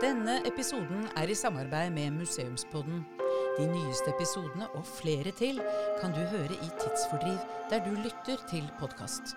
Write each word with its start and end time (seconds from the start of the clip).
Denne 0.00 0.38
episoden 0.48 1.02
er 1.16 1.28
i 1.28 1.34
samarbeid 1.34 1.90
med 1.90 2.10
Museumspodden. 2.10 3.02
De 3.58 3.66
nyeste 3.66 4.14
episodene 4.14 4.70
og 4.70 4.86
flere 4.86 5.30
til 5.36 5.60
kan 6.00 6.14
du 6.16 6.22
høre 6.32 6.56
i 6.56 6.70
Tidsfordriv, 6.80 7.36
der 7.70 7.84
du 7.84 7.90
lytter 7.90 8.40
til 8.50 8.70
podkast. 8.78 9.36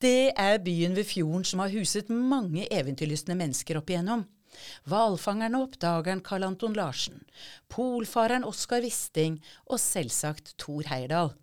Det 0.00 0.32
er 0.32 0.62
byen 0.64 0.94
ved 0.96 1.04
fjorden 1.04 1.42
som 1.44 1.60
har 1.60 1.72
huset 1.74 2.08
mange 2.08 2.64
eventyrlystne 2.72 3.34
mennesker 3.36 3.76
opp 3.76 3.90
igjennom. 3.92 4.22
Hvalfangeren 4.88 5.58
og 5.58 5.66
oppdageren 5.68 6.22
Karl 6.24 6.46
Anton 6.46 6.72
Larsen, 6.74 7.20
polfareren 7.68 8.46
Oskar 8.48 8.80
Wisting 8.80 9.36
og 9.68 9.76
selvsagt 9.82 10.54
Thor 10.58 10.88
Heyerdahl. 10.88 11.34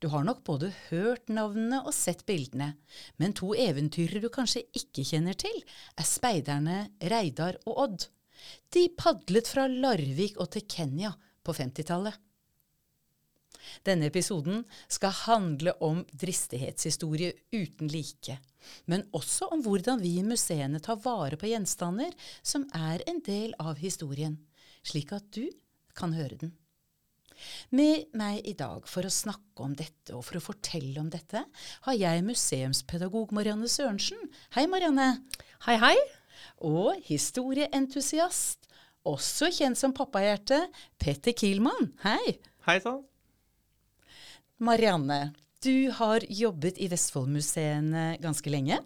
Du 0.00 0.06
har 0.08 0.24
nok 0.24 0.44
både 0.46 0.70
hørt 0.86 1.28
navnene 1.28 1.82
og 1.82 1.92
sett 1.92 2.22
bildene, 2.30 2.76
men 3.18 3.34
to 3.36 3.50
eventyrere 3.58 4.22
du 4.22 4.30
kanskje 4.32 4.62
ikke 4.78 5.04
kjenner 5.04 5.36
til, 5.36 5.58
er 5.98 6.06
speiderne 6.06 6.78
Reidar 7.10 7.58
og 7.66 7.82
Odd. 7.88 8.06
De 8.72 8.86
padlet 8.96 9.50
fra 9.50 9.66
Larvik 9.66 10.38
og 10.38 10.52
til 10.54 10.64
Kenya 10.70 11.10
på 11.44 11.58
50-tallet. 11.58 12.14
Denne 13.86 14.10
episoden 14.10 14.64
skal 14.88 15.14
handle 15.24 15.76
om 15.84 16.02
dristighetshistorie 16.12 17.32
uten 17.54 17.90
like, 17.92 18.38
men 18.90 19.06
også 19.16 19.50
om 19.54 19.62
hvordan 19.64 20.02
vi 20.02 20.16
i 20.20 20.26
museene 20.26 20.82
tar 20.82 21.00
vare 21.04 21.38
på 21.40 21.50
gjenstander 21.50 22.12
som 22.42 22.66
er 22.74 23.04
en 23.06 23.22
del 23.26 23.54
av 23.62 23.78
historien, 23.80 24.38
slik 24.86 25.14
at 25.16 25.26
du 25.34 25.46
kan 25.96 26.14
høre 26.16 26.38
den. 26.40 26.54
Med 27.76 28.12
meg 28.16 28.46
i 28.48 28.54
dag 28.56 28.86
for 28.88 29.06
å 29.06 29.12
snakke 29.12 29.64
om 29.64 29.74
dette 29.76 30.14
og 30.16 30.24
for 30.26 30.38
å 30.38 30.44
fortelle 30.44 31.00
om 31.00 31.10
dette, 31.12 31.42
har 31.86 31.96
jeg 31.96 32.24
museumspedagog 32.26 33.34
Marianne 33.36 33.68
Sørensen. 33.70 34.22
Hei, 34.56 34.66
Marianne. 34.70 35.10
Hei, 35.66 35.76
hei. 35.82 35.96
Og 36.64 36.96
historieentusiast, 37.06 38.64
også 39.06 39.50
kjent 39.54 39.78
som 39.78 39.94
pappahjerte, 39.96 40.64
Petter 40.98 41.36
Kielmann. 41.36 41.92
Hei. 42.06 42.38
Hei 42.66 42.80
sann. 42.82 43.04
Marianne, 44.58 45.32
du 45.62 45.90
har 45.92 46.24
jobbet 46.32 46.78
i 46.80 46.88
Vestfoldmuseene 46.88 48.16
ganske 48.22 48.52
lenge. 48.52 48.78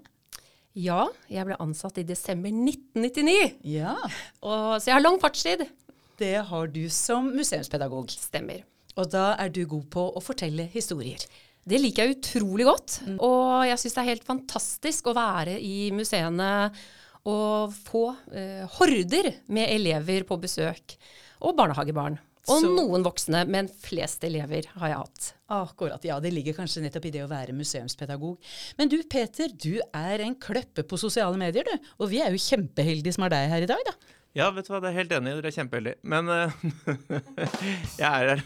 Ja, 0.79 1.05
jeg 1.31 1.47
ble 1.49 1.59
ansatt 1.63 1.99
i 1.99 2.07
desember 2.07 2.51
1999, 2.55 3.57
Ja, 3.67 3.97
og, 4.43 4.79
så 4.81 4.91
jeg 4.91 4.97
har 4.97 5.03
lang 5.05 5.19
fartstid. 5.23 5.67
det 6.21 6.37
har 6.47 6.67
du 6.69 6.83
som 6.93 7.31
museumspedagog. 7.35 8.11
Stemmer. 8.11 8.63
Og 8.99 9.09
da 9.11 9.35
er 9.41 9.49
du 9.49 9.65
god 9.67 9.87
på 9.91 10.05
å 10.17 10.21
fortelle 10.23 10.67
historier. 10.73 11.23
Det 11.67 11.79
liker 11.81 12.07
jeg 12.09 12.17
utrolig 12.19 12.65
godt, 12.67 12.99
og 13.21 13.67
jeg 13.69 13.79
syns 13.79 13.95
det 13.95 14.01
er 14.03 14.11
helt 14.15 14.27
fantastisk 14.27 15.07
å 15.11 15.15
være 15.17 15.59
i 15.61 15.91
museene 15.95 16.71
og 17.29 17.75
få 17.77 18.07
eh, 18.33 18.65
horder 18.79 19.29
med 19.53 19.69
elever 19.69 20.25
på 20.27 20.39
besøk, 20.41 20.97
og 21.45 21.57
barnehagebarn. 21.59 22.17
Og 22.49 22.63
Så- 22.63 22.71
noen 22.73 23.03
voksne, 23.05 23.47
men 23.47 23.69
flest 23.69 24.25
elever 24.25 24.67
har 24.81 24.89
jeg 24.89 24.97
hatt. 24.97 25.33
Akkurat, 25.51 26.03
ja, 26.05 26.19
det 26.21 26.33
ligger 26.33 26.55
kanskje 26.55 26.83
nettopp 26.83 27.05
i 27.07 27.11
det 27.11 27.25
å 27.25 27.29
være 27.29 27.53
museumspedagog. 27.53 28.39
Men 28.79 28.89
du 28.89 29.03
Peter, 29.03 29.49
du 29.49 29.81
er 29.93 30.21
en 30.21 30.35
kløppe 30.35 30.83
på 30.83 30.99
sosiale 30.99 31.37
medier, 31.37 31.65
du. 31.65 31.79
Og 32.01 32.09
vi 32.09 32.21
er 32.21 32.31
jo 32.31 32.41
kjempeheldige 32.41 33.13
som 33.13 33.23
har 33.23 33.31
deg 33.31 33.51
her 33.51 33.63
i 33.63 33.67
dag, 33.67 33.83
da. 33.85 33.93
Ja, 34.33 34.51
vet 34.55 34.69
du 34.69 34.73
hva, 34.73 34.81
det 34.81 34.93
er 34.93 34.99
helt 35.01 35.13
enig 35.13 35.33
i. 35.33 35.41
Dere 35.41 35.51
er 35.51 35.57
kjempeheldige. 35.59 35.97
Men 36.07 36.29
uh, 36.31 36.53
jeg 37.99 38.07
er 38.07 38.29
her 38.31 38.45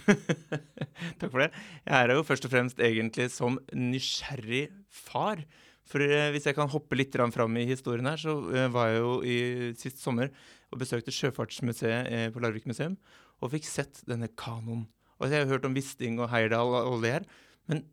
Takk 1.21 1.31
for 1.31 1.43
det. 1.45 1.51
Jeg 1.85 1.93
er 1.93 2.01
her 2.01 2.15
jo 2.17 2.25
først 2.25 2.47
og 2.49 2.55
fremst 2.55 2.81
egentlig 2.81 3.29
som 3.31 3.59
nysgjerrig 3.77 4.71
far. 4.89 5.45
For 5.85 6.01
uh, 6.01 6.31
hvis 6.33 6.49
jeg 6.49 6.57
kan 6.57 6.73
hoppe 6.73 6.97
litt 6.97 7.13
grann 7.13 7.35
fram 7.35 7.61
i 7.61 7.67
historien 7.69 8.09
her, 8.09 8.17
så 8.17 8.33
uh, 8.33 8.65
var 8.73 8.95
jeg 8.95 9.03
jo 9.03 9.13
i 9.21 9.37
sist 9.77 10.01
sommer 10.01 10.33
og 10.73 10.81
besøkte 10.81 11.13
Sjøfartsmuseet 11.13 12.33
på 12.33 12.41
Larvik 12.43 12.65
museum 12.67 12.97
og 13.43 13.55
fikk 13.55 13.67
sett 13.69 14.05
denne 14.09 14.31
kanoen. 14.39 14.87
Og 15.21 15.31
jeg 15.31 15.45
har 15.45 15.51
hørt 15.51 15.67
om 15.69 15.75
Wisting 15.77 16.21
og 16.21 16.31
Heyerdahl 16.33 16.75
og 16.75 16.81
alle 16.83 17.03
det 17.05 17.13
her, 17.17 17.27
men 17.71 17.85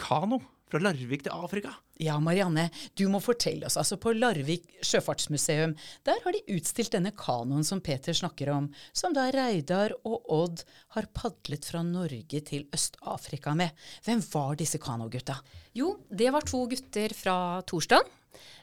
kano 0.00 0.40
fra 0.66 0.80
Larvik 0.82 1.22
til 1.26 1.34
Afrika? 1.34 1.72
Ja, 2.02 2.16
Marianne, 2.20 2.66
du 2.98 3.06
må 3.08 3.20
fortelle 3.22 3.68
oss. 3.68 3.78
Altså 3.80 3.96
På 4.00 4.12
Larvik 4.16 4.66
sjøfartsmuseum, 4.84 5.76
der 6.04 6.18
har 6.24 6.34
de 6.34 6.56
utstilt 6.56 6.92
denne 6.96 7.12
kanoen 7.16 7.64
som 7.64 7.80
Peter 7.84 8.16
snakker 8.16 8.50
om, 8.52 8.68
som 8.92 9.14
da 9.16 9.28
Reidar 9.34 9.94
og 10.04 10.26
Odd 10.32 10.64
har 10.96 11.08
padlet 11.16 11.68
fra 11.68 11.84
Norge 11.86 12.42
til 12.50 12.66
Øst-Afrika 12.74 13.54
med. 13.56 13.72
Hvem 14.04 14.24
var 14.32 14.58
disse 14.58 14.80
kanogutta? 14.82 15.38
Jo, 15.76 15.94
det 16.10 16.32
var 16.34 16.46
to 16.46 16.66
gutter 16.70 17.14
fra 17.16 17.38
Torsdag. 17.68 18.15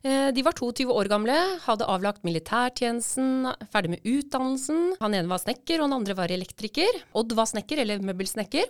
Eh, 0.03 0.29
De 0.35 0.43
var 0.43 0.55
22 0.57 0.91
år 0.91 1.09
gamle, 1.11 1.35
hadde 1.63 1.87
avlagt 1.87 2.25
militærtjenesten, 2.27 3.47
ferdig 3.71 3.93
med 3.95 4.05
utdannelsen. 4.05 4.95
Han 4.99 5.15
ene 5.15 5.31
var 5.31 5.41
snekker, 5.43 5.79
og 5.79 5.89
den 5.89 5.97
andre 5.99 6.17
var 6.17 6.33
elektriker. 6.33 7.01
Odd 7.15 7.35
var 7.37 7.49
snekker, 7.51 7.83
eller 7.83 8.03
møbelsnekker. 8.03 8.67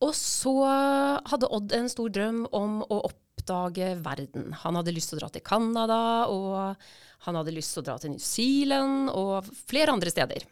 Og 0.00 0.14
så 0.16 0.54
hadde 1.28 1.50
Odd 1.52 1.74
en 1.76 1.90
stor 1.92 2.08
drøm 2.12 2.46
om 2.56 2.80
å 2.86 3.02
oppdage 3.10 3.94
verden. 4.00 4.52
Han 4.62 4.78
hadde 4.78 4.94
lyst 4.96 5.12
til 5.12 5.18
å 5.18 5.24
dra 5.24 5.32
til 5.32 5.44
Canada, 5.44 6.00
og 6.32 6.76
han 7.26 7.36
hadde 7.36 7.52
lyst 7.56 7.74
til 7.74 7.82
å 7.82 7.88
dra 7.90 7.98
til 8.00 8.14
New 8.14 8.22
Zealand 8.22 9.12
og 9.12 9.48
flere 9.68 9.92
andre 9.92 10.12
steder. 10.12 10.46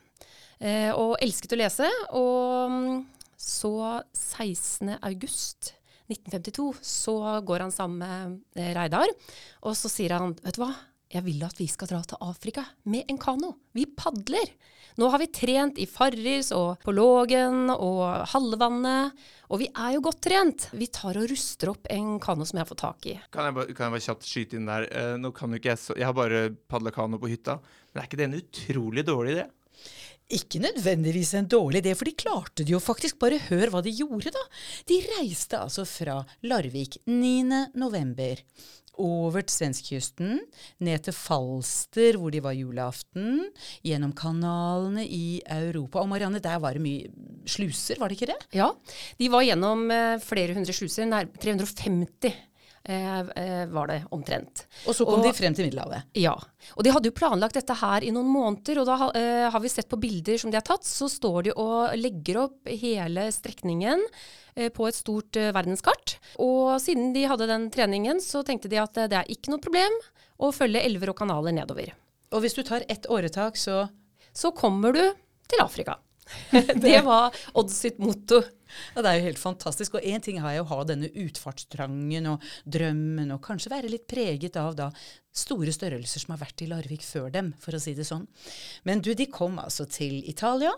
Eh, 0.59 0.91
og 0.93 1.17
elsket 1.23 1.55
å 1.55 1.61
lese. 1.61 1.89
Og 2.19 2.73
mm, 2.75 3.07
så 3.39 3.75
16. 4.13 4.99
august 5.01 5.73
1952 6.09 6.69
så 6.85 7.17
går 7.45 7.67
han 7.67 7.75
sammen 7.75 8.01
med 8.03 8.61
eh, 8.61 8.73
Reidar, 8.77 9.13
og 9.65 9.77
så 9.77 9.91
sier 9.93 10.17
han 10.17 10.35
vet 10.41 10.57
du 10.57 10.65
hva, 10.65 10.73
jeg 11.09 11.25
vil 11.25 11.45
at 11.47 11.57
vi 11.57 11.69
skal 11.71 11.89
dra 11.89 12.03
til 12.05 12.21
Afrika 12.21 12.67
med 12.93 13.09
en 13.09 13.21
kano. 13.21 13.55
Vi 13.73 13.87
padler. 13.97 14.51
Nå 15.01 15.09
har 15.13 15.21
vi 15.23 15.29
trent 15.33 15.79
i 15.81 15.87
Farris 15.89 16.51
og 16.53 16.83
på 16.83 16.93
Lågen 16.93 17.71
og 17.71 18.03
Halvvannet, 18.33 19.15
og 19.49 19.63
vi 19.63 19.69
er 19.71 19.95
jo 19.95 20.03
godt 20.05 20.21
trent. 20.27 20.67
Vi 20.77 20.89
tar 20.93 21.17
og 21.21 21.29
ruster 21.31 21.73
opp 21.73 21.89
en 21.95 22.17
kano 22.21 22.45
som 22.49 22.59
jeg 22.59 22.67
har 22.67 22.71
fått 22.73 22.83
tak 22.83 23.09
i. 23.09 23.15
Kan 23.33 23.49
jeg 23.49 23.57
bare, 23.57 23.73
kan 23.73 23.87
jeg 23.87 23.95
bare 23.95 24.07
kjapt 24.09 24.29
skyte 24.29 24.59
inn 24.59 24.69
der? 24.69 24.89
Eh, 24.91 25.15
nå 25.23 25.33
kan 25.37 25.55
jo 25.55 25.61
ikke 25.63 25.73
Jeg 25.73 25.81
så, 25.85 25.97
jeg 25.97 26.09
har 26.09 26.17
bare 26.19 26.49
padla 26.69 26.93
kano 26.93 27.21
på 27.23 27.31
hytta. 27.31 27.57
Men 27.93 28.03
er 28.03 28.11
ikke 28.11 28.21
det 28.21 28.29
en 28.29 28.41
utrolig 28.43 29.07
dårlig 29.09 29.39
idé? 29.39 29.47
Ikke 30.29 30.61
nødvendigvis 30.61 31.31
en 31.39 31.47
dårlig 31.49 31.81
idé, 31.81 31.95
for 31.97 32.05
de 32.05 32.13
klarte 32.13 32.65
det 32.65 32.75
jo 32.75 32.81
faktisk. 32.85 33.17
Bare 33.23 33.39
hør 33.49 33.73
hva 33.73 33.81
de 33.85 33.95
gjorde, 33.97 34.33
da. 34.35 34.43
De 34.91 34.99
reiste 35.15 35.57
altså 35.57 35.87
fra 35.89 36.19
Larvik 36.45 36.99
9. 37.07 37.71
november. 37.81 38.43
Over 38.99 39.45
til 39.47 39.55
svenskekysten, 39.55 40.41
ned 40.83 41.05
til 41.07 41.15
Falster, 41.15 42.19
hvor 42.19 42.35
de 42.35 42.43
var 42.43 42.57
julaften, 42.59 43.45
gjennom 43.87 44.13
kanalene 44.19 45.05
i 45.07 45.39
Europa. 45.55 46.03
Og 46.03 46.11
Marianne, 46.11 46.43
der 46.43 46.59
var 46.61 46.75
det 46.75 46.83
mye 46.83 47.47
sluser, 47.47 48.01
var 48.03 48.11
det 48.11 48.19
ikke 48.19 48.33
det? 48.33 48.41
Ja, 48.59 48.73
de 49.17 49.31
var 49.33 49.47
gjennom 49.47 49.87
eh, 49.95 50.19
flere 50.21 50.59
hundre 50.59 50.75
sluser, 50.75 51.07
nær 51.09 51.31
350 51.41 52.27
eh, 52.27 52.35
eh, 52.35 52.43
var 52.89 53.87
det 53.91 53.99
omtrent. 54.17 54.63
Og 54.89 54.95
så 54.97 55.05
kom 55.05 55.21
Og- 55.21 55.27
de 55.27 55.33
frem 55.37 55.55
til 55.55 55.67
Middelhavet. 55.69 56.07
Ja, 56.17 56.33
og 56.77 56.85
de 56.85 56.91
hadde 56.95 57.11
jo 57.11 57.13
planlagt 57.19 57.55
dette 57.59 57.75
her 57.77 58.01
i 58.07 58.11
noen 58.15 58.31
måneder, 58.33 58.81
og 58.81 58.87
da 58.89 59.11
eh, 59.19 59.51
har 59.53 59.61
vi 59.61 59.69
sett 59.69 59.89
på 59.91 59.99
bilder 60.01 60.39
som 60.41 60.51
de 60.51 60.57
har 60.57 60.65
tatt, 60.65 60.85
så 60.89 61.09
står 61.13 61.43
de 61.45 61.53
og 61.53 61.93
legger 62.01 62.41
opp 62.47 62.67
hele 62.71 63.27
strekningen 63.35 64.01
eh, 64.57 64.71
på 64.73 64.89
et 64.89 64.97
stort 64.97 65.37
eh, 65.37 65.53
verdenskart. 65.53 66.17
Og 66.41 66.81
siden 66.81 67.13
de 67.13 67.27
hadde 67.29 67.47
den 67.51 67.69
treningen, 67.71 68.21
så 68.25 68.41
tenkte 68.43 68.69
de 68.73 68.81
at 68.81 68.97
eh, 68.97 69.07
det 69.13 69.21
er 69.21 69.29
ikke 69.37 69.53
noe 69.53 69.61
problem 69.61 69.93
å 70.41 70.53
følge 70.55 70.81
elver 70.85 71.11
og 71.13 71.19
kanaler 71.21 71.53
nedover. 71.53 71.93
Og 72.33 72.41
hvis 72.45 72.55
du 72.57 72.63
tar 72.63 72.85
ett 72.89 73.07
åretak, 73.09 73.57
så 73.57 73.89
Så 74.33 74.53
kommer 74.55 74.93
du 74.93 75.03
til 75.49 75.61
Afrika. 75.61 75.97
det 76.53 77.01
var 77.05 77.33
Odd 77.55 77.71
sitt 77.73 77.99
motto. 77.99 78.43
Ja, 78.95 79.03
Det 79.03 79.11
er 79.11 79.19
jo 79.19 79.29
helt 79.29 79.43
fantastisk. 79.43 79.95
Og 79.99 80.07
én 80.07 80.23
ting 80.25 80.41
er 80.41 80.59
jo 80.59 80.67
å 80.67 80.71
ha 80.73 80.81
denne 80.89 81.11
utfartstrangen 81.13 82.33
og 82.33 82.45
drømmen, 82.65 83.33
og 83.35 83.43
kanskje 83.45 83.73
være 83.73 83.93
litt 83.93 84.09
preget 84.11 84.57
av 84.61 84.77
da 84.79 84.91
store 85.35 85.73
størrelser 85.75 86.25
som 86.25 86.35
har 86.35 86.43
vært 86.43 86.65
i 86.65 86.71
Larvik 86.71 87.07
før 87.07 87.31
dem, 87.35 87.53
for 87.63 87.77
å 87.77 87.83
si 87.83 87.95
det 87.95 88.09
sånn. 88.09 88.27
Men 88.85 89.03
du, 89.05 89.15
de 89.15 89.29
kom 89.31 89.61
altså 89.63 89.87
til 89.91 90.21
Italia. 90.29 90.75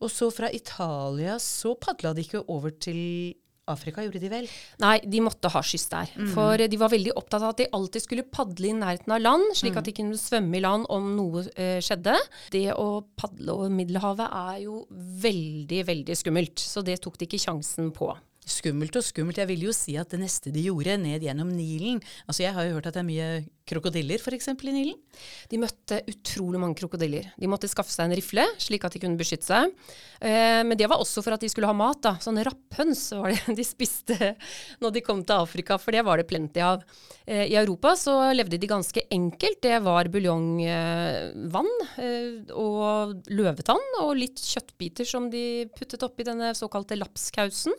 Og 0.00 0.10
så 0.12 0.30
fra 0.32 0.50
Italia 0.54 1.38
så 1.42 1.74
padla 1.78 2.14
de 2.14 2.24
ikke 2.24 2.44
over 2.48 2.74
til 2.74 3.34
Afrika, 3.70 4.02
gjorde 4.04 4.20
de 4.20 4.30
vel? 4.32 4.48
Nei, 4.82 4.98
de 5.08 5.22
måtte 5.24 5.50
ha 5.52 5.62
skyss 5.64 5.86
der. 5.92 6.10
For 6.34 6.60
de 6.60 6.80
var 6.80 6.92
veldig 6.92 7.14
opptatt 7.16 7.40
av 7.42 7.54
at 7.54 7.62
de 7.62 7.68
alltid 7.76 8.04
skulle 8.04 8.26
padle 8.28 8.70
i 8.70 8.76
nærheten 8.76 9.14
av 9.16 9.22
land, 9.22 9.54
slik 9.56 9.78
at 9.80 9.88
de 9.88 9.94
kunne 9.96 10.18
svømme 10.20 10.58
i 10.58 10.62
land 10.64 10.84
om 10.92 11.14
noe 11.16 11.46
eh, 11.56 11.78
skjedde. 11.84 12.18
Det 12.52 12.66
å 12.76 13.00
padle 13.16 13.56
over 13.56 13.72
Middelhavet 13.72 14.28
er 14.28 14.60
jo 14.66 14.84
veldig, 15.24 15.80
veldig 15.88 16.18
skummelt, 16.20 16.60
så 16.60 16.84
det 16.84 17.00
tok 17.04 17.18
de 17.20 17.28
ikke 17.28 17.40
sjansen 17.46 17.92
på. 17.96 18.12
Skummelt 18.44 18.96
og 18.98 19.04
skummelt. 19.06 19.38
Jeg 19.40 19.48
vil 19.48 19.62
jo 19.64 19.72
si 19.72 19.94
at 19.96 20.10
det 20.12 20.20
neste 20.20 20.50
de 20.52 20.66
gjorde, 20.66 20.98
ned 21.00 21.22
gjennom 21.24 21.48
Nilen 21.48 22.02
Altså 22.28 22.44
Jeg 22.44 22.52
har 22.52 22.66
jo 22.66 22.74
hørt 22.76 22.90
at 22.90 22.96
det 22.98 23.00
er 23.00 23.08
mye 23.08 23.28
krokodiller 23.64 24.20
f.eks. 24.20 24.50
i 24.52 24.72
Nilen. 24.74 24.98
De 25.48 25.60
møtte 25.62 26.02
utrolig 26.10 26.60
mange 26.60 26.76
krokodiller. 26.76 27.30
De 27.40 27.48
måtte 27.48 27.70
skaffe 27.72 27.94
seg 27.94 28.10
en 28.10 28.16
rifle, 28.18 28.44
slik 28.60 28.84
at 28.84 28.92
de 28.92 29.00
kunne 29.00 29.16
beskytte 29.16 29.48
seg. 29.48 29.72
Eh, 30.20 30.60
men 30.60 30.76
det 30.76 30.90
var 30.92 31.00
også 31.00 31.24
for 31.24 31.36
at 31.36 31.40
de 31.40 31.48
skulle 31.48 31.70
ha 31.70 31.76
mat. 31.76 32.02
da. 32.04 32.12
Sånne 32.20 32.44
rapphøns 32.44 33.06
var 33.16 33.32
det 33.32 33.56
de 33.60 33.64
spiste 33.64 34.34
når 34.84 34.98
de 34.98 35.04
kom 35.06 35.24
til 35.24 35.40
Afrika, 35.40 35.80
for 35.80 35.96
det 35.96 36.04
var 36.04 36.20
det 36.20 36.28
plenty 36.28 36.60
av. 36.60 36.84
Eh, 37.24 37.46
I 37.48 37.56
Europa 37.62 37.94
så 37.96 38.18
levde 38.36 38.60
de 38.60 38.68
ganske 38.68 39.06
enkelt. 39.08 39.62
Det 39.64 39.80
var 39.88 40.12
buljongvann 40.12 41.72
eh, 42.04 42.52
og 42.52 43.30
løvetann 43.32 44.02
og 44.04 44.18
litt 44.20 44.44
kjøttbiter 44.44 45.08
som 45.08 45.32
de 45.32 45.64
puttet 45.72 46.04
oppi 46.04 46.28
denne 46.28 46.52
såkalte 46.58 47.00
lapskausen. 47.00 47.72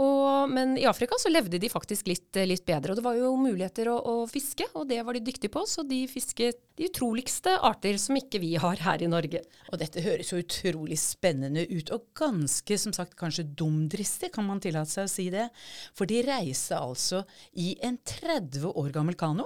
Og, 0.00 0.50
men 0.52 0.76
i 0.80 0.86
Afrika 0.88 1.18
så 1.20 1.32
levde 1.32 1.60
de 1.60 1.70
faktisk 1.72 2.08
litt, 2.08 2.30
litt 2.48 2.64
bedre. 2.68 2.92
Og 2.92 3.00
det 3.00 3.04
var 3.04 3.18
jo 3.18 3.34
muligheter 3.40 3.90
å, 3.92 3.98
å, 3.98 4.14
fiske, 4.30 4.68
og 4.78 4.88
det 4.90 5.02
var 5.04 5.18
de 5.18 5.24
dyktige 5.26 5.52
på. 5.52 5.64
Så 5.68 5.84
de 5.88 6.04
fisket 6.10 6.60
de 6.78 6.88
utroligste 6.88 7.52
arter 7.60 7.98
som 8.00 8.16
ikke 8.16 8.40
vi 8.40 8.54
har 8.60 8.80
her 8.80 9.02
i 9.04 9.10
Norge. 9.10 9.42
Og 9.70 9.80
dette 9.80 10.02
høres 10.04 10.32
jo 10.32 10.40
utrolig 10.40 10.96
spennende 11.00 11.66
ut, 11.68 11.92
og 11.92 12.08
ganske, 12.16 12.78
som 12.80 12.94
sagt, 12.96 13.16
kanskje 13.18 13.44
dumdristig, 13.58 14.32
kan 14.32 14.46
man 14.48 14.62
tillate 14.62 14.90
seg 14.90 15.08
å 15.08 15.12
si 15.12 15.26
det. 15.32 15.48
For 15.96 16.08
de 16.08 16.22
reiste 16.24 16.78
altså 16.78 17.22
i 17.60 17.74
en 17.84 17.98
30 18.08 18.70
år 18.72 18.92
gammel 18.94 19.18
kano? 19.20 19.44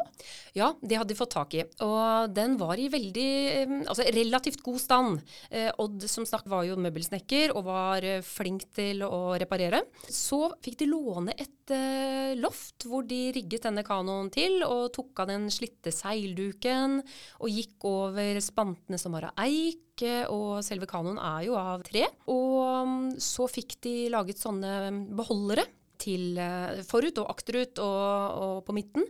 Ja, 0.56 0.72
det 0.81 1.00
hadde 1.00 1.12
de 1.12 1.19
fått 1.19 1.34
tak 1.34 1.56
i. 1.58 1.64
Og 1.84 2.31
den 2.37 2.56
var 2.60 2.78
i 2.78 2.88
veldig, 2.92 3.31
eh, 3.56 3.75
altså 3.84 4.06
relativt 4.06 4.62
god 4.66 4.81
stand. 4.82 5.26
Eh, 5.50 5.70
Odd 5.82 6.06
som 6.10 6.26
snakk 6.28 6.46
var 6.50 6.64
jo 6.69 6.78
møbelsnekker 6.81 7.56
og 7.56 7.66
var 7.66 8.06
eh, 8.06 8.22
flink 8.25 8.69
til 8.76 9.02
å 9.06 9.34
reparere. 9.40 9.82
Så 10.06 10.36
så 10.37 10.50
fikk 10.65 10.81
de 10.83 10.88
låne 10.91 11.35
et 11.38 11.73
uh, 11.73 12.35
loft 12.38 12.87
hvor 12.88 13.06
de 13.09 13.31
rigget 13.35 13.67
denne 13.67 13.85
kanoen 13.87 14.29
til, 14.35 14.61
og 14.67 14.93
tok 14.97 15.25
av 15.25 15.31
den 15.31 15.49
slitte 15.53 15.93
seilduken 15.94 17.00
og 17.41 17.49
gikk 17.53 17.87
over 17.88 18.41
spantene 18.44 19.00
som 19.00 19.17
var 19.17 19.31
av 19.31 19.43
eik, 19.47 19.83
og 20.29 20.61
selve 20.67 20.88
kanoen 20.91 21.17
er 21.23 21.47
jo 21.47 21.56
av 21.56 21.85
tre. 21.87 22.05
Og 22.29 22.59
um, 22.85 22.99
så 23.23 23.49
fikk 23.49 23.79
de 23.87 23.97
laget 24.12 24.43
sånne 24.43 24.93
beholdere 25.17 25.65
til 26.03 26.37
uh, 26.37 26.85
forut 26.85 27.23
og 27.23 27.33
akterut 27.33 27.81
og, 27.81 28.41
og 28.44 28.56
på 28.67 28.77
midten 28.77 29.09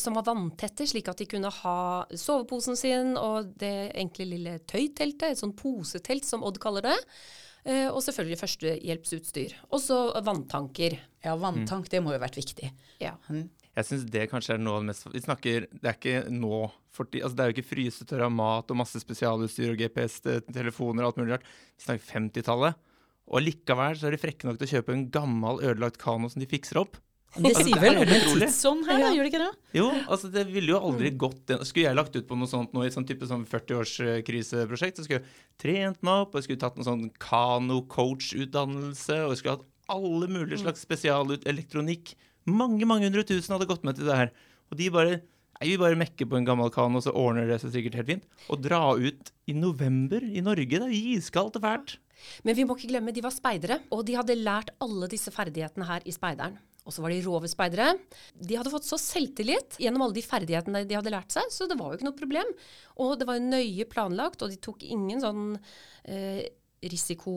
som 0.00 0.16
var 0.18 0.24
vanntette, 0.26 0.88
slik 0.90 1.06
at 1.06 1.20
de 1.20 1.26
kunne 1.30 1.52
ha 1.54 1.78
soveposen 2.10 2.74
sin 2.78 3.12
og 3.14 3.52
det 3.60 3.92
enkle 4.00 4.26
lille 4.26 4.56
tøyteltet, 4.66 5.28
et 5.30 5.38
sånt 5.38 5.54
posetelt 5.60 6.26
som 6.26 6.42
Odd 6.42 6.58
kaller 6.62 6.88
det. 6.88 6.96
Eh, 7.68 7.88
og 7.90 8.00
selvfølgelig 8.04 8.40
førstehjelpsutstyr. 8.40 9.54
Og 9.74 9.82
så 9.82 9.98
vanntanker. 10.24 10.98
Ja, 11.24 11.34
vanntank, 11.40 11.90
det 11.92 12.00
må 12.02 12.14
jo 12.14 12.18
ha 12.20 12.24
vært 12.24 12.38
viktig. 12.38 12.70
Ja. 13.02 13.16
Mm. 13.28 13.48
Jeg 13.78 13.86
syns 13.86 14.06
det 14.10 14.28
kanskje 14.30 14.56
er 14.56 14.62
noe 14.62 14.78
av 14.78 14.82
det 14.82 14.88
mest 14.88 15.04
Vi 15.12 15.20
snakker 15.22 15.66
Det 15.70 15.86
er 15.86 15.94
ikke 15.94 16.32
nå 16.34 16.64
for, 16.90 17.06
altså 17.14 17.36
Det 17.36 17.44
er 17.44 17.50
jo 17.50 17.54
ikke 17.54 17.68
frysetørra 17.68 18.26
mat 18.32 18.72
og 18.72 18.78
masse 18.80 18.98
spesialutstyr 18.98 19.70
og 19.70 19.78
GPS-telefoner 19.78 21.04
og 21.04 21.12
alt 21.12 21.20
mulig 21.20 21.36
rart. 21.36 21.50
Vi 21.76 21.84
snakker 21.86 22.08
50-tallet. 22.16 22.80
Og 23.28 23.44
likevel 23.44 23.98
så 24.00 24.08
er 24.08 24.16
de 24.16 24.22
frekke 24.22 24.48
nok 24.48 24.58
til 24.58 24.66
å 24.66 24.72
kjøpe 24.72 24.94
en 24.94 25.04
gammel, 25.12 25.60
ødelagt 25.60 26.00
kano 26.00 26.30
som 26.32 26.42
de 26.42 26.48
fikser 26.50 26.80
opp. 26.80 26.96
Det 27.36 27.52
sier 27.58 27.76
vel 27.82 27.98
en 28.00 28.08
tidsånd 28.08 28.86
her, 28.88 29.02
da, 29.02 29.10
gjør 29.12 29.26
det 29.26 29.30
ikke 29.30 29.40
det? 29.42 29.50
Jo, 29.76 29.88
altså 30.08 30.30
det 30.32 30.46
ville 30.48 30.72
jo 30.72 30.78
aldri 30.80 31.10
gått 31.12 31.42
den. 31.50 31.60
Skulle 31.68 31.90
jeg 31.90 31.98
lagt 31.98 32.16
ut 32.16 32.26
på 32.26 32.38
noe 32.40 32.48
sånt 32.50 32.72
nå 32.72 32.82
i 32.82 32.88
et 32.88 32.96
sånn 32.96 33.06
type 33.08 33.28
sånn 33.28 33.44
40-årskriseprosjekt, 33.50 34.96
så 34.98 35.04
skulle 35.04 35.20
jeg 35.20 35.28
trent 35.60 36.00
meg 36.06 36.24
opp, 36.24 36.32
og 36.32 36.40
jeg 36.40 36.48
skulle 36.48 36.62
tatt 36.64 36.80
en 36.80 36.88
sånn 36.88 37.04
kano-coach-utdannelse, 37.20 39.18
og 39.26 39.34
jeg 39.34 39.40
skulle 39.42 39.56
hatt 39.58 39.68
alle 39.92 40.28
mulige 40.30 40.62
slags 40.62 40.84
spesialelektronikk. 40.84 42.14
Mange, 42.48 42.88
mange 42.88 43.08
hundre 43.08 43.26
tusen 43.28 43.54
hadde 43.54 43.68
gått 43.68 43.84
med 43.84 43.98
til 43.98 44.08
det 44.08 44.16
her. 44.22 44.32
Og 44.72 44.80
de 44.80 44.88
bare 44.94 45.18
Nei, 45.58 45.72
vi 45.72 45.78
bare 45.80 45.98
mekker 45.98 46.28
på 46.30 46.36
en 46.38 46.44
gammel 46.46 46.68
kano, 46.70 47.00
så 47.02 47.10
ordner 47.18 47.48
det 47.50 47.56
seg 47.58 47.72
sikkert 47.74 47.96
helt 47.98 48.06
fint. 48.12 48.26
Å 48.46 48.54
dra 48.62 48.92
ut 48.94 49.32
i 49.50 49.56
november 49.58 50.22
i 50.22 50.38
Norge, 50.38 50.70
det 50.70 50.86
er 50.86 50.92
jo 50.94 51.16
iskaldt 51.16 51.58
og 51.58 51.64
fælt. 51.64 51.96
Men 52.46 52.54
vi 52.54 52.62
må 52.62 52.76
ikke 52.78 52.92
glemme, 52.92 53.10
de 53.10 53.24
var 53.24 53.34
speidere, 53.34 53.80
og 53.90 54.04
de 54.06 54.14
hadde 54.14 54.36
lært 54.38 54.70
alle 54.78 55.08
disse 55.10 55.32
ferdighetene 55.34 55.88
her 55.88 56.06
i 56.06 56.14
speideren. 56.14 56.54
Og 56.88 56.94
så 56.94 57.04
var 57.04 57.12
de 57.12 57.20
rove 57.26 57.50
speidere. 57.52 57.90
De 58.32 58.56
hadde 58.56 58.72
fått 58.72 58.88
så 58.88 58.96
selvtillit 59.00 59.76
gjennom 59.76 60.06
alle 60.06 60.16
de 60.16 60.24
ferdighetene 60.24 60.86
de 60.88 60.96
hadde 60.96 61.12
lært 61.12 61.34
seg, 61.34 61.50
så 61.52 61.68
det 61.68 61.76
var 61.76 61.92
jo 61.92 61.98
ikke 61.98 62.08
noe 62.08 62.16
problem. 62.16 62.52
Og 63.04 63.18
det 63.20 63.28
var 63.28 63.42
nøye 63.44 63.84
planlagt, 63.90 64.40
og 64.40 64.54
de 64.54 64.56
tok 64.64 64.86
ingen 64.88 65.20
sånn 65.20 65.42
eh, 66.08 66.46
risiko 66.88 67.34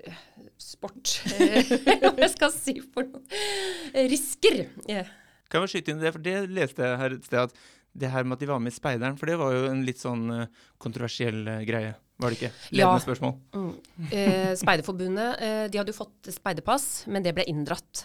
eh, 0.00 0.22
sport 0.60 1.18
eh, 1.36 1.74
Hva 2.00 2.14
jeg 2.16 2.32
skal 2.32 2.54
si 2.54 2.78
for 2.80 3.04
noe? 3.10 3.42
Eh, 3.92 4.08
Risker. 4.08 4.64
Yeah. 4.88 5.12
Kan 5.50 5.66
jeg 5.66 5.74
skyte 5.74 5.92
inn 5.92 6.00
det, 6.00 6.14
for 6.14 6.24
det 6.24 6.38
leste 6.48 6.86
jeg 6.86 7.00
her 7.02 7.16
et 7.18 7.28
sted, 7.28 7.50
at 7.50 7.79
det 7.92 8.10
her 8.12 8.24
med 8.24 8.36
at 8.38 8.40
de 8.44 8.46
var 8.50 8.60
med 8.62 8.72
i 8.72 8.76
Speideren, 8.76 9.16
for 9.18 9.26
det 9.26 9.38
var 9.40 9.52
jo 9.56 9.64
en 9.70 9.82
litt 9.86 9.98
sånn 9.98 10.24
eh, 10.30 10.46
kontroversiell 10.78 11.40
eh, 11.48 11.62
greie, 11.68 11.94
var 12.20 12.30
det 12.30 12.38
ikke? 12.38 12.52
Ledende 12.70 13.00
Ja. 13.00 13.04
spørsmål. 13.04 13.34
Mm. 13.56 13.70
Eh, 14.12 14.54
Speiderforbundet 14.60 15.40
eh, 15.42 15.66
de 15.72 15.78
hadde 15.80 15.90
jo 15.94 15.98
fått 16.02 16.30
speiderpass, 16.34 16.88
men 17.10 17.22
det 17.26 17.34
ble 17.34 17.44
inndratt. 17.50 18.04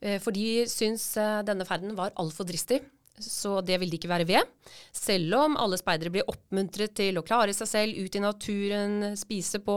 Eh, 0.00 0.18
for 0.22 0.32
de 0.32 0.64
syns 0.70 1.16
eh, 1.20 1.42
denne 1.46 1.66
ferden 1.68 1.94
var 1.98 2.14
altfor 2.16 2.46
dristig. 2.48 2.80
Så 3.16 3.62
det 3.64 3.78
ville 3.80 3.94
de 3.94 3.96
ikke 3.96 4.10
være 4.10 4.26
ved. 4.28 4.44
Selv 4.92 5.32
om 5.38 5.54
alle 5.56 5.78
speidere 5.80 6.10
blir 6.12 6.26
oppmuntret 6.28 6.92
til 6.98 7.16
å 7.16 7.22
klare 7.24 7.54
seg 7.56 7.68
selv, 7.70 7.96
ut 8.04 8.18
i 8.18 8.20
naturen, 8.20 9.14
spise 9.16 9.56
på 9.64 9.76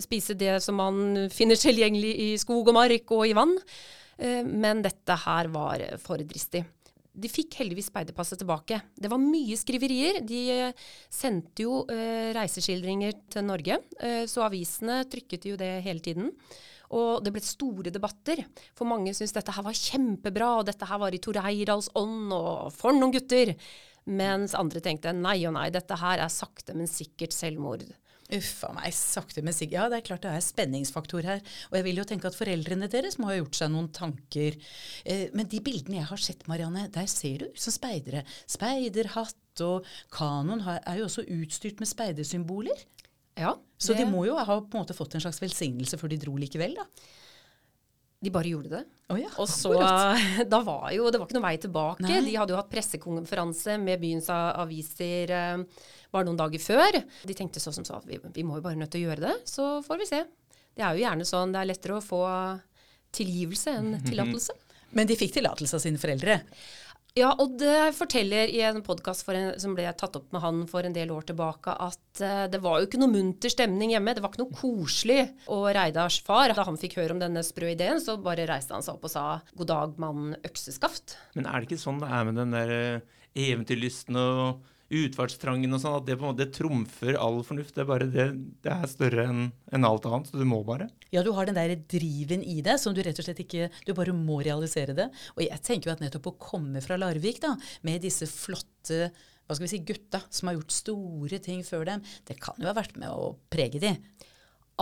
spise 0.00 0.32
det 0.40 0.54
som 0.64 0.78
man 0.80 1.26
finner 1.28 1.60
tilgjengelig 1.60 2.14
i 2.24 2.30
skog 2.40 2.70
og 2.72 2.78
mark 2.78 3.12
og 3.12 3.26
i 3.28 3.34
vann. 3.36 3.52
Eh, 4.16 4.40
men 4.48 4.80
dette 4.84 5.12
her 5.26 5.52
var 5.52 5.84
for 6.00 6.24
dristig. 6.24 6.64
De 7.14 7.30
fikk 7.30 7.60
heldigvis 7.60 7.88
speiderpasset 7.92 8.40
tilbake. 8.42 8.80
Det 8.98 9.10
var 9.10 9.22
mye 9.22 9.56
skriverier. 9.58 10.18
De 10.26 10.40
eh, 10.50 10.86
sendte 11.12 11.62
jo 11.62 11.84
eh, 11.92 12.32
reiseskildringer 12.34 13.14
til 13.30 13.46
Norge, 13.46 13.78
eh, 14.02 14.24
så 14.30 14.48
avisene 14.48 15.04
trykket 15.10 15.46
jo 15.46 15.58
det 15.60 15.70
hele 15.86 16.02
tiden. 16.02 16.32
Og 16.94 17.22
det 17.24 17.32
ble 17.34 17.42
store 17.42 17.92
debatter, 17.94 18.42
for 18.76 18.90
mange 18.90 19.14
syntes 19.14 19.34
dette 19.36 19.54
her 19.54 19.64
var 19.66 19.78
kjempebra, 19.78 20.50
og 20.58 20.68
dette 20.68 20.86
her 20.90 21.00
var 21.00 21.14
i 21.14 21.22
Tor 21.22 21.38
Heyerdahls 21.46 21.92
ånd, 21.98 22.34
og 22.34 22.70
for 22.74 22.96
noen 22.96 23.14
gutter! 23.14 23.54
Mens 24.04 24.52
andre 24.58 24.82
tenkte 24.84 25.14
nei 25.16 25.38
og 25.48 25.54
nei, 25.56 25.70
dette 25.72 25.96
her 25.96 26.20
er 26.20 26.32
sakte, 26.32 26.74
men 26.76 26.90
sikkert 26.90 27.32
selvmord. 27.32 27.86
Uff 28.32 28.62
a 28.64 28.70
meg, 28.72 28.94
sakte, 28.96 29.42
men 29.44 29.52
sikkert. 29.52 29.76
Ja, 29.76 29.88
det 29.92 29.98
er 29.98 30.06
klart 30.06 30.24
det 30.24 30.32
er 30.32 30.44
spenningsfaktor 30.44 31.26
her. 31.28 31.42
Og 31.68 31.76
jeg 31.76 31.84
vil 31.84 32.00
jo 32.00 32.06
tenke 32.08 32.30
at 32.30 32.38
foreldrene 32.38 32.88
deres 32.88 33.18
må 33.20 33.28
ha 33.28 33.36
gjort 33.36 33.58
seg 33.58 33.72
noen 33.74 33.90
tanker. 33.92 34.56
Eh, 35.04 35.26
men 35.36 35.50
de 35.52 35.60
bildene 35.64 36.00
jeg 36.00 36.08
har 36.08 36.22
sett, 36.24 36.46
Marianne, 36.48 36.86
der 36.94 37.08
ser 37.10 37.44
du 37.44 37.50
ut 37.50 37.60
som 37.60 37.74
speidere. 37.76 38.24
Speiderhatt 38.48 39.64
og 39.64 39.84
kanoen 40.14 40.64
er 40.64 40.98
jo 40.98 41.08
også 41.08 41.26
utstyrt 41.36 41.82
med 41.82 41.90
speidersymboler. 41.90 42.86
Ja, 43.38 43.56
Så 43.78 43.96
de 43.98 44.06
må 44.06 44.24
jo 44.28 44.38
ha 44.38 44.44
på 44.46 44.76
en 44.78 44.84
måte 44.84 44.94
fått 44.94 45.16
en 45.16 45.22
slags 45.24 45.40
velsignelse 45.42 45.98
før 45.98 46.12
de 46.12 46.20
dro 46.22 46.36
likevel, 46.38 46.76
da. 46.78 46.86
De 48.22 48.30
bare 48.32 48.48
gjorde 48.48 48.70
det. 48.72 48.82
Oh 49.12 49.18
ja, 49.20 49.28
Og 49.42 49.48
så, 49.50 49.74
da 50.52 50.60
var 50.64 50.88
jo, 50.94 51.10
Det 51.12 51.20
var 51.20 51.28
ikke 51.28 51.36
noen 51.36 51.46
vei 51.48 51.56
tilbake. 51.60 52.04
Nei. 52.06 52.20
De 52.24 52.36
hadde 52.38 52.54
jo 52.54 52.60
hatt 52.60 52.70
pressekonferanse 52.72 53.76
med 53.82 54.00
byens 54.00 54.30
aviser 54.32 55.34
eh, 55.34 55.82
bare 56.14 56.28
noen 56.28 56.38
dager 56.38 56.62
før. 56.62 57.00
De 57.26 57.36
tenkte 57.36 57.60
så 57.60 57.74
som 57.74 57.84
så 57.84 57.98
at 57.98 58.08
vi, 58.08 58.20
vi 58.32 58.46
må 58.46 58.60
jo 58.60 58.64
bare 58.64 58.78
nødt 58.80 58.94
til 58.94 59.04
å 59.04 59.10
gjøre 59.10 59.26
det, 59.26 59.34
så 59.50 59.76
får 59.84 60.00
vi 60.00 60.08
se. 60.08 60.22
Det 60.74 60.82
er 60.82 60.96
jo 60.96 61.04
gjerne 61.04 61.26
sånn 61.28 61.52
det 61.54 61.60
er 61.60 61.70
lettere 61.70 61.98
å 61.98 62.04
få 62.04 62.22
tilgivelse 63.14 63.74
enn 63.78 63.92
tillatelse. 64.06 64.56
Men 64.94 65.10
de 65.10 65.18
fikk 65.18 65.36
tillatelse 65.36 65.76
av 65.76 65.82
sine 65.82 66.00
foreldre. 66.00 66.38
Ja, 67.14 67.28
Odd 67.38 67.60
det 67.62 67.92
forteller 67.94 68.50
i 68.50 68.58
en 68.66 68.80
podkast 68.82 69.28
som 69.62 69.74
ble 69.76 69.86
tatt 69.94 70.16
opp 70.18 70.32
med 70.34 70.42
han 70.42 70.64
for 70.66 70.82
en 70.82 70.96
del 70.96 71.12
år 71.14 71.28
tilbake, 71.28 71.70
at 71.70 72.22
uh, 72.24 72.46
det 72.50 72.58
var 72.58 72.80
jo 72.80 72.88
ikke 72.88 72.98
noe 72.98 73.12
munter 73.12 73.52
stemning 73.54 73.92
hjemme. 73.92 74.16
Det 74.16 74.24
var 74.24 74.32
ikke 74.32 74.42
noe 74.42 74.58
koselig. 74.58 75.20
Og 75.46 75.68
Reidars 75.76 76.16
far, 76.26 76.50
da 76.50 76.64
han 76.66 76.80
fikk 76.80 76.96
høre 76.98 77.14
om 77.14 77.22
denne 77.22 77.44
sprø 77.46 77.70
ideen, 77.70 78.02
så 78.02 78.16
bare 78.18 78.48
reiste 78.50 78.74
han 78.74 78.82
seg 78.82 78.96
opp 78.96 79.06
og 79.06 79.14
sa 79.14 79.24
'god 79.54 79.70
dag, 79.70 79.94
mann 80.02 80.34
økseskaft'. 80.42 81.14
Men 81.38 81.46
er 81.46 81.62
det 81.62 81.70
ikke 81.70 81.84
sånn 81.84 82.02
det 82.02 82.10
er 82.10 82.26
med 82.26 82.40
den 82.42 82.58
der 82.58 82.74
eh, 82.80 83.22
eventyrlysten 83.46 84.18
og 84.18 84.66
utfartstrangen 85.02 85.76
og 85.76 85.82
sånn, 85.82 85.98
at 85.98 86.06
det 86.08 86.16
på 86.18 86.26
en 86.26 86.32
måte 86.32 86.48
trumfer 86.54 87.18
all 87.20 87.40
fornuft? 87.46 87.74
Det 87.76 87.84
er 87.84 87.90
bare 87.90 88.08
det, 88.10 88.26
det 88.64 88.72
er 88.72 88.90
større 88.90 89.26
enn 89.30 89.44
en 89.74 89.88
alt 89.88 90.08
annet, 90.08 90.30
så 90.30 90.40
du 90.40 90.46
må 90.48 90.62
bare. 90.66 90.88
Ja, 91.14 91.24
du 91.26 91.32
har 91.36 91.48
den 91.48 91.58
der 91.58 91.74
driven 91.90 92.44
i 92.46 92.60
deg 92.64 92.80
som 92.82 92.96
du 92.96 93.02
rett 93.04 93.18
og 93.20 93.26
slett 93.26 93.42
ikke 93.44 93.70
Du 93.86 93.92
bare 93.96 94.14
må 94.16 94.40
realisere 94.44 94.96
det. 94.96 95.08
Og 95.36 95.44
jeg 95.46 95.62
tenker 95.66 95.90
jo 95.90 95.94
at 95.96 96.04
nettopp 96.04 96.32
å 96.32 96.36
komme 96.50 96.82
fra 96.84 96.98
Larvik, 97.00 97.40
da, 97.44 97.54
med 97.86 98.04
disse 98.04 98.28
flotte 98.30 99.08
hva 99.44 99.56
skal 99.56 99.66
vi 99.66 99.72
si, 99.74 99.82
gutta 99.84 100.22
som 100.32 100.48
har 100.48 100.56
gjort 100.56 100.72
store 100.72 101.38
ting 101.44 101.60
før 101.66 101.84
dem, 101.90 102.04
det 102.24 102.38
kan 102.40 102.56
jo 102.56 102.70
ha 102.70 102.76
vært 102.76 102.96
med 102.96 103.12
å 103.12 103.34
prege 103.52 103.82
de. 103.82 103.92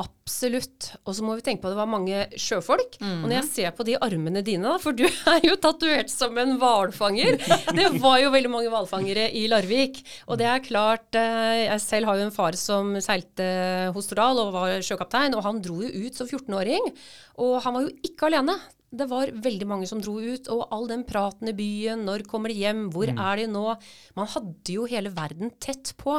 Absolutt. 0.00 0.86
Og 1.04 1.12
så 1.12 1.24
må 1.24 1.34
vi 1.36 1.42
tenke 1.44 1.60
på 1.60 1.68
at 1.68 1.74
det 1.74 1.80
var 1.82 1.90
mange 1.90 2.22
sjøfolk. 2.40 2.94
Og 3.02 3.26
når 3.26 3.34
jeg 3.36 3.48
ser 3.50 3.74
på 3.76 3.84
de 3.84 3.98
armene 4.00 4.40
dine, 4.44 4.64
da, 4.64 4.78
for 4.80 4.96
du 4.96 5.04
er 5.34 5.44
jo 5.44 5.58
tatovert 5.60 6.08
som 6.12 6.38
en 6.40 6.54
hvalfanger 6.60 7.36
Det 7.78 7.90
var 8.00 8.22
jo 8.22 8.32
veldig 8.32 8.52
mange 8.52 8.72
hvalfangere 8.72 9.28
i 9.36 9.44
Larvik. 9.52 10.00
Og 10.32 10.40
det 10.40 10.48
er 10.48 10.64
klart 10.64 11.18
eh, 11.18 11.66
Jeg 11.66 11.84
selv 11.84 12.08
har 12.08 12.20
jo 12.20 12.28
en 12.28 12.34
far 12.34 12.56
som 12.56 12.94
seilte 13.04 13.48
hos 13.92 14.08
Tordal 14.08 14.40
og 14.46 14.54
var 14.56 14.78
sjøkaptein, 14.84 15.36
og 15.36 15.44
han 15.44 15.60
dro 15.64 15.82
jo 15.84 15.92
ut 15.92 16.16
som 16.16 16.30
14-åring. 16.30 16.88
Og 17.44 17.58
han 17.64 17.76
var 17.76 17.84
jo 17.84 17.92
ikke 18.08 18.30
alene. 18.32 18.56
Det 18.92 19.06
var 19.08 19.30
veldig 19.44 19.66
mange 19.68 19.88
som 19.88 20.00
dro 20.04 20.18
ut, 20.20 20.48
og 20.52 20.68
all 20.72 20.88
den 20.88 21.04
praten 21.08 21.48
i 21.48 21.56
byen, 21.56 22.04
når 22.08 22.26
kommer 22.28 22.52
de 22.52 22.60
hjem, 22.60 22.86
hvor 22.92 23.08
er 23.12 23.40
de 23.40 23.48
nå? 23.48 23.72
Man 24.16 24.28
hadde 24.34 24.74
jo 24.74 24.88
hele 24.88 25.12
verden 25.16 25.52
tett 25.60 25.94
på. 26.00 26.18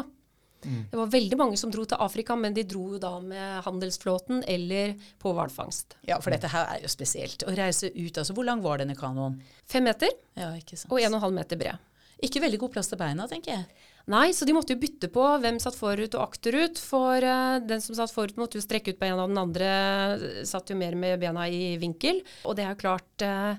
Det 0.92 1.00
var 1.00 1.12
veldig 1.14 1.40
mange 1.40 1.60
som 1.60 1.72
dro 1.74 1.86
til 1.90 2.02
Afrika, 2.02 2.36
men 2.40 2.56
de 2.56 2.66
dro 2.68 2.86
jo 2.96 3.00
da 3.02 3.14
med 3.24 3.64
handelsflåten 3.66 4.44
eller 4.50 4.96
på 5.22 5.34
hvalfangst. 5.36 5.98
Ja, 6.10 6.20
for 6.24 6.36
dette 6.36 6.52
her 6.52 6.70
er 6.76 6.84
jo 6.84 6.92
spesielt. 6.92 7.46
Å 7.48 7.56
reise 7.58 7.92
ut, 7.92 8.18
altså 8.18 8.36
hvor 8.36 8.48
lang 8.48 8.64
var 8.64 8.82
denne 8.84 8.98
kanoen? 9.00 9.40
Fem 9.70 9.86
meter 9.88 10.12
Ja, 10.40 10.54
ikke 10.58 10.78
sant. 10.78 10.92
og 10.92 11.02
en 11.02 11.12
og 11.12 11.20
en 11.20 11.26
halv 11.28 11.42
meter 11.42 11.60
bred. 11.60 11.90
Ikke 12.24 12.40
veldig 12.40 12.60
god 12.62 12.72
plass 12.78 12.88
til 12.88 13.00
beina, 13.02 13.26
tenker 13.28 13.52
jeg. 13.52 13.90
Nei, 14.12 14.34
så 14.36 14.48
de 14.48 14.54
måtte 14.56 14.76
jo 14.76 14.80
bytte 14.80 15.10
på 15.12 15.24
hvem 15.44 15.60
satt 15.64 15.76
forut 15.76 16.16
og 16.18 16.24
akterut. 16.26 16.80
For 16.80 17.24
uh, 17.24 17.60
den 17.64 17.84
som 17.84 17.96
satt 17.98 18.12
forut 18.16 18.40
måtte 18.40 18.60
jo 18.60 18.64
strekke 18.64 18.94
ut 18.94 19.00
beina, 19.00 19.24
og 19.24 19.32
den 19.32 19.40
andre 19.40 19.70
eh, 20.16 20.44
satt 20.48 20.72
jo 20.72 20.78
mer 20.80 20.96
med 21.00 21.20
bena 21.22 21.48
i 21.48 21.76
vinkel. 21.80 22.22
Og 22.48 22.56
det 22.56 22.66
er 22.66 22.76
jo 22.76 22.84
klart 22.84 23.26
uh, 23.28 23.56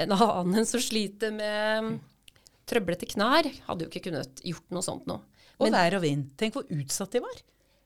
En 0.00 0.10
annen 0.10 0.66
som 0.66 0.82
sliter 0.82 1.30
med 1.30 2.00
trøblete 2.66 3.06
knær, 3.12 3.46
hadde 3.68 3.84
jo 3.84 3.90
ikke 3.92 4.08
kunnet 4.08 4.40
gjort 4.42 4.72
noe 4.74 4.82
sånt 4.82 5.04
nå. 5.06 5.20
Og 5.60 5.68
Men- 5.70 5.72
vær 5.76 5.96
og 5.96 6.02
vind. 6.02 6.30
Tenk 6.36 6.54
hvor 6.54 6.64
utsatt 6.70 7.12
de 7.12 7.20
var. 7.20 7.42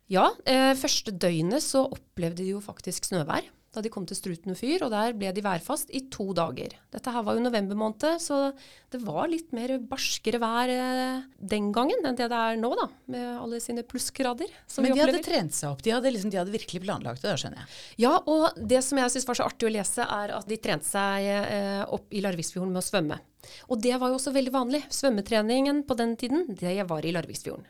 Ja, 0.08 0.30
eh, 0.46 0.74
første 0.74 1.12
døgnet 1.12 1.60
så 1.62 1.84
opplevde 1.92 2.36
de 2.42 2.50
jo 2.54 2.60
faktisk 2.60 3.04
snøvær 3.04 3.44
da 3.74 3.82
de 3.84 3.90
kom 3.92 4.06
til 4.08 4.16
Struten 4.16 4.56
fyr, 4.56 4.82
og 4.86 4.92
der 4.94 5.12
ble 5.16 5.30
de 5.36 5.42
værfast 5.44 5.90
i 5.94 6.00
to 6.12 6.30
dager. 6.36 6.72
Dette 6.94 7.12
her 7.12 7.24
var 7.26 7.36
jo 7.36 7.42
november 7.44 7.76
måned, 7.78 8.16
så 8.24 8.52
det 8.92 9.00
var 9.04 9.28
litt 9.28 9.52
mer 9.56 9.74
barskere 9.90 10.40
vær 10.40 10.72
eh, 10.72 11.26
den 11.38 11.68
gangen 11.76 12.00
enn 12.08 12.16
det 12.16 12.30
det 12.32 12.38
er 12.38 12.58
nå, 12.60 12.72
da, 12.78 12.88
med 13.12 13.28
alle 13.36 13.60
sine 13.60 13.84
plussgrader 13.86 14.50
som 14.66 14.86
Men 14.86 14.96
vi 14.96 15.00
de 15.00 15.04
hadde 15.04 15.22
trent 15.24 15.56
seg 15.56 15.74
opp. 15.74 15.84
De 15.84 15.92
hadde, 15.92 16.12
liksom, 16.16 16.32
de 16.32 16.40
hadde 16.40 16.54
virkelig 16.54 16.82
planlagt 16.86 17.24
det, 17.24 17.30
da 17.34 17.40
skjønner 17.40 17.62
jeg. 17.62 17.80
Ja, 18.06 18.16
og 18.24 18.56
det 18.56 18.82
som 18.86 19.00
jeg 19.02 19.14
syns 19.14 19.28
var 19.28 19.40
så 19.40 19.48
artig 19.50 19.68
å 19.68 19.74
lese, 19.76 20.08
er 20.08 20.36
at 20.40 20.48
de 20.48 20.60
trente 20.64 20.88
seg 20.88 21.28
eh, 21.28 21.82
opp 21.84 22.08
i 22.08 22.24
Larviksfjorden 22.24 22.72
med 22.72 22.82
å 22.82 22.88
svømme. 22.88 23.20
Og 23.68 23.80
det 23.84 23.94
var 24.00 24.10
jo 24.10 24.18
også 24.18 24.32
veldig 24.34 24.52
vanlig. 24.52 24.82
Svømmetreningen 24.92 25.84
på 25.88 25.96
den 25.98 26.16
tiden, 26.20 26.48
det 26.58 26.76
var 26.88 27.04
i 27.04 27.12
Larviksfjorden. 27.14 27.68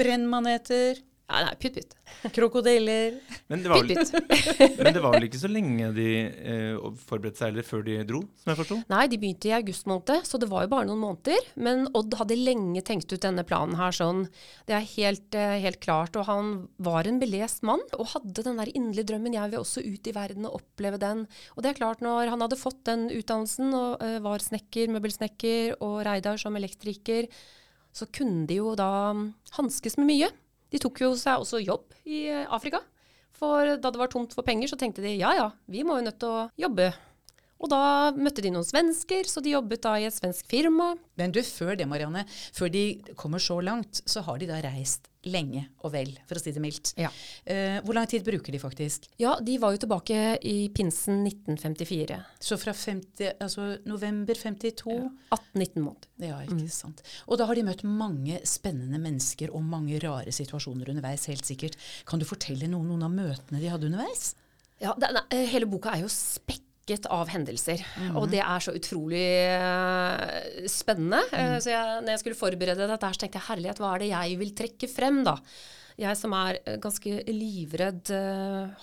Brennmaneter, 0.00 1.04
Nei, 1.24 1.40
nei, 1.40 1.52
pytt 1.56 1.76
pytt. 1.78 1.94
krokodiller 2.36 3.14
Men 3.48 3.62
det, 3.64 3.70
var 3.72 3.86
Pytt 3.88 4.10
pytt. 4.12 4.74
men 4.82 4.92
det 4.92 5.00
var 5.00 5.14
vel 5.16 5.24
ikke 5.24 5.40
så 5.40 5.48
lenge 5.48 5.86
de 5.96 6.08
eh, 6.28 6.88
forberedte 7.08 7.40
seg 7.40 7.54
eller 7.54 7.64
før 7.64 7.84
de 7.86 7.96
dro, 8.04 8.20
som 8.42 8.52
jeg 8.52 8.58
forsto? 8.58 8.78
Nei, 8.92 9.06
de 9.08 9.18
begynte 9.22 9.48
i 9.48 9.54
august 9.56 9.88
måned, 9.88 10.28
så 10.28 10.40
det 10.40 10.50
var 10.50 10.66
jo 10.66 10.72
bare 10.74 10.88
noen 10.90 11.00
måneder. 11.00 11.48
Men 11.56 11.86
Odd 11.96 12.18
hadde 12.20 12.36
lenge 12.36 12.84
tenkt 12.84 13.08
ut 13.14 13.24
denne 13.24 13.46
planen 13.48 13.78
her 13.80 13.96
sånn. 13.96 14.26
Det 14.68 14.76
er 14.76 14.84
helt, 14.92 15.40
eh, 15.40 15.56
helt 15.64 15.80
klart. 15.84 16.20
Og 16.20 16.28
han 16.28 16.52
var 16.76 17.08
en 17.08 17.22
belest 17.22 17.64
mann 17.64 17.82
og 17.96 18.12
hadde 18.12 18.44
den 18.44 18.60
der 18.60 18.74
inderlige 18.74 19.08
drømmen. 19.14 19.38
Jeg 19.38 19.54
vil 19.54 19.64
også 19.64 19.80
ut 19.80 20.12
i 20.12 20.16
verden 20.16 20.44
og 20.50 20.60
oppleve 20.60 21.00
den. 21.00 21.24
Og 21.56 21.64
det 21.64 21.72
er 21.72 21.80
klart, 21.80 22.04
når 22.04 22.34
han 22.34 22.44
hadde 22.44 22.60
fått 22.60 22.84
den 22.84 23.08
utdannelsen 23.08 23.72
og 23.72 24.04
eh, 24.04 24.20
var 24.24 24.44
snekker, 24.44 24.92
møbelsnekker 24.92 25.80
og 25.80 26.02
Reidar 26.04 26.36
som 26.36 26.60
elektriker, 26.60 27.32
så 27.94 28.04
kunne 28.12 28.44
de 28.50 28.58
jo 28.58 28.74
da 28.76 29.14
hanskes 29.56 29.96
med 29.96 30.10
mye. 30.12 30.34
De 30.74 30.82
tok 30.82 31.04
jo 31.04 31.14
seg 31.18 31.38
også 31.38 31.62
jobb 31.62 31.94
i 32.04 32.26
eh, 32.32 32.44
Afrika. 32.50 32.82
For 33.34 33.76
da 33.78 33.90
det 33.90 34.00
var 34.00 34.10
tomt 34.10 34.34
for 34.34 34.46
penger, 34.46 34.70
så 34.70 34.78
tenkte 34.78 35.02
de 35.04 35.16
ja 35.16 35.32
ja, 35.38 35.48
vi 35.70 35.86
må 35.86 35.98
jo 35.98 36.06
nødt 36.08 36.20
til 36.22 36.34
å 36.34 36.44
jobbe. 36.66 36.90
Og 37.62 37.70
da 37.70 38.10
møtte 38.18 38.42
de 38.44 38.50
noen 38.52 38.66
svensker, 38.66 39.26
så 39.30 39.40
de 39.40 39.54
jobbet 39.54 39.82
da 39.86 39.94
i 39.96 40.06
et 40.08 40.14
svensk 40.14 40.50
firma. 40.50 40.92
Men 41.18 41.32
du, 41.34 41.40
før 41.46 41.78
det, 41.78 41.86
Marianne, 41.88 42.26
før 42.54 42.70
de 42.74 42.84
kommer 43.18 43.42
så 43.42 43.60
langt, 43.64 44.02
så 44.10 44.26
har 44.26 44.42
de 44.42 44.50
da 44.50 44.60
reist 44.66 45.08
lenge 45.30 45.64
og 45.84 45.92
vel, 45.94 46.12
for 46.28 46.38
å 46.38 46.42
si 46.42 46.52
det 46.54 46.62
mildt. 46.62 46.92
Ja. 47.00 47.10
Eh, 47.44 47.78
hvor 47.84 47.96
lang 47.96 48.08
tid 48.10 48.24
bruker 48.26 48.54
de 48.54 48.60
faktisk? 48.62 49.08
Ja, 49.20 49.36
de 49.42 49.56
var 49.62 49.74
jo 49.74 49.82
tilbake 49.84 50.20
i 50.44 50.56
pinsen 50.74 51.22
1954. 51.26 52.20
Så 52.42 52.58
fra 52.60 52.74
50, 52.76 53.36
altså 53.44 53.68
november 53.88 54.38
52 54.38 54.94
ja. 54.94 55.10
18-19 55.36 55.84
måneder. 55.84 56.46
ikke 56.48 56.70
sant. 56.72 57.02
Og 57.28 57.40
da 57.40 57.48
har 57.48 57.58
de 57.58 57.66
møtt 57.66 57.84
mange 57.86 58.40
spennende 58.48 59.00
mennesker 59.02 59.52
og 59.54 59.66
mange 59.66 60.00
rare 60.04 60.32
situasjoner 60.34 60.92
underveis, 60.94 61.28
helt 61.30 61.46
sikkert. 61.48 61.78
Kan 62.08 62.22
du 62.22 62.28
fortelle 62.28 62.68
noen, 62.70 62.88
noen 62.92 63.06
av 63.08 63.14
møtene 63.14 63.62
de 63.62 63.72
hadde 63.72 63.90
underveis? 63.90 64.32
Ja, 64.82 64.94
det, 64.98 65.10
eh, 65.30 65.46
hele 65.52 65.68
boka 65.70 65.94
er 65.94 66.02
jo 66.02 66.10
spekket 66.84 67.06
av 67.08 67.30
hendelser, 67.32 67.80
og 68.14 68.28
det 68.28 68.42
er 68.44 68.60
så 68.60 68.74
utrolig 68.76 69.24
eh, 69.48 70.66
spennende. 70.68 71.22
Eh, 71.32 71.56
så 71.58 71.72
jeg, 71.72 72.02
når 72.04 72.12
jeg 72.12 72.20
skulle 72.20 72.36
forberede 72.36 72.88
dette, 72.90 73.12
så 73.14 73.22
tenkte 73.22 73.40
jeg 73.40 73.48
herlighet, 73.48 73.80
hva 73.80 73.94
er 73.94 74.04
det 74.04 74.10
jeg 74.10 74.38
vil 74.42 74.52
trekke 74.58 74.90
frem, 74.92 75.22
da? 75.24 75.38
Jeg 75.96 76.18
som 76.18 76.34
er 76.36 76.58
eh, 76.60 76.76
ganske 76.82 77.22
livredd 77.30 78.12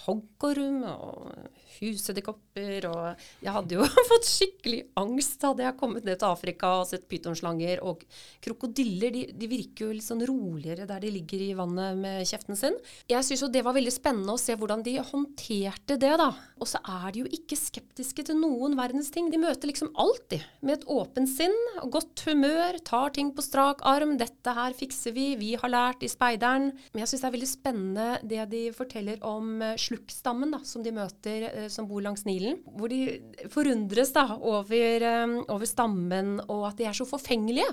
hoggorm 0.08 0.82
og 0.90 1.61
husedderkopper 1.80 2.88
og 2.90 3.24
Jeg 3.42 3.56
hadde 3.56 3.78
jo 3.78 3.88
fått 4.12 4.28
skikkelig 4.28 4.82
angst 5.00 5.44
hadde 5.46 5.66
jeg 5.66 5.78
kommet 5.80 6.06
ned 6.08 6.20
til 6.22 6.30
Afrika 6.30 6.74
og 6.82 6.90
sett 6.90 7.08
pytonslanger. 7.12 7.82
Og 7.88 8.04
krokodiller 8.44 9.14
de, 9.14 9.24
de 9.36 9.50
virker 9.52 9.88
jo 9.88 9.96
litt 9.96 10.08
sånn 10.08 10.24
roligere 10.28 10.88
der 10.90 11.04
de 11.04 11.14
ligger 11.16 11.44
i 11.46 11.52
vannet 11.58 12.00
med 12.00 12.28
kjeften 12.30 12.60
sin. 12.60 12.78
Jeg 13.10 13.26
syns 13.28 13.46
jo 13.46 13.52
det 13.52 13.64
var 13.66 13.78
veldig 13.78 13.94
spennende 13.94 14.36
å 14.36 14.42
se 14.42 14.56
hvordan 14.58 14.84
de 14.86 14.98
håndterte 15.12 15.98
det, 16.02 16.14
da. 16.22 16.32
Og 16.62 16.70
så 16.70 16.82
er 16.86 17.08
de 17.14 17.24
jo 17.24 17.32
ikke 17.34 17.58
skeptiske 17.58 18.26
til 18.28 18.38
noen 18.40 18.76
verdens 18.80 19.12
ting. 19.14 19.32
De 19.32 19.40
møter 19.42 19.72
liksom 19.72 19.94
alltid 20.00 20.46
med 20.62 20.78
et 20.78 20.88
åpent 20.92 21.30
sinn 21.30 21.56
og 21.82 21.92
godt 21.98 22.26
humør, 22.28 22.78
tar 22.86 23.16
ting 23.16 23.32
på 23.36 23.46
strak 23.46 23.82
arm. 23.88 24.18
'Dette 24.20 24.54
her 24.56 24.76
fikser 24.78 25.16
vi, 25.16 25.32
vi 25.40 25.54
har 25.58 25.72
lært 25.72 26.06
i 26.06 26.12
speideren'. 26.12 26.72
Men 26.92 27.04
jeg 27.04 27.12
syns 27.12 27.24
det 27.24 27.30
er 27.30 27.38
veldig 27.38 27.52
spennende 27.52 28.08
det 28.28 28.46
de 28.52 28.64
forteller 28.76 29.22
om 29.26 29.62
eh, 29.62 29.78
slukkstammen 29.80 30.54
da, 30.54 30.62
som 30.68 30.84
de 30.86 30.94
møter 30.96 31.48
eh, 31.50 31.61
som 31.70 31.88
bor 31.90 32.02
langs 32.02 32.26
Nilen. 32.26 32.62
Hvor 32.66 32.90
de 32.90 33.20
forundres 33.54 34.14
da 34.16 34.26
over, 34.38 35.06
eh, 35.12 35.38
over 35.48 35.70
stammen 35.70 36.40
og 36.48 36.70
at 36.72 36.80
de 36.80 36.90
er 36.90 36.98
så 36.98 37.06
forfengelige. 37.06 37.70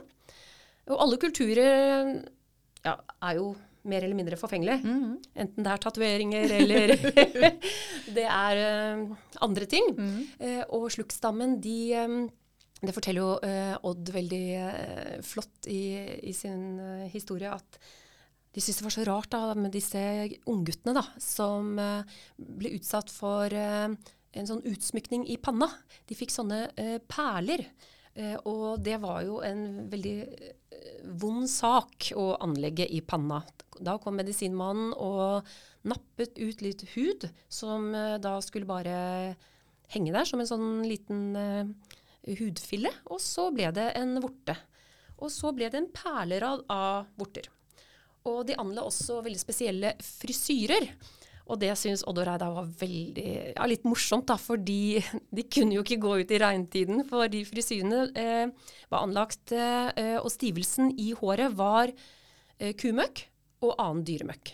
Og 0.88 1.00
alle 1.04 1.18
kulturer 1.20 2.12
ja, 2.84 2.94
er 2.96 3.38
jo 3.40 3.52
mer 3.88 4.04
eller 4.04 4.16
mindre 4.18 4.38
forfengelige. 4.38 4.82
Enten 5.38 5.64
det 5.64 5.72
er 5.72 5.82
tatoveringer 5.82 6.54
eller 6.58 6.92
det 8.16 8.26
er 8.26 8.60
uh, 8.98 9.14
andre 9.44 9.68
ting. 9.70 9.94
Eh, 10.40 10.64
og 10.74 10.90
slukkstammen, 10.92 11.58
de 11.62 11.78
um, 12.04 12.18
Det 12.78 12.94
forteller 12.94 13.24
jo 13.24 13.30
uh, 13.42 13.88
Odd 13.90 14.12
veldig 14.14 14.44
eh, 14.62 15.14
flott 15.26 15.66
i, 15.66 15.98
i 16.22 16.32
sin 16.32 16.78
eh, 16.78 17.08
historie 17.10 17.50
at 17.50 17.80
de 18.58 18.62
syntes 18.64 18.80
det 18.80 18.86
var 18.88 18.94
så 18.96 19.04
rart 19.06 19.30
da, 19.30 19.40
med 19.54 19.70
disse 19.70 20.00
ungguttene 20.50 20.96
da, 20.96 21.04
som 21.22 21.76
eh, 21.78 22.16
ble 22.58 22.72
utsatt 22.74 23.12
for 23.14 23.52
eh, 23.54 23.86
en 23.86 24.48
sånn 24.48 24.64
utsmykning 24.66 25.28
i 25.30 25.36
panna. 25.38 25.68
De 26.10 26.16
fikk 26.18 26.34
sånne 26.34 26.64
eh, 26.74 26.98
perler. 27.06 27.68
Og 28.50 28.80
det 28.82 28.96
var 28.98 29.20
jo 29.22 29.36
en 29.46 29.84
veldig 29.92 30.16
vond 31.20 31.44
sak 31.46 32.08
å 32.18 32.32
anlegge 32.42 32.82
i 32.90 32.98
panna. 33.06 33.36
Da 33.78 33.94
kom 34.02 34.16
medisinmannen 34.18 34.88
og 34.98 35.46
nappet 35.86 36.34
ut 36.40 36.64
litt 36.64 36.82
hud, 36.96 37.28
som 37.46 37.92
da 37.94 38.32
skulle 38.42 38.66
bare 38.66 38.96
henge 39.94 40.16
der 40.16 40.26
som 40.26 40.42
en 40.42 40.50
sånn 40.50 40.82
liten 40.82 41.76
hudfille. 42.26 42.90
Og 43.06 43.22
så 43.22 43.52
ble 43.54 43.70
det 43.78 43.92
en 44.00 44.18
vorte. 44.24 44.58
Og 45.22 45.30
så 45.30 45.54
ble 45.54 45.70
det 45.70 45.78
en 45.78 45.90
perlerad 45.94 46.66
av 46.74 47.06
vorter. 47.22 47.46
Og 48.28 48.42
de 48.48 48.56
anla 48.60 48.84
også 48.86 49.22
veldig 49.24 49.40
spesielle 49.40 49.94
frisyrer. 50.04 50.90
Og 51.48 51.56
det 51.62 51.72
syns 51.80 52.04
Odd 52.04 52.20
og 52.20 52.26
Reidar 52.28 52.52
var 52.52 52.68
veldig, 52.80 53.30
ja, 53.54 53.66
litt 53.70 53.86
morsomt, 53.88 54.26
da, 54.28 54.36
fordi 54.36 55.00
de 55.36 55.46
kunne 55.48 55.78
jo 55.78 55.84
ikke 55.84 56.00
gå 56.02 56.18
ut 56.20 56.34
i 56.36 56.40
regntiden. 56.42 57.02
For 57.08 57.30
de 57.32 57.42
frisyrene 57.48 58.04
eh, 58.12 58.70
var 58.92 59.06
anlagt, 59.06 59.54
eh, 59.56 60.18
og 60.20 60.30
stivelsen 60.34 60.92
i 61.00 61.14
håret 61.16 61.56
var 61.56 61.92
eh, 61.92 62.74
kumøkk 62.76 63.24
og 63.64 63.74
annen 63.78 64.04
dyremøkk. 64.06 64.52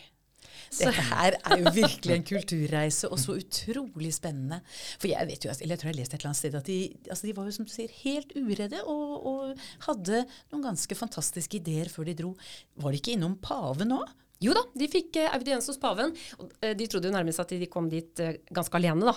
Dette 0.72 1.06
her 1.10 1.36
er 1.38 1.62
jo 1.62 1.72
virkelig 1.82 2.16
en 2.16 2.26
kulturreise, 2.28 3.10
og 3.10 3.20
så 3.20 3.36
utrolig 3.40 4.12
spennende. 4.16 4.60
For 4.98 5.10
jeg 5.10 5.30
vet 5.30 5.46
jo, 5.46 5.52
eller 5.54 5.76
jeg 5.76 5.82
tror 5.82 5.90
jeg 5.90 5.94
har 5.94 6.00
lest 6.00 6.14
et 6.14 6.20
eller 6.20 6.32
annet 6.32 6.42
sted 6.42 6.58
at 6.60 6.70
de, 6.70 6.80
altså 7.10 7.28
de 7.28 7.36
var 7.36 7.48
jo 7.48 7.56
som 7.58 7.68
du 7.68 7.72
sier 7.74 7.96
helt 8.02 8.34
uredde 8.38 8.82
og, 8.82 9.14
og 9.30 9.64
hadde 9.88 10.24
noen 10.52 10.68
ganske 10.70 10.98
fantastiske 10.98 11.60
ideer 11.60 11.92
før 11.92 12.10
de 12.10 12.18
dro. 12.18 12.34
Var 12.80 12.94
de 12.94 13.02
ikke 13.02 13.16
innom 13.18 13.38
paven 13.42 13.96
òg? 13.98 14.12
Jo 14.42 14.52
da, 14.52 14.60
de 14.76 14.88
fikk 14.90 15.16
eh, 15.22 15.28
audiens 15.32 15.66
hos 15.70 15.78
paven. 15.80 16.10
Og, 16.42 16.50
eh, 16.60 16.74
de 16.76 16.86
trodde 16.90 17.06
jo 17.08 17.14
nærmest 17.14 17.40
at 17.40 17.52
de 17.54 17.68
kom 17.70 17.86
dit 17.88 18.20
eh, 18.20 18.34
ganske 18.52 18.74
alene, 18.76 19.06
da. 19.06 19.14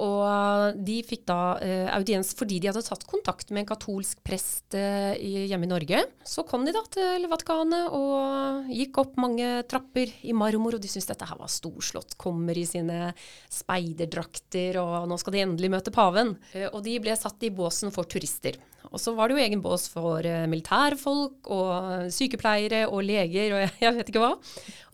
Og 0.00 0.20
eh, 0.30 0.78
de 0.86 0.96
fikk 1.04 1.24
da 1.28 1.38
eh, 1.60 1.88
audiens 1.96 2.30
fordi 2.38 2.60
de 2.62 2.70
hadde 2.70 2.84
tatt 2.86 3.04
kontakt 3.10 3.50
med 3.50 3.64
en 3.64 3.70
katolsk 3.72 4.22
prest 4.24 4.76
eh, 4.78 5.18
hjemme 5.50 5.66
i 5.66 5.72
Norge. 5.72 6.04
Så 6.24 6.46
kom 6.48 6.64
de 6.64 6.72
da 6.76 6.84
til 6.94 7.26
Vatikanet 7.28 7.90
og 7.92 8.70
gikk 8.72 9.02
opp 9.02 9.18
mange 9.20 9.50
trapper 9.68 10.14
i 10.22 10.32
marmor, 10.32 10.78
og 10.78 10.80
de 10.84 10.88
syntes 10.88 11.10
dette 11.10 11.28
her 11.28 11.40
var 11.40 11.50
storslått. 11.52 12.16
Kommer 12.20 12.56
i 12.56 12.64
sine 12.68 13.10
speiderdrakter, 13.50 14.78
og 14.80 15.08
nå 15.10 15.18
skal 15.20 15.34
de 15.36 15.44
endelig 15.44 15.70
møte 15.72 15.92
paven. 15.94 16.36
Eh, 16.54 16.68
og 16.70 16.82
de 16.86 16.96
ble 17.02 17.16
satt 17.18 17.42
i 17.46 17.52
båsen 17.54 17.92
for 17.94 18.08
turister. 18.08 18.56
Og 18.90 19.00
så 19.00 19.14
var 19.16 19.28
det 19.28 19.36
jo 19.36 19.44
egen 19.44 19.64
bås 19.64 19.86
for 19.92 20.24
eh, 20.26 20.46
militærfolk 20.50 21.50
og 21.52 22.12
sykepleiere 22.14 22.86
og 22.88 23.04
leger 23.06 23.54
og 23.54 23.64
jeg, 23.64 23.74
jeg 23.84 23.98
vet 23.98 24.12
ikke 24.12 24.22
hva. 24.22 24.32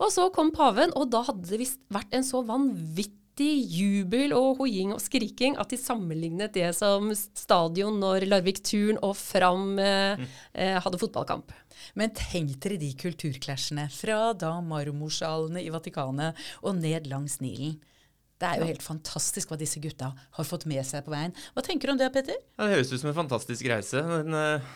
Og 0.03 0.11
så 0.13 0.27
kom 0.35 0.51
paven, 0.55 0.93
og 0.97 1.09
da 1.13 1.23
hadde 1.27 1.47
det 1.49 1.61
visst 1.63 1.81
vært 1.93 2.13
en 2.15 2.25
så 2.25 2.43
vanvittig 2.45 3.51
jubel 3.69 4.33
og 4.37 4.61
hoiing 4.61 4.93
og 4.95 5.01
skriking 5.01 5.57
at 5.61 5.73
de 5.73 5.79
sammenlignet 5.79 6.55
det 6.57 6.71
som 6.77 7.09
stadion 7.15 7.99
når 8.01 8.27
Larvik 8.29 8.63
Turn 8.65 8.99
og 9.01 9.15
Fram 9.19 9.77
eh, 9.81 10.27
eh, 10.53 10.77
hadde 10.83 11.01
fotballkamp. 11.01 11.53
Men 11.97 12.13
tenk 12.17 12.57
dere 12.63 12.79
de 12.81 12.89
kulturklæsjene 12.97 13.87
fra 13.93 14.31
da 14.37 14.57
marmorsalene 14.65 15.61
i 15.63 15.69
Vatikanet 15.73 16.37
og 16.63 16.81
ned 16.81 17.09
langs 17.09 17.39
Nilen. 17.43 17.77
Det 18.37 18.49
er 18.49 18.61
jo 18.61 18.67
helt 18.69 18.85
fantastisk 18.85 19.49
hva 19.49 19.57
disse 19.57 19.81
gutta 19.81 20.11
har 20.13 20.45
fått 20.45 20.67
med 20.69 20.85
seg 20.85 21.05
på 21.05 21.13
veien. 21.13 21.33
Hva 21.55 21.63
tenker 21.65 21.89
du 21.89 21.95
om 21.95 22.01
det, 22.01 22.09
Petter? 22.13 22.37
Ja, 22.57 22.67
det 22.67 22.75
høres 22.77 22.91
ut 22.93 23.01
som 23.01 23.09
en 23.09 23.17
fantastisk 23.17 23.69
reise, 23.71 24.03
men 24.05 24.37
eh, 24.37 24.67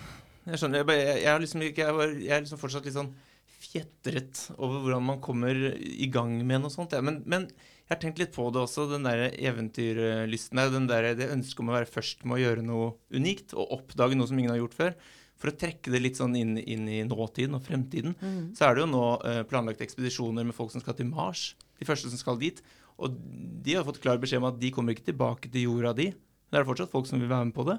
jeg 0.48 0.62
skjønner 0.62 0.82
Jeg, 0.82 0.88
jeg, 0.98 1.20
jeg, 1.22 1.30
er 1.34 1.44
liksom 1.44 1.66
jeg, 1.68 1.76
er 1.86 2.42
liksom 2.42 2.62
fortsatt 2.62 2.88
litt 2.88 2.98
sånn 2.98 3.14
fjetret 3.62 4.48
over 4.58 4.82
hvordan 4.82 5.06
man 5.06 5.22
kommer 5.22 5.54
i 5.78 6.10
gang 6.12 6.34
med 6.42 6.64
noe 6.64 6.74
sånt. 6.74 6.96
Ja. 6.98 7.04
Men, 7.06 7.22
men 7.30 7.46
jeg 7.92 7.94
har 7.94 8.02
tenkt 8.02 8.22
litt 8.22 8.34
på 8.34 8.48
det 8.54 8.62
også, 8.64 8.88
den 8.90 9.06
der 9.06 9.28
eventyrlysten 9.30 10.58
der. 10.58 10.74
Den 10.74 10.90
der, 10.90 11.12
det 11.18 11.30
ønsket 11.34 11.62
om 11.62 11.72
å 11.72 11.78
være 11.78 11.90
først 11.92 12.26
med 12.26 12.40
å 12.40 12.42
gjøre 12.42 12.66
noe 12.66 12.94
unikt, 13.14 13.54
og 13.54 13.76
oppdage 13.78 14.18
noe 14.18 14.30
som 14.30 14.40
ingen 14.40 14.54
har 14.56 14.62
gjort 14.62 14.78
før. 14.78 14.96
For 15.42 15.52
å 15.52 15.58
trekke 15.58 15.94
det 15.94 16.02
litt 16.02 16.20
sånn 16.20 16.38
inn, 16.38 16.54
inn 16.58 16.86
i 16.90 17.02
nåtiden 17.06 17.58
og 17.58 17.66
fremtiden, 17.66 18.14
så 18.58 18.68
er 18.68 18.78
det 18.78 18.84
jo 18.84 18.92
nå 18.92 19.06
eh, 19.26 19.42
planlagt 19.50 19.82
ekspedisjoner 19.82 20.46
med 20.46 20.58
folk 20.58 20.74
som 20.74 20.84
skal 20.84 20.98
til 20.98 21.10
Mars. 21.10 21.52
De 21.82 21.88
første 21.90 22.12
som 22.14 22.22
skal 22.22 22.38
dit. 22.42 22.62
Og 23.02 23.20
de 23.66 23.78
har 23.78 23.86
fått 23.88 24.02
klar 24.04 24.22
beskjed 24.22 24.42
om 24.42 24.50
at 24.50 24.60
de 24.62 24.72
kommer 24.74 24.96
ikke 24.96 25.10
tilbake 25.12 25.52
til 25.52 25.68
jorda, 25.68 25.94
di. 25.98 26.10
Men 26.14 26.58
det 26.58 26.64
er 26.64 26.72
fortsatt 26.72 26.94
folk 26.94 27.10
som 27.10 27.22
vil 27.22 27.32
være 27.32 27.50
med 27.50 27.56
på 27.58 27.68
det. 27.68 27.78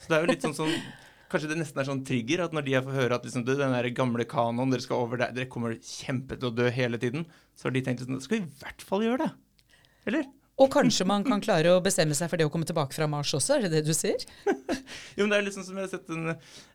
Så 0.00 0.10
det 0.10 0.16
er 0.16 0.24
jo 0.24 0.32
litt 0.32 0.46
sånn 0.46 0.56
sånn 0.56 0.78
Kanskje 1.26 1.48
det 1.50 1.56
nesten 1.58 1.80
er 1.82 1.88
sånn 1.88 2.04
trigger 2.06 2.44
at 2.44 2.52
når 2.54 2.62
de 2.68 2.74
får 2.86 2.94
høre 2.94 3.16
at 3.18 3.24
liksom, 3.26 3.42
du, 3.42 3.56
den 3.58 3.72
der 3.74 3.88
gamle 3.90 4.22
kanoen 4.30 4.70
dere 4.70 4.84
skal 4.84 5.00
over 5.02 5.18
der, 5.18 5.32
dere 5.34 5.50
kommer 5.50 5.74
kjempe 5.82 6.36
til 6.38 6.52
å 6.52 6.54
dø 6.54 6.68
hele 6.70 7.00
tiden, 7.02 7.24
så 7.58 7.66
har 7.66 7.74
de 7.74 7.82
tenkt 7.82 8.04
sånn 8.04 8.22
Skal 8.22 8.38
vi 8.38 8.44
i 8.44 8.60
hvert 8.60 8.84
fall 8.86 9.02
gjøre 9.02 9.24
det? 9.24 9.32
Eller? 10.06 10.28
Og 10.56 10.70
kanskje 10.72 11.04
man 11.04 11.24
kan 11.26 11.42
klare 11.44 11.74
å 11.74 11.82
bestemme 11.84 12.14
seg 12.16 12.30
for 12.32 12.40
det 12.40 12.46
å 12.48 12.52
komme 12.52 12.64
tilbake 12.68 12.94
fra 12.96 13.08
Mars 13.10 13.34
også, 13.36 13.56
er 13.56 13.66
det 13.66 13.74
det 13.74 13.82
du 13.88 13.92
sier? 13.96 14.22
Jo, 15.16 15.24
men 15.24 15.32
det 15.32 15.38
er 15.38 15.52
sånn 15.52 15.66
som 15.66 15.76
jeg 15.76 15.88
har 15.88 15.90
sett 15.92 16.08
den, 16.08 16.30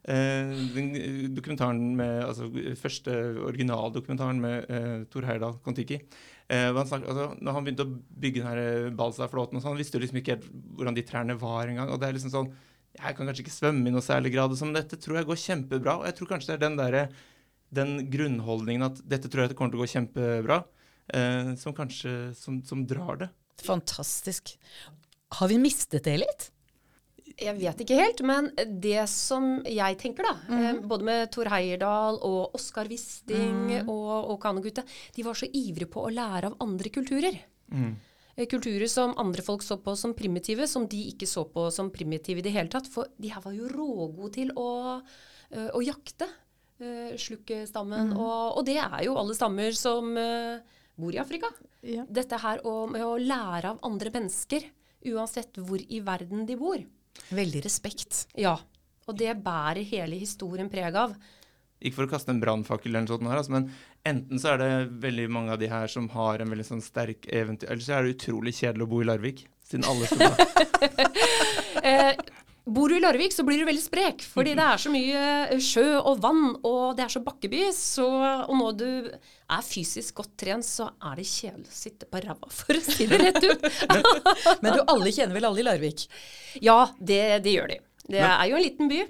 eh, 0.10 0.52
den 0.76 0.90
dokumentaren 1.38 1.80
med 1.98 2.24
Altså 2.26 2.50
første 2.78 3.16
originaldokumentaren 3.48 4.42
med 4.42 4.70
uh, 4.70 5.04
Tor 5.14 5.26
Heyerdahl 5.30 5.60
Kon-Tiki. 5.66 6.00
Eh, 6.52 6.68
han 6.76 6.88
snak- 6.88 7.06
altså, 7.08 7.30
når 7.40 7.56
han 7.56 7.64
begynte 7.68 7.86
å 7.88 7.94
bygge 8.20 8.44
den 8.44 8.60
eh, 8.60 8.90
Balsa-flåten, 9.00 9.56
og 9.56 9.64
sånn, 9.64 9.72
han 9.72 9.80
visste 9.80 9.96
jo 9.96 10.04
liksom 10.04 10.20
ikke 10.20 10.36
helt 10.36 10.50
hvordan 10.76 10.98
de 10.98 11.06
trærne 11.08 11.38
var 11.40 11.72
engang. 11.72 11.94
Og 11.94 12.02
det 12.02 12.10
er 12.10 12.18
liksom 12.18 12.34
sånn 12.34 12.52
Jeg 12.92 13.16
kan 13.16 13.24
kanskje 13.24 13.46
ikke 13.46 13.56
svømme 13.56 13.88
i 13.88 13.92
noe 13.96 14.04
særlig 14.04 14.34
grad, 14.34 14.52
sånn, 14.60 14.74
men 14.74 14.82
dette 14.82 14.98
tror 15.00 15.16
jeg 15.16 15.28
går 15.30 15.40
kjempebra. 15.40 15.94
Og 16.02 16.10
jeg 16.10 16.16
tror 16.18 16.28
kanskje 16.34 16.50
det 16.52 16.58
er 16.58 16.64
den 16.66 16.76
der, 16.76 16.98
den 17.72 17.94
grunnholdningen 18.12 18.84
at 18.84 19.00
dette 19.08 19.32
tror 19.32 19.46
jeg 19.46 19.54
det 19.54 19.56
kommer 19.56 19.72
til 19.72 19.80
å 19.80 19.86
gå 19.86 19.92
kjempebra, 19.94 20.58
eh, 21.16 21.54
som 21.56 21.72
kanskje 21.78 22.36
som, 22.36 22.60
som 22.68 22.84
drar 22.84 23.22
det. 23.24 23.30
Fantastisk. 23.64 24.58
Har 25.40 25.48
vi 25.48 25.62
mistet 25.64 26.04
det 26.04 26.18
litt? 26.20 26.51
Jeg 27.42 27.58
vet 27.58 27.82
ikke 27.84 27.98
helt, 27.98 28.22
men 28.28 28.50
det 28.82 29.06
som 29.10 29.58
jeg 29.66 29.98
tenker, 30.02 30.28
da, 30.28 30.34
eh, 30.54 30.80
både 30.86 31.08
med 31.08 31.32
Tor 31.34 31.50
Heyerdahl 31.52 32.20
og 32.28 32.56
Oskar 32.58 32.90
Wisting 32.92 33.82
og, 33.82 34.14
og 34.34 34.38
Kanogutta, 34.44 34.86
de 35.16 35.26
var 35.26 35.38
så 35.38 35.50
ivrige 35.50 35.90
på 35.92 36.06
å 36.06 36.14
lære 36.14 36.52
av 36.52 36.60
andre 36.64 36.94
kulturer. 36.94 37.40
Mm. 37.72 37.96
Kulturer 38.50 38.88
som 38.90 39.12
andre 39.22 39.44
folk 39.46 39.62
så 39.66 39.76
på 39.84 39.94
som 40.00 40.14
primitive, 40.18 40.66
som 40.70 40.88
de 40.90 41.02
ikke 41.12 41.28
så 41.30 41.44
på 41.52 41.68
som 41.74 41.92
primitive 41.94 42.42
i 42.42 42.46
det 42.46 42.54
hele 42.56 42.72
tatt. 42.72 42.88
For 42.90 43.12
de 43.22 43.34
her 43.34 43.44
var 43.44 43.54
jo 43.58 43.70
rågode 43.70 44.32
til 44.38 44.54
å, 44.58 44.70
eh, 45.52 45.70
å 45.70 45.84
jakte 45.86 46.30
slukkestammen. 46.82 48.16
Og, 48.16 48.58
og 48.58 48.64
det 48.66 48.80
er 48.82 49.04
jo 49.06 49.18
alle 49.20 49.36
stammer 49.38 49.76
som 49.78 50.16
eh, 50.18 50.80
bor 50.98 51.14
i 51.14 51.20
Afrika. 51.22 51.52
Ja. 51.86 52.06
Dette 52.10 52.40
her 52.42 52.64
å, 52.68 52.86
med 52.92 53.04
å 53.06 53.18
lære 53.22 53.74
av 53.74 53.84
andre 53.86 54.14
mennesker, 54.14 54.66
uansett 55.12 55.58
hvor 55.62 55.82
i 55.82 56.02
verden 56.06 56.46
de 56.50 56.58
bor. 56.60 56.82
Veldig 57.32 57.64
respekt. 57.66 58.26
Ja. 58.40 58.58
Og 59.10 59.18
det 59.18 59.34
bærer 59.44 59.84
hele 59.88 60.20
historien 60.22 60.70
preg 60.72 60.96
av. 60.96 61.16
Ikke 61.82 61.98
for 61.98 62.06
å 62.06 62.12
kaste 62.12 62.30
en 62.34 62.42
brannfakkel, 62.42 62.94
altså, 63.00 63.54
men 63.56 63.72
enten 64.06 64.42
så 64.42 64.54
er 64.54 64.60
det 64.62 64.74
veldig 65.02 65.26
mange 65.34 65.56
av 65.56 65.62
de 65.62 65.70
her 65.72 65.90
som 65.90 66.12
har 66.14 66.44
en 66.44 66.52
veldig 66.54 66.68
sånn 66.68 66.84
sterk 66.86 67.26
eventyr, 67.26 67.72
eller 67.74 67.82
så 67.82 67.96
er 67.98 68.06
det 68.06 68.14
utrolig 68.20 68.54
kjedelig 68.60 68.86
å 68.86 68.92
bo 68.92 69.02
i 69.02 69.08
Larvik. 69.10 69.48
Siden 69.66 69.88
alle 69.90 70.10
skal. 70.12 70.36
Eh, 71.82 72.12
bor 72.66 72.90
du 72.90 72.98
i 72.98 73.02
Larvik, 73.02 73.34
så 73.34 73.44
blir 73.48 73.62
du 73.62 73.66
veldig 73.68 73.84
sprek. 73.84 74.26
Fordi 74.34 74.54
det 74.58 74.66
er 74.66 74.82
så 74.82 74.92
mye 74.94 75.22
eh, 75.52 75.62
sjø 75.64 75.86
og 75.98 76.22
vann, 76.24 76.44
og 76.68 76.98
det 76.98 77.06
er 77.06 77.14
så 77.14 77.24
bakkeby. 77.26 77.64
Så, 77.76 78.08
og 78.08 78.54
når 78.58 78.76
du 78.80 78.90
er 79.12 79.64
fysisk 79.66 80.22
godt 80.22 80.36
trent, 80.40 80.68
så 80.68 80.92
er 81.12 81.22
det 81.22 81.28
kjedelig 81.30 81.72
å 81.72 81.80
sitte 81.82 82.10
på 82.10 82.22
ræva, 82.24 82.52
for 82.62 82.78
å 82.78 82.84
si 82.86 83.08
det 83.10 83.22
rett 83.22 83.42
ut. 83.48 83.66
Men 84.64 84.78
du, 84.78 84.84
alle 84.86 85.14
kjenner 85.14 85.38
vel 85.38 85.50
alle 85.50 85.64
i 85.64 85.68
Larvik? 85.68 86.06
Ja, 86.62 86.84
det, 87.00 87.24
det 87.46 87.58
gjør 87.58 87.74
de. 87.74 87.82
Det 88.12 88.22
er 88.26 88.46
jo 88.50 88.58
en 88.58 88.66
liten 88.66 88.90
by, 88.92 89.04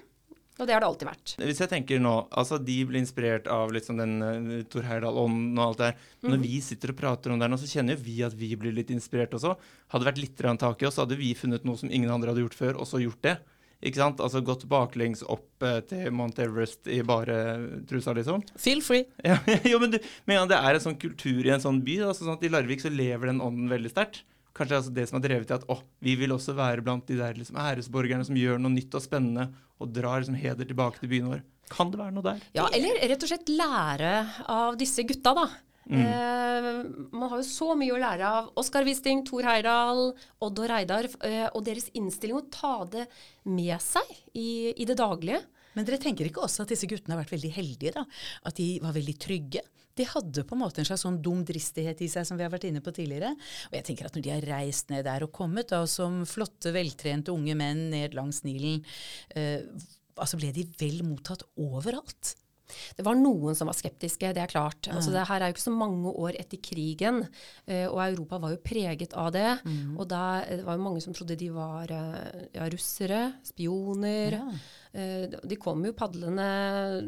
og 0.62 0.67
det 0.69 0.76
har 0.76 0.84
det 0.84 0.89
alltid 0.91 1.10
vært. 1.10 1.34
Hvis 1.41 1.62
jeg 1.63 1.71
tenker 1.71 2.02
nå, 2.02 2.13
altså 2.38 2.60
de 2.62 2.78
blir 2.86 3.02
inspirert 3.02 3.47
av 3.52 3.74
sånn 3.82 4.02
den 4.02 4.13
uh, 4.21 4.52
Tor 4.69 4.86
Heyerdahl-ånden 4.86 5.58
og 5.58 5.63
alt 5.65 5.80
det 5.82 5.88
der. 5.89 6.10
Når 6.21 6.36
Når 6.36 6.43
vi 6.45 6.60
sitter 6.65 6.93
og 6.93 7.00
prater 7.00 7.34
om 7.34 7.41
det 7.41 7.47
her 7.47 7.54
nå, 7.54 7.62
så 7.62 7.71
kjenner 7.71 7.97
jo 7.97 8.06
vi 8.06 8.19
at 8.28 8.36
vi 8.38 8.52
blir 8.60 8.76
litt 8.78 8.93
inspirert 8.93 9.34
også. 9.38 9.56
Hadde 9.91 10.06
det 10.06 10.12
vært 10.12 10.21
litt 10.21 10.45
tak 10.62 10.84
i 10.84 10.89
oss, 10.89 11.02
hadde 11.02 11.17
vi 11.17 11.34
funnet 11.38 11.65
noe 11.65 11.80
som 11.82 11.89
ingen 11.89 12.13
andre 12.13 12.32
hadde 12.32 12.45
gjort 12.45 12.60
før, 12.60 12.78
og 12.78 12.89
så 12.89 13.02
gjort 13.02 13.26
det. 13.26 13.39
Ikke 13.82 13.97
sant? 13.97 14.21
Altså 14.21 14.43
gått 14.45 14.67
baklengs 14.69 15.24
opp 15.26 15.65
uh, 15.65 15.80
til 15.89 16.12
Mount 16.13 16.38
Everest 16.43 16.86
i 16.86 17.02
bare 17.02 17.38
trusa, 17.89 18.13
liksom. 18.17 18.45
Feel 18.62 18.84
free. 18.86 19.08
Ja, 19.26 19.39
jo, 19.65 19.82
men 19.82 19.95
du, 19.95 19.97
men 20.30 20.38
ja, 20.38 20.45
det 20.50 20.60
er 20.62 20.78
en 20.78 20.86
sånn 20.86 21.00
kultur 21.02 21.41
i 21.41 21.54
en 21.54 21.63
sånn 21.63 21.82
by. 21.86 21.97
Altså, 22.12 22.28
sånn 22.28 22.38
at 22.38 22.45
I 22.45 22.52
Larvik 22.54 22.84
så 22.84 22.93
lever 22.93 23.32
den 23.32 23.41
ånden 23.41 23.71
veldig 23.74 23.93
sterkt. 23.93 24.21
Kanskje 24.52 24.72
det 24.72 24.76
er 24.76 24.82
altså 24.82 24.94
det 24.98 25.08
som 25.10 25.18
har 25.18 25.26
drevet 25.26 25.48
til 25.50 25.58
at 25.60 25.66
å, 25.72 25.78
vi 26.04 26.18
vil 26.20 26.36
også 26.36 26.56
være 26.58 26.84
blant 26.86 27.08
de 27.08 27.18
der 27.20 27.38
liksom, 27.40 27.60
æresborgerne 27.62 28.28
som 28.28 28.38
gjør 28.40 28.60
noe 28.60 28.74
nytt 28.74 28.98
og 28.98 29.04
spennende, 29.04 29.48
og 29.82 29.92
drar 29.96 30.22
liksom, 30.22 30.38
heder 30.40 30.68
tilbake 30.68 31.02
til 31.02 31.12
byen 31.12 31.32
vår. 31.32 31.44
Kan 31.72 31.92
det 31.94 32.02
være 32.02 32.16
noe 32.16 32.26
der? 32.26 32.42
Ja, 32.58 32.68
eller 32.76 33.00
rett 33.14 33.24
og 33.24 33.32
slett 33.32 33.52
lære 33.52 34.16
av 34.52 34.80
disse 34.80 35.06
gutta, 35.08 35.36
da. 35.38 35.48
Eh, 35.92 36.68
man 37.12 37.30
har 37.32 37.40
jo 37.42 37.48
så 37.48 37.74
mye 37.76 37.96
å 37.96 38.00
lære 38.00 38.28
av 38.28 38.52
Oskar 38.60 38.86
Wisting, 38.88 39.24
Tor 39.28 39.48
Heyerdahl, 39.48 40.12
Odd 40.44 40.62
og 40.62 40.70
Reidar, 40.70 41.08
eh, 41.28 41.48
og 41.50 41.66
deres 41.66 41.90
innstilling 41.98 42.38
å 42.38 42.46
ta 42.54 42.76
det 42.92 43.08
med 43.50 43.76
seg 43.84 44.08
i, 44.38 44.72
i 44.76 44.88
det 44.88 45.00
daglige. 45.00 45.42
Men 45.76 45.88
dere 45.88 46.02
tenker 46.04 46.28
ikke 46.28 46.44
også 46.44 46.66
at 46.66 46.74
disse 46.74 46.88
guttene 46.90 47.16
har 47.16 47.24
vært 47.24 47.36
veldig 47.38 47.54
heldige, 47.56 47.96
da? 47.96 48.06
At 48.48 48.60
de 48.60 48.76
var 48.84 48.96
veldig 48.96 49.16
trygge? 49.24 49.64
De 49.98 50.08
hadde 50.08 50.46
på 50.48 50.56
en 50.56 50.64
måte 50.64 50.82
en 50.82 50.88
slags 50.88 51.04
sånn 51.06 51.20
dum 51.24 51.44
dristighet 51.48 52.04
i 52.04 52.10
seg 52.12 52.28
som 52.28 52.40
vi 52.40 52.46
har 52.46 52.54
vært 52.54 52.70
inne 52.70 52.84
på 52.84 52.94
tidligere. 52.96 53.34
Og 53.70 53.78
jeg 53.78 53.88
tenker 53.90 54.08
at 54.08 54.18
når 54.18 54.26
de 54.26 54.34
har 54.36 54.50
reist 54.54 54.94
ned 54.94 55.06
der 55.08 55.26
og 55.26 55.34
kommet 55.36 55.72
da 55.74 55.84
som 55.90 56.22
flotte, 56.30 56.74
veltrente 56.76 57.34
unge 57.34 57.58
menn 57.60 57.90
ned 57.94 58.16
langs 58.18 58.44
Nilen, 58.48 58.82
eh, 59.36 59.68
altså 60.16 60.40
ble 60.40 60.54
de 60.56 60.68
vel 60.80 61.02
mottatt 61.08 61.46
overalt? 61.60 62.36
Det 62.98 63.06
var 63.06 63.16
noen 63.20 63.56
som 63.58 63.70
var 63.72 63.78
skeptiske, 63.78 64.34
det 64.34 64.42
er 64.44 64.52
klart. 64.52 64.88
Altså, 64.92 65.12
det 65.14 65.28
her 65.30 65.42
er 65.42 65.52
jo 65.52 65.56
ikke 65.58 65.68
så 65.68 65.76
mange 65.76 66.12
år 66.14 66.38
etter 66.40 66.62
krigen, 66.64 67.24
eh, 67.68 67.88
og 67.88 68.02
Europa 68.06 68.40
var 68.44 68.56
jo 68.56 68.62
preget 68.64 69.14
av 69.14 69.32
det. 69.36 69.48
Og 69.98 70.08
da, 70.08 70.44
det 70.48 70.66
var 70.68 70.78
jo 70.78 70.86
mange 70.86 71.02
som 71.02 71.14
trodde 71.14 71.38
de 71.40 71.50
var 71.56 71.92
eh, 71.92 72.48
ja, 72.56 72.68
russere, 72.72 73.34
spioner. 73.48 74.38
Ja. 74.38 74.48
Eh, 74.94 75.28
De 75.48 75.56
kom 75.56 75.84
jo 75.88 75.94
padlende 75.96 76.46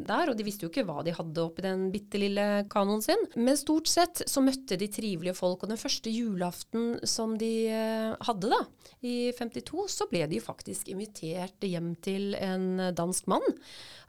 der, 0.07 0.29
og 0.31 0.37
de 0.39 0.45
visste 0.47 0.63
jo 0.65 0.71
ikke 0.71 0.85
hva 0.87 1.01
de 1.03 1.11
hadde 1.15 1.43
oppi 1.43 1.63
den 1.65 1.89
bitte 1.91 2.19
lille 2.21 2.45
kanoen 2.71 3.03
sin. 3.03 3.19
Men 3.35 3.59
stort 3.59 3.89
sett 3.91 4.23
så 4.29 4.43
møtte 4.43 4.77
de 4.79 4.87
trivelige 4.87 5.35
folk, 5.35 5.63
og 5.63 5.69
den 5.73 5.79
første 5.81 6.11
julaften 6.13 6.97
som 7.07 7.35
de 7.39 7.51
eh, 7.71 8.13
hadde 8.27 8.51
da, 8.53 8.61
i 9.03 9.31
52, 9.35 9.87
så 9.91 10.07
ble 10.11 10.23
de 10.31 10.39
faktisk 10.43 10.87
invitert 10.93 11.63
hjem 11.67 11.93
til 12.03 12.33
en 12.39 12.93
dansk 12.95 13.27
mann. 13.31 13.43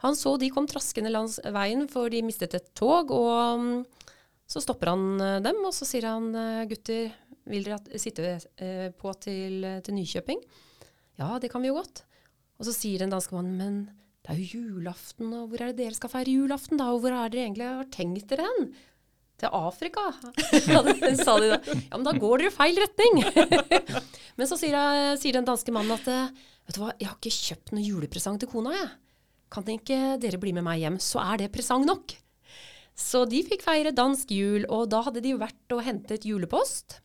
Han 0.05 0.15
så 0.15 0.35
de 0.39 0.49
kom 0.53 0.67
traskende 0.69 1.11
langs 1.11 1.39
veien, 1.53 1.85
for 1.91 2.09
de 2.11 2.23
mistet 2.25 2.55
et 2.57 2.71
tog, 2.77 3.11
og 3.13 3.61
mm, 3.61 3.75
så 4.49 4.61
stopper 4.61 4.93
han 4.93 5.21
eh, 5.21 5.41
dem, 5.45 5.61
og 5.65 5.73
så 5.75 5.87
sier 5.89 6.07
han 6.09 6.31
eh, 6.37 6.63
gutter, 6.69 7.13
vil 7.49 7.67
dere 7.67 8.01
sitte 8.01 8.37
eh, 8.61 8.89
på 8.97 9.13
til, 9.21 9.65
til 9.85 9.97
Nykjøping? 9.97 10.41
Ja, 11.21 11.35
det 11.41 11.51
kan 11.53 11.63
vi 11.63 11.71
jo 11.71 11.77
godt. 11.77 12.03
Og 12.59 12.67
så 12.67 12.73
sier 12.75 13.03
den 13.03 13.13
danske 13.13 13.35
mannen, 13.35 13.55
men 13.59 13.77
det 14.25 14.33
er 14.33 14.41
jo 14.41 14.63
julaften, 14.63 15.29
og 15.37 15.51
hvor 15.51 15.61
er 15.61 15.71
det 15.71 15.83
dere 15.83 15.97
skal 15.97 16.11
feire 16.11 16.33
julaften 16.33 16.81
da, 16.81 16.89
og 16.93 17.03
hvor 17.03 17.13
er 17.13 17.31
dere 17.33 17.45
egentlig 17.45 17.69
har 17.69 17.89
tenkt 17.93 18.29
dere 18.33 18.49
hen? 18.49 18.69
til 19.35 19.51
Afrika, 19.51 19.99
sa 21.25 21.33
de 21.43 21.49
da. 21.51 21.57
Ja, 21.59 21.97
men 21.97 22.05
da 22.07 22.13
går 22.15 22.39
dere 22.39 22.53
feil 22.55 22.77
retning. 22.79 23.17
men 24.39 24.47
så 24.47 24.55
sier, 24.55 24.77
jeg, 24.77 25.17
sier 25.19 25.35
den 25.35 25.47
danske 25.49 25.73
mannen 25.75 25.91
at 25.91 26.07
vet 26.07 26.77
du 26.77 26.79
hva, 26.79 26.93
jeg 26.95 27.09
har 27.09 27.17
ikke 27.19 27.33
kjøpt 27.35 27.73
noen 27.73 27.83
julepresang 27.83 28.39
til 28.39 28.47
kona, 28.53 28.71
jeg. 28.77 28.93
Kan 29.53 29.67
ikke 29.71 30.17
dere 30.21 30.39
bli 30.41 30.53
med 30.55 30.65
meg 30.65 30.81
hjem, 30.81 30.99
så 31.01 31.21
er 31.23 31.43
det 31.43 31.51
presang 31.53 31.85
nok. 31.87 32.15
Så 32.95 33.25
de 33.27 33.41
fikk 33.43 33.65
feire 33.65 33.91
dansk 33.95 34.31
jul, 34.31 34.65
og 34.71 34.87
da 34.93 35.01
hadde 35.05 35.21
de 35.23 35.33
jo 35.33 35.41
vært 35.41 35.75
og 35.75 35.83
hentet 35.83 36.25
julepost 36.27 37.01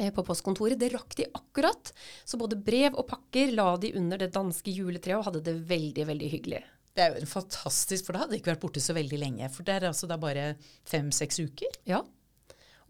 eh, 0.00 0.10
på 0.14 0.24
postkontoret. 0.26 0.78
Det 0.80 0.90
rakk 0.94 1.14
de 1.18 1.28
akkurat. 1.30 1.92
Så 2.26 2.40
både 2.40 2.58
brev 2.58 2.98
og 2.98 3.06
pakker 3.10 3.54
la 3.54 3.76
de 3.80 3.92
under 3.98 4.18
det 4.18 4.32
danske 4.34 4.74
juletreet 4.74 5.20
og 5.20 5.28
hadde 5.30 5.44
det 5.46 5.60
veldig, 5.70 6.08
veldig 6.10 6.32
hyggelig. 6.34 6.62
Det 6.92 7.04
er 7.04 7.14
jo 7.22 7.28
fantastisk, 7.30 8.04
for 8.04 8.12
da 8.12 8.24
hadde 8.24 8.34
de 8.34 8.42
ikke 8.42 8.52
vært 8.52 8.64
borte 8.66 8.82
så 8.84 8.96
veldig 8.96 9.20
lenge. 9.20 9.48
For 9.54 9.64
det 9.64 9.78
er 9.78 9.88
altså 9.88 10.10
da 10.10 10.18
bare 10.20 10.50
fem-seks 10.90 11.40
uker. 11.46 11.78
Ja. 11.88 12.02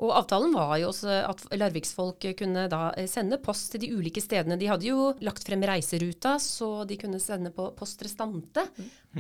Og 0.03 0.11
avtalen 0.19 0.51
var 0.57 0.73
jo 0.83 0.89
også 0.91 1.13
at 1.29 1.43
Larviksfolk 1.55 2.25
kunne 2.39 2.65
da 2.73 2.81
eh, 2.99 3.07
sende 3.11 3.39
post 3.43 3.71
til 3.75 3.85
de 3.85 3.91
ulike 3.95 4.23
stedene. 4.25 4.57
De 4.59 4.67
hadde 4.67 4.89
jo 4.89 5.13
lagt 5.23 5.47
frem 5.47 5.63
reiseruta, 5.69 6.33
så 6.43 6.83
de 6.89 6.97
kunne 6.99 7.21
sende 7.23 7.53
på 7.55 7.69
post 7.79 8.03
restante. 8.03 8.65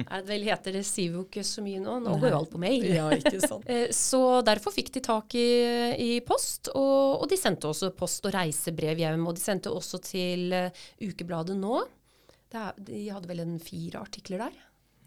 Er 0.03 0.25
det 0.25 0.27
vel 0.33 0.47
heter 0.49 0.75
det 0.75 0.83
sier 0.89 1.15
jo 1.19 1.23
ikke 1.29 1.45
så 1.47 1.63
mye 1.63 1.79
nå. 1.85 1.99
Nå 2.03 2.17
går 2.19 2.33
jo 2.33 2.41
alt 2.41 2.53
på 2.57 2.61
mail. 2.65 2.87
Ja, 2.97 3.07
ikke 3.15 3.39
sant. 3.45 3.69
Eh, 3.73 3.89
Så 3.95 4.21
derfor 4.45 4.75
fikk 4.75 4.91
de 4.97 5.05
tak 5.07 5.35
i, 5.39 5.47
i 6.03 6.11
post, 6.27 6.73
og, 6.75 7.23
og 7.23 7.29
de 7.31 7.39
sendte 7.39 7.71
også 7.71 7.93
post- 7.95 8.27
og 8.27 8.35
reisebrev 8.35 8.99
hjem. 9.05 9.23
Og 9.31 9.39
de 9.39 9.45
sendte 9.45 9.71
også 9.71 10.03
til 10.03 10.51
eh, 10.57 10.85
Ukebladet 11.05 11.55
nå. 11.63 11.85
De 12.53 13.07
hadde 13.09 13.29
vel 13.31 13.41
en 13.47 13.55
fire 13.63 14.03
artikler 14.03 14.43
der. 14.49 14.59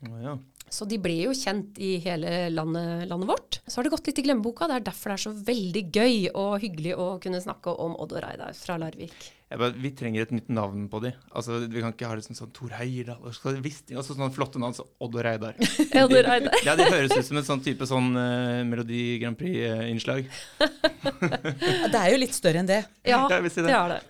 Å, 0.04 0.18
ja. 0.24 0.36
Så 0.76 0.88
de 0.90 0.98
ble 1.00 1.14
jo 1.28 1.34
kjent 1.38 1.78
i 1.80 1.96
hele 2.04 2.50
landet, 2.52 3.06
landet 3.08 3.30
vårt. 3.30 3.60
Så 3.68 3.78
har 3.80 3.86
det 3.86 3.94
gått 3.94 4.10
litt 4.10 4.20
i 4.20 4.26
glemmeboka. 4.26 4.68
Det 4.68 4.80
er 4.80 4.86
derfor 4.88 5.12
det 5.12 5.16
er 5.16 5.24
så 5.24 5.34
veldig 5.48 5.84
gøy 5.94 6.16
og 6.34 6.54
hyggelig 6.64 6.96
å 7.00 7.08
kunne 7.24 7.42
snakke 7.44 7.74
om 7.86 7.94
Odd 8.02 8.16
og 8.18 8.24
Reidar 8.26 8.58
fra 8.58 8.78
Larvik. 8.82 9.14
Bare, 9.56 9.76
vi 9.78 9.92
trenger 9.96 10.26
et 10.26 10.34
nytt 10.34 10.50
navn 10.52 10.88
på 10.92 11.00
de. 11.04 11.12
Altså, 11.38 11.62
Vi 11.72 11.84
kan 11.84 11.94
ikke 11.94 12.10
ha 12.10 12.18
det 12.18 12.26
sånn, 12.26 12.38
sånn 12.40 12.52
Tor 12.56 12.74
Heyerdahl 12.76 13.22
og 13.30 13.38
så 13.38 13.54
Wisting, 13.54 13.96
altså 14.02 14.18
sånne 14.18 14.34
flotte 14.36 14.60
navn 14.60 14.76
som 14.76 14.90
Odd 15.06 15.16
og 15.16 15.24
Reidar. 15.24 15.56
Odd 16.02 16.18
og 16.18 16.26
Reidar. 16.28 16.58
Ja, 16.66 16.76
Det 16.76 16.90
høres 16.90 17.14
ut 17.14 17.30
som 17.30 17.40
en 17.40 17.48
sånn 17.48 17.64
type 17.64 17.88
sånn 17.88 18.10
uh, 18.18 18.66
Melodi 18.68 19.20
Grand 19.22 19.38
Prix-innslag. 19.40 20.28
Ja, 20.60 21.88
Det 21.94 22.02
er 22.02 22.10
jo 22.12 22.20
litt 22.26 22.36
større 22.36 22.66
enn 22.66 22.74
det. 22.74 22.82
Ja, 23.06 23.22
det. 23.32 23.44
det 23.54 23.70
er 23.70 23.96
det. 23.96 24.02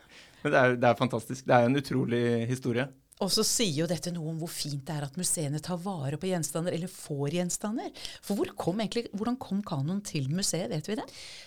Men 0.42 0.54
det 0.54 0.62
er, 0.62 0.76
det 0.80 0.90
er 0.90 0.98
fantastisk. 0.98 1.46
Det 1.46 1.58
er 1.58 1.68
en 1.68 1.84
utrolig 1.84 2.24
historie. 2.50 2.88
Og 3.24 3.32
så 3.32 3.46
sier 3.48 3.78
jo 3.80 3.88
dette 3.88 4.12
noe 4.12 4.28
om 4.34 4.40
hvor 4.42 4.52
fint 4.52 4.82
det 4.84 4.92
er 4.92 5.06
at 5.06 5.16
museene 5.16 5.62
tar 5.64 5.80
vare 5.80 6.18
på 6.20 6.28
gjenstander, 6.28 6.76
eller 6.76 6.92
får 6.92 7.38
gjenstander. 7.38 7.94
For 8.20 8.36
hvor 8.36 8.52
kom 8.60 8.82
egentlig, 8.84 9.06
hvordan 9.16 9.38
kom 9.40 9.62
kanoen 9.64 10.02
til 10.04 10.28
museet, 10.36 10.68
vet 10.74 10.90
vi 10.92 10.98
det? 11.00 11.06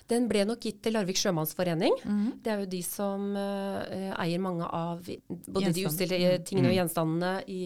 Den 0.09 0.31
ble 0.31 0.47
nok 0.49 0.65
gitt 0.65 0.81
til 0.85 0.97
Larvik 0.97 1.21
sjømannsforening. 1.21 2.01
Mhm. 2.07 2.31
Det 2.45 2.55
er 2.55 2.63
jo 2.65 2.71
de 2.73 2.81
som 2.87 3.29
uh, 3.37 4.15
eier 4.17 4.41
mange 4.41 4.65
av 4.65 5.05
både 5.29 5.75
de 5.77 5.85
utstilte 5.91 6.39
tingene 6.49 6.73
og 6.73 6.79
gjenstandene 6.79 7.35
i, 7.53 7.63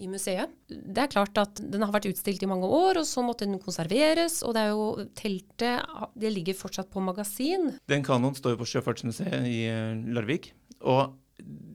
i 0.00 0.08
museet. 0.08 0.56
Det 0.72 1.04
er 1.04 1.12
klart 1.12 1.44
at 1.44 1.60
den 1.60 1.84
har 1.84 1.92
vært 1.92 2.08
utstilt 2.08 2.40
i 2.40 2.48
mange 2.48 2.64
år, 2.64 3.02
og 3.02 3.08
så 3.12 3.20
måtte 3.26 3.44
den 3.44 3.60
konserveres. 3.60 4.40
Og 4.40 4.56
det 4.56 4.64
er 4.64 4.72
jo 4.72 5.08
teltet 5.18 5.84
Det 6.16 6.32
ligger 6.32 6.56
fortsatt 6.56 6.88
på 6.88 7.04
magasin. 7.04 7.74
Den 7.92 8.08
kanoen 8.08 8.40
står 8.40 8.56
jo 8.56 8.64
på 8.64 8.72
Sjøfartsmuseet 8.72 9.52
i 9.52 9.66
eh, 9.68 9.96
Larvik. 10.16 10.54
Og 10.80 11.12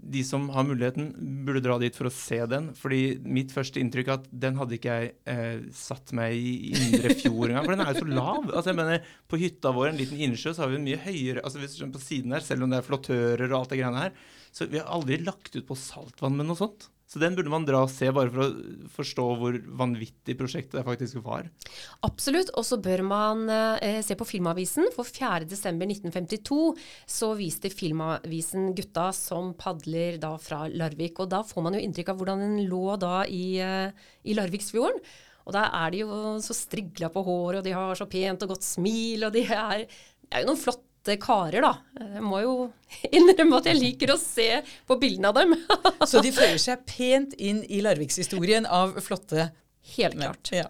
de 0.03 0.23
som 0.27 0.49
har 0.53 0.65
muligheten, 0.67 1.11
burde 1.45 1.61
dra 1.63 1.77
dit 1.81 1.95
for 1.95 2.09
å 2.09 2.13
se 2.13 2.39
den. 2.49 2.71
fordi 2.75 3.19
mitt 3.23 3.53
første 3.55 3.79
inntrykk 3.79 4.09
er 4.09 4.17
at 4.17 4.27
den 4.45 4.57
hadde 4.59 4.77
ikke 4.77 4.97
jeg 4.97 5.11
eh, 5.31 5.65
satt 5.75 6.13
meg 6.17 6.35
i 6.35 6.73
indre 6.73 7.15
fjord 7.21 7.49
engang. 7.49 7.65
For 7.65 7.75
den 7.75 7.85
er 7.85 7.93
jo 7.93 8.03
så 8.03 8.09
lav. 8.11 8.49
altså 8.51 8.71
jeg 8.71 8.79
mener, 8.79 9.11
På 9.27 9.39
hytta 9.39 9.73
vår, 9.75 9.91
en 9.91 9.99
liten 10.01 10.21
innsjø, 10.27 10.53
så 10.53 10.65
har 10.65 10.73
vi 10.73 10.79
en 10.81 10.87
mye 10.87 11.01
høyere 11.05 11.43
altså 11.43 11.61
hvis 11.61 11.77
du 11.79 11.85
på 11.93 12.03
siden 12.03 12.35
her, 12.35 12.43
Selv 12.45 12.65
om 12.65 12.73
det 12.73 12.81
er 12.81 12.87
flottører 12.87 13.47
og 13.49 13.59
alt 13.61 13.75
det 13.75 13.81
greiene 13.81 14.07
her. 14.07 14.17
Så 14.53 14.69
vi 14.69 14.81
har 14.81 14.91
aldri 14.93 15.17
lagt 15.23 15.55
ut 15.55 15.65
på 15.67 15.79
saltvann 15.79 16.37
med 16.37 16.49
noe 16.49 16.59
sånt. 16.59 16.89
Så 17.13 17.19
den 17.21 17.35
burde 17.37 17.51
man 17.53 17.65
dra 17.67 17.83
og 17.85 17.91
se, 17.93 18.07
bare 18.09 18.31
for 18.33 18.41
å 18.41 18.87
forstå 18.95 19.23
hvor 19.37 19.57
vanvittig 19.77 20.33
prosjektet 20.39 20.79
det 20.79 20.85
faktisk 20.87 21.19
var. 21.21 21.45
Absolutt. 22.07 22.49
Og 22.57 22.65
så 22.65 22.79
bør 22.81 23.03
man 23.05 23.43
eh, 23.53 23.99
se 24.01 24.17
på 24.17 24.25
Filmavisen. 24.25 24.89
For 24.95 25.05
4.12.1952 25.05 26.57
så 27.05 27.29
viste 27.37 27.69
Filmavisen 27.69 28.71
gutta 28.73 29.11
som 29.13 29.51
padler 29.53 30.17
da 30.23 30.31
fra 30.41 30.63
Larvik. 30.73 31.21
Og 31.21 31.29
da 31.35 31.43
får 31.45 31.67
man 31.67 31.77
jo 31.77 31.83
inntrykk 31.85 32.09
av 32.15 32.17
hvordan 32.17 32.41
den 32.47 32.63
lå 32.71 32.97
da 32.97 33.19
i, 33.29 33.45
eh, 33.61 34.09
i 34.25 34.37
Larviksfjorden. 34.39 34.97
Og 35.45 35.53
da 35.53 35.67
er 35.83 35.93
de 35.93 36.01
jo 36.01 36.17
så 36.41 36.55
strigla 36.57 37.11
på 37.13 37.21
håret, 37.27 37.59
og 37.59 37.67
de 37.67 37.75
har 37.77 37.99
så 37.99 38.09
pent 38.09 38.47
og 38.47 38.55
godt 38.55 38.65
smil, 38.65 39.27
og 39.27 39.35
de 39.35 39.43
er, 39.43 39.85
er 40.31 40.41
jo 40.41 40.49
noen 40.49 40.61
flotte 40.65 40.92
karer, 41.21 41.65
da. 41.65 41.73
Jeg 41.99 42.23
må 42.23 42.39
jo 42.43 42.53
innrømme 43.17 43.59
at 43.59 43.69
jeg 43.69 43.79
liker 43.79 44.13
å 44.13 44.19
se 44.19 44.47
på 44.87 44.97
bildene 45.01 45.31
av 45.31 45.39
dem. 45.41 45.55
Så 46.09 46.23
de 46.23 46.31
føyer 46.35 46.59
seg 46.61 46.85
pent 46.89 47.35
inn 47.37 47.63
i 47.67 47.81
Larvikshistorien 47.85 48.69
av 48.69 48.97
flotte 49.03 49.51
Helt 49.97 50.15
klart. 50.15 50.47
Ja. 50.55 50.69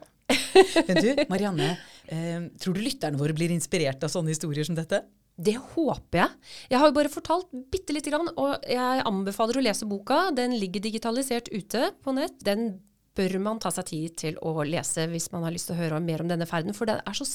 Men 0.87 0.97
du, 0.97 1.09
Marianne, 1.29 1.67
eh, 2.09 2.47
tror 2.57 2.73
du 2.73 2.81
lytterne 2.81 3.19
våre 3.19 3.35
blir 3.37 3.51
inspirert 3.53 4.01
av 4.01 4.09
sånne 4.09 4.33
historier 4.33 4.65
som 4.65 4.73
dette? 4.73 5.03
Det 5.33 5.53
håper 5.53 6.19
jeg. 6.19 6.39
Jeg 6.73 6.81
har 6.81 6.89
jo 6.89 6.95
bare 6.97 7.11
fortalt 7.13 7.53
bitte 7.73 7.93
lite 7.93 8.09
grann, 8.13 8.29
og 8.37 8.65
jeg 8.69 9.05
anbefaler 9.05 9.57
å 9.57 9.63
lese 9.65 9.85
boka. 9.89 10.27
Den 10.33 10.57
ligger 10.57 10.81
digitalisert 10.81 11.49
ute 11.53 11.91
på 12.01 12.13
nett. 12.17 12.37
Den 12.45 12.79
bør 13.17 13.37
man 13.41 13.61
ta 13.61 13.69
seg 13.73 13.87
tid 13.89 14.17
til 14.17 14.37
å 14.41 14.55
lese 14.65 15.05
hvis 15.09 15.29
man 15.33 15.45
har 15.45 15.53
lyst 15.53 15.69
til 15.69 15.77
å 15.77 15.81
høre 15.81 16.01
mer 16.01 16.23
om 16.23 16.29
denne 16.29 16.49
ferden, 16.49 16.73
for 16.77 16.89
den 16.89 17.01
er 17.05 17.17
så 17.17 17.25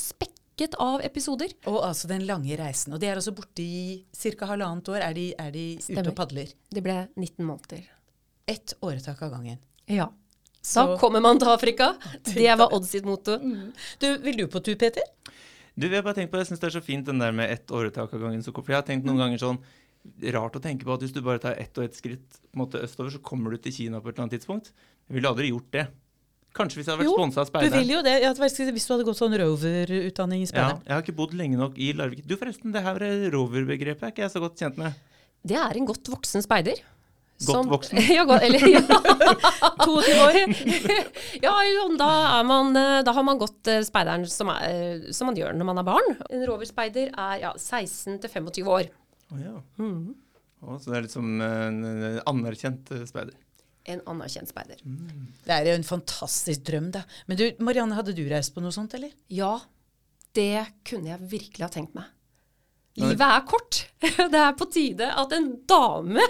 spekket 0.58 0.74
av 0.82 1.00
episoder. 1.06 1.52
Og 1.70 1.84
altså 1.86 2.08
den 2.10 2.24
lange 2.26 2.56
reisen. 2.58 2.92
Og 2.94 3.00
de 3.00 3.06
er 3.06 3.16
altså 3.18 3.32
borte 3.34 3.62
i 3.62 4.04
ca. 4.12 4.46
halvannet 4.46 4.88
år. 4.90 5.00
Er 5.06 5.14
de, 5.14 5.34
er 5.38 5.50
de 5.52 5.78
ute 5.78 6.08
og 6.10 6.16
padler? 6.16 6.48
Det 6.70 6.82
ble 6.82 7.08
19 7.16 7.44
måneder. 7.46 7.84
Ett 8.48 8.74
åretak 8.82 9.22
av 9.22 9.30
gangen. 9.30 9.58
Ja. 9.86 10.08
Så- 10.60 10.86
Da 10.86 10.98
kommer 10.98 11.20
man 11.20 11.38
til 11.38 11.48
Afrika. 11.48 11.96
Det 12.24 12.56
var 12.58 12.72
Odd 12.74 12.84
sitt 12.84 13.04
motto. 13.04 13.38
Du, 14.00 14.18
Vil 14.18 14.36
du 14.36 14.46
på 14.48 14.60
tur, 14.60 14.74
Peter? 14.74 15.02
Du, 15.78 15.86
jeg 15.88 16.02
bare 16.02 16.14
tenkt 16.14 16.32
på, 16.32 16.38
jeg 16.38 16.46
syns 16.48 16.58
det 16.60 16.66
er 16.74 16.80
så 16.80 16.82
fint 16.82 17.06
den 17.06 17.20
der 17.20 17.30
med 17.30 17.50
ett 17.50 17.70
åretak 17.70 18.12
av 18.12 18.20
gangen. 18.20 18.42
For 18.42 18.64
jeg 18.66 18.74
har 18.74 18.82
tenkt 18.82 19.06
noen 19.06 19.18
ganger 19.18 19.38
sånn 19.38 19.58
Rart 20.32 20.54
å 20.56 20.60
tenke 20.62 20.84
på 20.86 20.94
at 20.94 21.00
hvis 21.02 21.12
du 21.12 21.20
bare 21.20 21.38
tar 21.38 21.54
ett 21.58 21.76
og 21.76 21.84
ett 21.84 21.94
skritt 21.94 22.38
på 22.40 22.54
en 22.56 22.60
måte 22.62 22.80
østover, 22.80 23.10
så 23.10 23.18
kommer 23.20 23.50
du 23.50 23.58
til 23.58 23.72
Kina 23.72 24.00
på 24.00 24.08
et 24.08 24.14
eller 24.14 24.24
annet 24.24 24.38
tidspunkt. 24.40 24.70
Jeg 25.08 25.14
ville 25.18 25.28
aldri 25.28 25.50
gjort 25.50 25.70
det. 25.74 25.86
Kanskje 26.56 26.80
hvis 26.80 26.88
jeg 26.88 26.96
hadde 26.96 27.04
vært 27.04 27.18
sponsa 27.20 27.44
av 27.44 27.64
du 27.68 27.74
vil 27.76 27.90
jo 27.92 28.02
det. 28.02 28.14
Hvis 28.40 28.86
du 28.88 28.92
hadde 28.94 29.06
gått 29.06 29.20
sånn 29.20 29.36
roverutdanning 29.38 30.42
i 30.42 30.48
Ja, 30.48 30.70
jeg 30.80 30.94
har 30.94 31.04
ikke 31.04 31.16
bodd 31.20 31.34
lenge 31.38 31.60
nok 31.60 31.76
i 31.78 31.92
Larvik. 31.94 32.24
Du 32.26 32.34
forresten, 32.40 32.72
det 32.74 32.82
her 32.82 33.02
roverbegrepet 33.34 34.08
er 34.08 34.14
ikke 34.14 34.24
jeg 34.24 34.34
så 34.34 34.42
godt 34.42 34.58
kjent 34.58 34.80
med. 34.80 34.96
Det 35.46 35.58
er 35.60 35.78
en 35.78 35.86
godt 35.88 36.08
voksen 36.10 36.42
speider. 36.42 36.80
Godt 37.46 37.68
voksen? 37.70 38.00
ja, 38.16 38.24
godt, 38.26 38.42
eller 38.42 38.64
ja. 38.74 38.82
22 39.84 40.14
år. 40.24 40.38
ja, 41.46 41.54
jo, 41.70 41.84
da, 42.00 42.08
er 42.40 42.46
man, 42.48 42.72
eh, 42.76 43.00
da 43.06 43.14
har 43.14 43.26
man 43.26 43.38
gått 43.38 43.70
eh, 43.70 43.84
speideren 43.86 44.26
som, 44.30 44.50
er, 44.50 44.64
eh, 44.66 45.10
som 45.14 45.30
man 45.30 45.38
gjør 45.38 45.54
når 45.54 45.68
man 45.68 45.82
er 45.82 45.86
barn. 45.86 46.16
En 46.34 46.42
roverspeider 46.50 47.12
er 47.12 47.44
ja, 47.44 47.52
16 47.54 48.18
til 48.24 48.32
25 48.32 48.72
år. 48.74 48.90
Å 49.30 49.42
ja. 49.42 49.54
Mhm. 49.78 50.16
Oh, 50.58 50.74
så 50.82 50.90
det 50.90 50.96
er 50.98 51.04
litt 51.04 51.14
som 51.14 51.26
en 51.38 51.76
en 51.86 52.16
anerkjent 52.26 52.90
speider. 53.06 53.36
En 53.88 54.02
anerkjent 54.10 54.50
speider. 54.50 54.82
Det 54.84 55.54
er 55.54 55.70
jo 55.70 55.78
en 55.78 55.86
fantastisk 55.86 56.66
drøm, 56.68 56.90
da. 56.92 57.06
Men 57.26 57.40
du, 57.40 57.46
Marianne, 57.64 57.96
hadde 57.96 58.12
du 58.16 58.24
reist 58.28 58.52
på 58.54 58.60
noe 58.64 58.74
sånt, 58.74 58.94
eller? 58.98 59.14
Ja, 59.32 59.54
det 60.36 60.66
kunne 60.88 61.14
jeg 61.14 61.30
virkelig 61.32 61.64
ha 61.64 61.70
tenkt 61.72 61.96
meg. 61.96 62.10
Livet 62.98 63.24
er 63.24 63.44
kort. 63.48 63.84
Det 64.32 64.38
er 64.38 64.54
på 64.58 64.66
tide 64.70 65.08
at 65.10 65.32
en 65.34 65.48
dame 65.68 66.22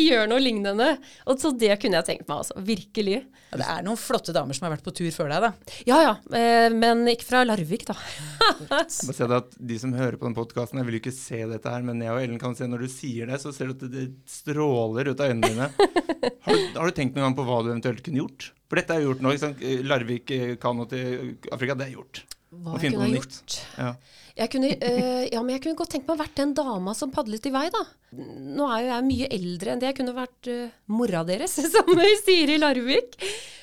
gjør 0.00 0.26
noe 0.30 0.40
lignende. 0.42 0.88
Og 1.28 1.40
så 1.40 1.52
det 1.56 1.74
kunne 1.80 2.00
jeg 2.00 2.08
tenkt 2.08 2.26
meg, 2.28 2.42
altså. 2.42 2.56
Virkelig. 2.66 3.22
Ja, 3.52 3.58
det 3.60 3.68
er 3.72 3.84
noen 3.86 4.00
flotte 4.00 4.34
damer 4.36 4.56
som 4.56 4.66
har 4.66 4.74
vært 4.74 4.84
på 4.84 4.92
tur 4.96 5.08
før 5.14 5.30
deg, 5.32 5.46
da. 5.46 5.76
Ja 5.88 6.00
ja, 6.02 6.14
eh, 6.36 6.66
men 6.74 7.04
ikke 7.12 7.28
fra 7.28 7.44
Larvik, 7.46 7.86
da. 7.88 7.96
Bare 8.72 8.88
se 8.90 9.28
at 9.38 9.56
De 9.56 9.78
som 9.80 9.94
hører 9.96 10.18
på 10.20 10.28
den 10.28 10.36
podkasten, 10.36 10.80
jeg 10.80 10.88
vil 10.88 10.98
jo 10.98 11.02
ikke 11.04 11.14
se 11.14 11.40
dette 11.52 11.72
her, 11.72 11.86
men 11.86 12.02
jeg 12.04 12.12
og 12.12 12.20
Ellen 12.24 12.42
kan 12.42 12.56
se 12.58 12.68
når 12.68 12.84
du 12.84 12.92
sier 12.92 13.30
det, 13.30 13.40
så 13.42 13.54
ser 13.54 13.70
du 13.70 13.76
at 13.76 13.86
det, 13.92 14.06
stråler 14.28 15.12
ut 15.12 15.22
av 15.22 15.32
øynene 15.32 15.52
dine. 15.52 15.70
Har 16.46 16.54
du, 16.54 16.62
har 16.74 16.88
du 16.88 16.94
tenkt 16.94 17.14
noen 17.14 17.28
gang 17.28 17.34
på 17.38 17.44
hva 17.46 17.58
du 17.62 17.68
eventuelt 17.70 18.00
kunne 18.02 18.18
gjort? 18.18 18.48
For 18.66 18.78
dette 18.78 18.94
er 18.94 19.02
jo 19.02 19.10
gjort 19.12 19.22
nå. 19.22 19.32
ikke 19.34 19.42
sant? 19.44 19.62
Larvik 19.86 20.30
eh, 20.34 20.52
kano 20.62 20.86
til 20.90 21.36
Afrika, 21.54 21.76
det 21.78 21.86
er 21.86 21.92
gjort. 21.94 22.22
Hva 22.50 22.78
jeg 22.80 22.92
kunne 22.92 23.04
ha 23.04 23.10
gjort? 23.12 23.56
Ja. 23.78 23.90
Jeg 24.36 24.50
kunne, 24.52 24.68
øh, 24.68 25.22
ja, 25.32 25.40
men 25.40 25.54
jeg 25.54 25.62
kunne 25.64 25.78
godt 25.78 25.94
tenkt 25.94 26.08
meg 26.10 26.18
å 26.18 26.20
vært 26.20 26.36
den 26.36 26.52
dama 26.56 26.92
som 26.96 27.12
padlet 27.12 27.46
i 27.48 27.52
vei, 27.54 27.64
da. 27.72 27.80
Nå 28.12 28.66
er 28.68 28.82
jo 28.82 28.88
jeg 28.90 29.04
mye 29.06 29.28
eldre 29.32 29.72
enn 29.72 29.80
det. 29.80 29.88
Jeg 29.88 29.96
kunne 29.96 30.16
vært 30.16 30.48
øh, 30.52 30.74
mora 30.92 31.22
deres, 31.24 31.54
som 31.74 31.88
vi 31.88 32.10
sier 32.20 32.52
i 32.52 32.58
Larvik. 32.60 33.16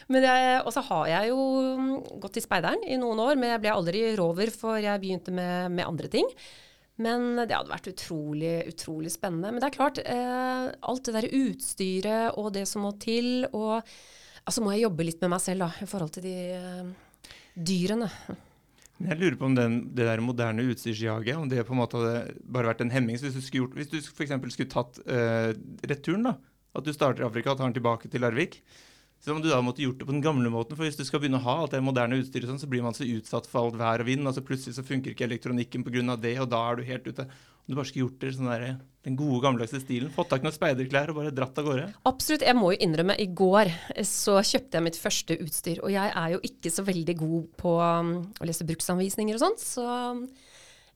Og 0.10 0.72
så 0.74 0.82
har 0.90 1.04
jeg 1.12 1.30
jo 1.30 1.44
mm, 1.78 1.92
gått 2.24 2.40
i 2.42 2.44
speideren 2.44 2.82
i 2.90 2.98
noen 3.02 3.22
år, 3.22 3.38
men 3.38 3.54
jeg 3.54 3.62
ble 3.62 3.74
aldri 3.74 4.02
rover, 4.18 4.50
for 4.54 4.80
jeg 4.82 5.02
begynte 5.02 5.34
med, 5.34 5.76
med 5.78 5.86
andre 5.86 6.10
ting. 6.16 6.32
Men 7.06 7.44
det 7.44 7.54
hadde 7.54 7.72
vært 7.72 7.92
utrolig, 7.94 8.56
utrolig 8.74 9.12
spennende. 9.14 9.52
Men 9.54 9.62
det 9.62 9.70
er 9.70 9.76
klart, 9.78 10.02
øh, 10.02 10.66
alt 10.90 11.06
det 11.06 11.14
der 11.20 11.30
utstyret 11.38 12.40
og 12.42 12.50
det 12.58 12.66
som 12.70 12.88
må 12.88 12.96
til, 13.02 13.46
og 13.54 13.78
altså 14.42 14.66
må 14.66 14.74
jeg 14.74 14.88
jobbe 14.88 15.06
litt 15.06 15.22
med 15.22 15.36
meg 15.36 15.46
selv 15.46 15.68
da, 15.68 15.70
i 15.86 15.90
forhold 15.94 16.16
til 16.18 16.26
de 16.26 16.38
dyrene. 17.54 18.10
Jeg 19.02 19.18
lurer 19.20 19.36
på 19.40 19.48
om 19.50 19.56
den, 19.58 19.80
det 19.98 20.06
der 20.06 20.22
moderne 20.24 20.64
utstyrsjaget 20.70 21.36
om 21.36 21.50
det 21.50 21.66
på 21.66 21.74
en 21.74 21.82
måte 21.82 22.00
hadde 22.00 22.38
bare 22.46 22.70
vært 22.70 22.84
en 22.86 22.94
hemming. 22.94 23.18
Hvis 23.20 23.36
du 23.36 23.42
skulle 23.42 23.66
gjort, 23.66 23.78
hvis 23.80 23.92
du 23.92 23.98
f.eks. 24.00 24.34
skulle 24.54 24.72
tatt 24.72 25.00
uh, 25.10 25.50
returen, 25.90 26.30
da, 26.30 26.36
at 26.78 26.86
du 26.86 26.94
starter 26.94 27.26
i 27.26 27.28
Afrika 27.28 27.52
og 27.52 27.60
tar 27.60 27.68
den 27.70 27.78
tilbake 27.80 28.12
til 28.12 28.24
Larvik, 28.24 28.62
så 29.24 29.32
om 29.32 29.42
du 29.42 29.48
da 29.48 29.62
måtte 29.64 29.84
gjort 29.84 30.02
det 30.02 30.08
på 30.08 30.12
den 30.12 30.24
gamle 30.24 30.50
måten. 30.52 30.76
For 30.76 30.84
hvis 30.84 31.00
du 31.00 31.06
skal 31.08 31.22
begynne 31.24 31.40
å 31.40 31.46
ha 31.46 31.56
alt 31.64 31.74
det 31.74 31.80
moderne 31.84 32.18
utstyret, 32.20 32.50
sånn, 32.50 32.60
så 32.60 32.68
blir 32.68 32.84
man 32.84 32.96
så 32.96 33.08
utsatt 33.08 33.48
for 33.48 33.64
alt 33.66 33.78
vær 33.80 34.04
og 34.04 34.10
vind. 34.10 34.28
altså 34.28 34.44
Plutselig 34.44 34.76
så 34.76 34.84
funker 34.84 35.14
ikke 35.14 35.28
elektronikken 35.30 35.86
pga. 35.88 36.18
det, 36.20 36.34
og 36.44 36.50
da 36.52 36.60
er 36.68 36.76
du 36.76 36.84
helt 36.90 37.08
ute. 37.08 37.28
Om 37.64 37.72
du 37.72 37.78
bare 37.78 37.88
skulle 37.88 38.04
gjort 38.04 38.20
det 38.20 38.32
sånn 38.36 38.50
der, 38.52 38.64
den 39.08 39.16
gode, 39.20 39.40
gammeldagse 39.44 39.80
stilen. 39.80 40.12
Fått 40.12 40.30
tak 40.34 40.44
i 40.44 40.48
noen 40.48 40.56
speiderklær 40.56 41.12
og 41.14 41.20
bare 41.22 41.32
dratt 41.36 41.60
av 41.62 41.68
gårde. 41.68 41.86
Absolutt. 42.10 42.44
Jeg 42.44 42.58
må 42.60 42.74
jo 42.74 42.80
innrømme, 42.84 43.16
i 43.20 43.30
går 43.32 43.72
så 44.08 44.38
kjøpte 44.44 44.80
jeg 44.80 44.86
mitt 44.90 45.00
første 45.00 45.38
utstyr. 45.44 45.80
Og 45.84 45.94
jeg 45.94 46.12
er 46.12 46.34
jo 46.36 46.42
ikke 46.44 46.72
så 46.76 46.84
veldig 46.88 47.16
god 47.22 47.50
på 47.60 47.76
um, 47.80 48.14
å 48.36 48.48
lese 48.50 48.68
bruksanvisninger 48.68 49.40
og 49.40 49.44
sånt, 49.46 49.64
så 49.64 49.88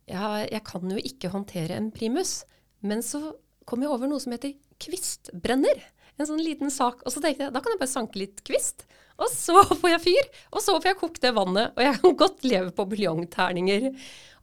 jeg, 0.08 0.48
jeg 0.52 0.64
kan 0.68 0.92
jo 0.92 1.04
ikke 1.12 1.32
håndtere 1.32 1.80
en 1.80 1.92
primus. 1.96 2.42
Men 2.84 3.04
så 3.04 3.30
kom 3.68 3.84
jeg 3.84 3.92
over 3.92 4.12
noe 4.12 4.24
som 4.24 4.36
heter 4.36 4.56
kvistbrenner. 4.84 5.84
En 6.18 6.28
sånn 6.30 6.44
liten 6.44 6.72
sak. 6.74 7.04
Og 7.06 7.14
så 7.14 7.24
tenkte 7.24 7.48
jeg 7.48 7.56
da 7.56 7.64
kan 7.64 7.76
jeg 7.76 7.82
bare 7.84 7.96
sanke 7.96 8.20
litt 8.24 8.44
kvist. 8.48 8.88
Og 9.18 9.30
så 9.34 9.62
får 9.66 9.94
jeg 9.96 10.04
fyr. 10.04 10.32
Og 10.54 10.64
så 10.64 10.76
får 10.78 10.92
jeg 10.92 11.00
kokt 11.00 11.22
det 11.24 11.34
vannet. 11.38 11.74
Og 11.76 11.86
jeg 11.86 12.00
kan 12.02 12.18
godt 12.24 12.48
leve 12.48 12.74
på 12.76 12.88
buljongterninger. 12.92 13.88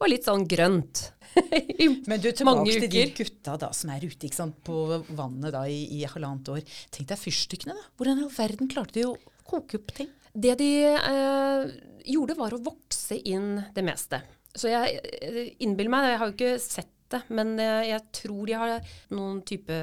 Og 0.01 0.11
litt 0.11 0.27
sånn 0.27 0.47
grønt. 0.51 1.09
I 1.83 1.89
Men 2.07 2.23
du, 2.23 2.29
tilbake 2.31 2.77
til 2.77 2.91
de 2.91 3.07
gutta 3.17 3.57
da, 3.59 3.71
som 3.75 3.91
er 3.95 4.05
ute 4.07 4.31
sant, 4.35 4.61
på 4.67 5.01
vannet 5.17 5.55
da, 5.55 5.65
i, 5.71 5.83
i 5.99 6.05
halvannet 6.07 6.51
år. 6.55 6.63
Tenk 6.95 7.11
deg 7.11 7.21
fyrstikkene, 7.21 7.75
da. 7.79 7.89
Hvordan 7.99 8.21
i 8.21 8.27
all 8.27 8.37
verden 8.37 8.71
klarte 8.71 8.99
de 8.99 9.09
å 9.09 9.17
koke 9.47 9.81
opp 9.81 9.95
ting? 9.97 10.11
Det 10.35 10.57
de 10.59 10.71
eh, 10.91 11.75
gjorde, 12.11 12.39
var 12.39 12.55
å 12.55 12.63
vokse 12.63 13.19
inn 13.31 13.61
det 13.75 13.85
meste. 13.87 14.23
Så 14.55 14.71
jeg 14.71 14.99
eh, 15.03 15.55
innbiller 15.63 15.93
meg, 15.95 16.11
jeg 16.13 16.21
har 16.23 16.31
jo 16.31 16.37
ikke 16.37 16.57
sett 16.63 16.94
det, 17.15 17.23
men 17.35 17.55
eh, 17.63 17.91
jeg 17.91 18.03
tror 18.21 18.51
de 18.51 18.59
har 18.59 18.91
noen 19.15 19.41
type 19.47 19.79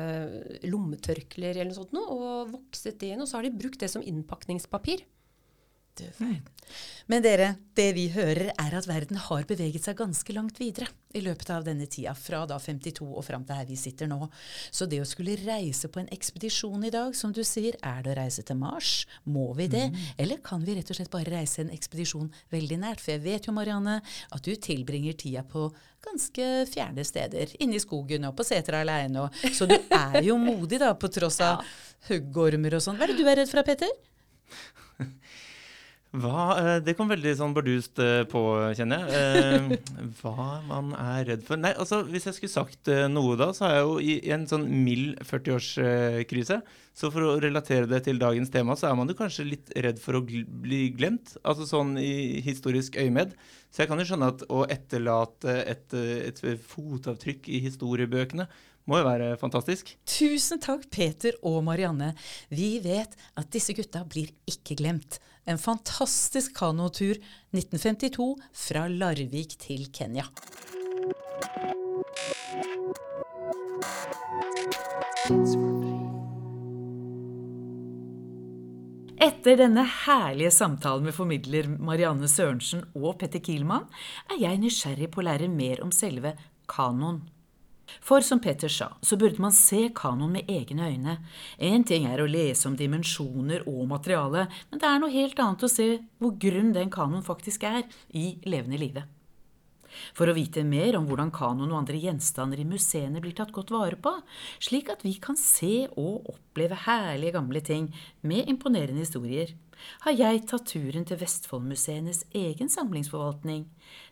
lommetørklær 0.67 1.55
eller 1.55 1.71
noe 1.71 1.79
sånt 1.79 1.97
og 2.01 2.51
vokset 2.53 2.99
det 3.01 3.13
inn. 3.15 3.23
Og 3.23 3.29
så 3.29 3.39
har 3.39 3.47
de 3.47 3.55
brukt 3.55 3.81
det 3.81 3.91
som 3.91 4.05
innpakningspapir. 4.05 5.05
Du 5.97 6.05
verden. 6.17 6.47
Men 7.11 7.23
dere, 7.23 7.49
det 7.75 7.89
vi 7.97 8.05
hører 8.13 8.53
er 8.53 8.75
at 8.77 8.85
verden 8.87 9.17
har 9.19 9.43
beveget 9.49 9.83
seg 9.83 9.97
ganske 9.99 10.33
langt 10.35 10.59
videre 10.61 10.87
i 11.11 11.19
løpet 11.23 11.49
av 11.51 11.65
denne 11.65 11.83
tida, 11.91 12.13
fra 12.15 12.45
da 12.47 12.55
52 12.61 13.03
og 13.09 13.25
fram 13.27 13.43
til 13.43 13.57
her 13.57 13.67
vi 13.67 13.75
sitter 13.79 14.07
nå. 14.07 14.29
Så 14.71 14.87
det 14.87 15.01
å 15.03 15.07
skulle 15.07 15.35
reise 15.41 15.89
på 15.91 15.99
en 15.99 16.07
ekspedisjon 16.15 16.85
i 16.87 16.93
dag, 16.93 17.11
som 17.17 17.33
du 17.35 17.41
sier, 17.43 17.75
er 17.83 17.99
det 18.05 18.13
å 18.13 18.17
reise 18.21 18.45
til 18.47 18.59
Mars? 18.61 18.91
Må 19.27 19.49
vi 19.57 19.67
det? 19.71 19.89
Eller 20.21 20.39
kan 20.45 20.63
vi 20.63 20.77
rett 20.77 20.93
og 20.93 20.99
slett 21.01 21.11
bare 21.11 21.33
reise 21.33 21.65
en 21.65 21.73
ekspedisjon 21.75 22.31
veldig 22.53 22.77
nært? 22.85 23.03
For 23.03 23.17
jeg 23.17 23.25
vet 23.25 23.49
jo, 23.49 23.55
Marianne, 23.57 23.97
at 24.31 24.47
du 24.47 24.55
tilbringer 24.55 25.17
tida 25.19 25.43
på 25.43 25.67
ganske 26.05 26.47
fjerne 26.71 27.03
steder. 27.05 27.57
Inne 27.59 27.75
i 27.75 27.83
skogen 27.83 28.29
og 28.29 28.37
på 28.39 28.47
setra 28.47 28.85
aleine. 28.85 29.27
Så 29.51 29.67
du 29.67 29.75
er 29.75 30.21
jo 30.23 30.39
modig, 30.39 30.79
da, 30.79 30.93
på 30.95 31.11
tross 31.11 31.41
av 31.43 31.67
huggormer 32.07 32.79
og 32.79 32.85
sånn. 32.87 32.95
Hva 32.95 33.09
er 33.09 33.13
det 33.13 33.19
du 33.19 33.27
er 33.27 33.41
redd 33.43 33.51
for, 33.51 33.67
Petter? 33.67 33.91
Hva, 36.11 36.45
eh, 36.59 36.77
det 36.83 36.97
kom 36.99 37.07
veldig 37.07 37.31
sånn 37.39 37.53
bardust 37.55 37.99
eh, 38.03 38.25
på, 38.27 38.41
kjenner 38.75 39.05
jeg. 39.07 39.15
Eh, 39.15 39.93
Hva 40.19 40.57
man 40.67 40.91
er 40.99 41.23
redd 41.29 41.45
for 41.47 41.61
Nei, 41.61 41.71
altså 41.71 42.01
hvis 42.03 42.27
jeg 42.27 42.35
skulle 42.35 42.51
sagt 42.51 42.91
noe 43.13 43.37
da, 43.39 43.51
så 43.55 43.69
er 43.69 43.77
jeg 43.77 43.85
jo 43.85 43.93
i, 44.03 44.15
en 44.35 44.43
sånn 44.49 44.65
mild 44.83 45.21
40-årskrise. 45.23 46.59
Så 46.91 47.11
for 47.13 47.23
å 47.23 47.37
relatere 47.39 47.87
det 47.87 48.01
til 48.09 48.19
dagens 48.19 48.51
tema, 48.51 48.75
så 48.75 48.89
er 48.89 48.99
man 48.99 49.07
jo 49.07 49.15
kanskje 49.21 49.47
litt 49.47 49.71
redd 49.85 50.01
for 50.03 50.19
å 50.19 50.23
bli 50.25 50.81
glemt. 50.97 51.37
Altså 51.47 51.69
sånn 51.69 51.95
i 52.01 52.43
historisk 52.43 52.99
øyemed. 52.99 53.31
Så 53.71 53.85
jeg 53.85 53.93
kan 53.93 54.03
jo 54.03 54.09
skjønne 54.09 54.33
at 54.33 54.43
å 54.51 54.65
etterlate 54.67 55.61
et, 55.63 55.95
et 55.95 56.43
fotavtrykk 56.73 57.47
i 57.47 57.63
historiebøkene 57.69 58.49
må 58.89 58.99
jo 58.99 59.07
være 59.07 59.33
fantastisk. 59.39 59.93
Tusen 60.09 60.59
takk, 60.59 60.87
Peter 60.91 61.37
og 61.47 61.61
Marianne. 61.63 62.11
Vi 62.51 62.73
vet 62.83 63.15
at 63.39 63.51
disse 63.53 63.75
gutta 63.77 64.03
blir 64.09 64.33
ikke 64.49 64.75
glemt. 64.81 65.21
En 65.45 65.57
fantastisk 65.57 66.53
kanotur 66.57 67.17
1952 67.51 68.35
fra 68.53 68.85
Larvik 68.87 69.57
til 69.61 69.87
Kenya. 69.93 70.27
Etter 79.21 79.57
denne 79.57 79.83
herlige 80.05 80.53
samtalen 80.53 81.05
med 81.09 81.13
formidler 81.17 81.67
Marianne 81.81 82.29
Sørensen 82.29 82.85
og 82.93 83.17
Petter 83.21 83.41
Kielmann, 83.41 83.89
er 84.29 84.41
jeg 84.45 84.61
nysgjerrig 84.61 85.09
på 85.13 85.21
å 85.21 85.27
lære 85.29 85.49
mer 85.49 85.81
om 85.85 85.93
selve 85.93 86.35
kanoen. 86.69 87.23
For 87.99 88.23
som 88.25 88.39
Petter 88.39 88.71
sa, 88.71 88.91
så 89.01 89.17
burde 89.19 89.41
man 89.43 89.55
se 89.55 89.89
kanoen 89.95 90.37
med 90.37 90.51
egne 90.51 90.89
øyne. 90.91 91.17
En 91.59 91.83
ting 91.87 92.07
er 92.07 92.23
å 92.23 92.29
lese 92.29 92.69
om 92.69 92.77
dimensjoner 92.79 93.67
og 93.67 93.87
materiale, 93.91 94.47
men 94.71 94.81
det 94.81 94.89
er 94.89 95.01
noe 95.01 95.13
helt 95.13 95.39
annet 95.39 95.65
å 95.67 95.71
se 95.71 95.89
hvor 96.21 96.37
grunn 96.39 96.71
den 96.77 96.93
kanoen 96.93 97.25
faktisk 97.25 97.65
er 97.67 97.83
i 98.15 98.37
levende 98.47 98.79
live. 98.79 99.07
For 100.15 100.29
å 100.29 100.35
vite 100.35 100.63
mer 100.67 100.95
om 100.97 101.07
hvordan 101.09 101.33
kanoen 101.35 101.71
og 101.71 101.81
andre 101.81 101.99
gjenstander 101.99 102.61
i 102.61 102.67
museene 102.67 103.21
blir 103.23 103.35
tatt 103.37 103.51
godt 103.55 103.73
vare 103.75 103.97
på, 103.99 104.13
slik 104.63 104.91
at 104.93 105.03
vi 105.05 105.17
kan 105.23 105.39
se 105.39 105.87
og 105.91 106.29
oppleve 106.31 106.79
herlige 106.85 107.35
gamle 107.35 107.63
ting 107.65 107.89
med 108.27 108.49
imponerende 108.51 109.03
historier, 109.03 109.51
har 110.05 110.13
jeg 110.13 110.45
tatt 110.49 110.67
turen 110.69 111.07
til 111.09 111.19
Vestfoldmuseenes 111.21 112.25
egen 112.37 112.69
samlingsforvaltning. 112.69 113.65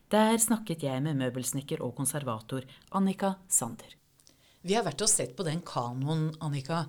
Der 0.10 0.40
snakket 0.42 0.82
jeg 0.88 1.02
med 1.06 1.20
møbelsnekker 1.20 1.84
og 1.86 1.94
konservator 2.00 2.64
Annika 2.98 3.36
Sander. 3.48 3.92
Vi 4.66 4.74
har 4.76 4.84
vært 4.84 5.04
og 5.06 5.08
sett 5.08 5.36
på 5.38 5.46
den 5.48 5.62
kanoen, 5.64 6.34
Annika, 6.44 6.82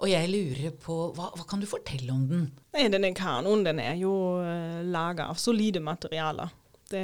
og 0.00 0.08
jeg 0.08 0.30
lurer 0.30 0.76
på 0.80 0.94
hva, 1.16 1.26
hva 1.34 1.44
kan 1.50 1.60
du 1.60 1.66
fortelle 1.68 2.14
om 2.14 2.22
den? 2.30 2.46
Nei, 2.72 2.86
denne 2.88 3.10
kanoen 3.16 3.66
den 3.66 3.82
er 3.82 3.98
jo 4.00 4.12
uh, 4.40 4.80
laga 4.86 5.26
av 5.28 5.40
solide 5.42 5.82
materialer. 5.84 6.54
Det, 6.90 7.02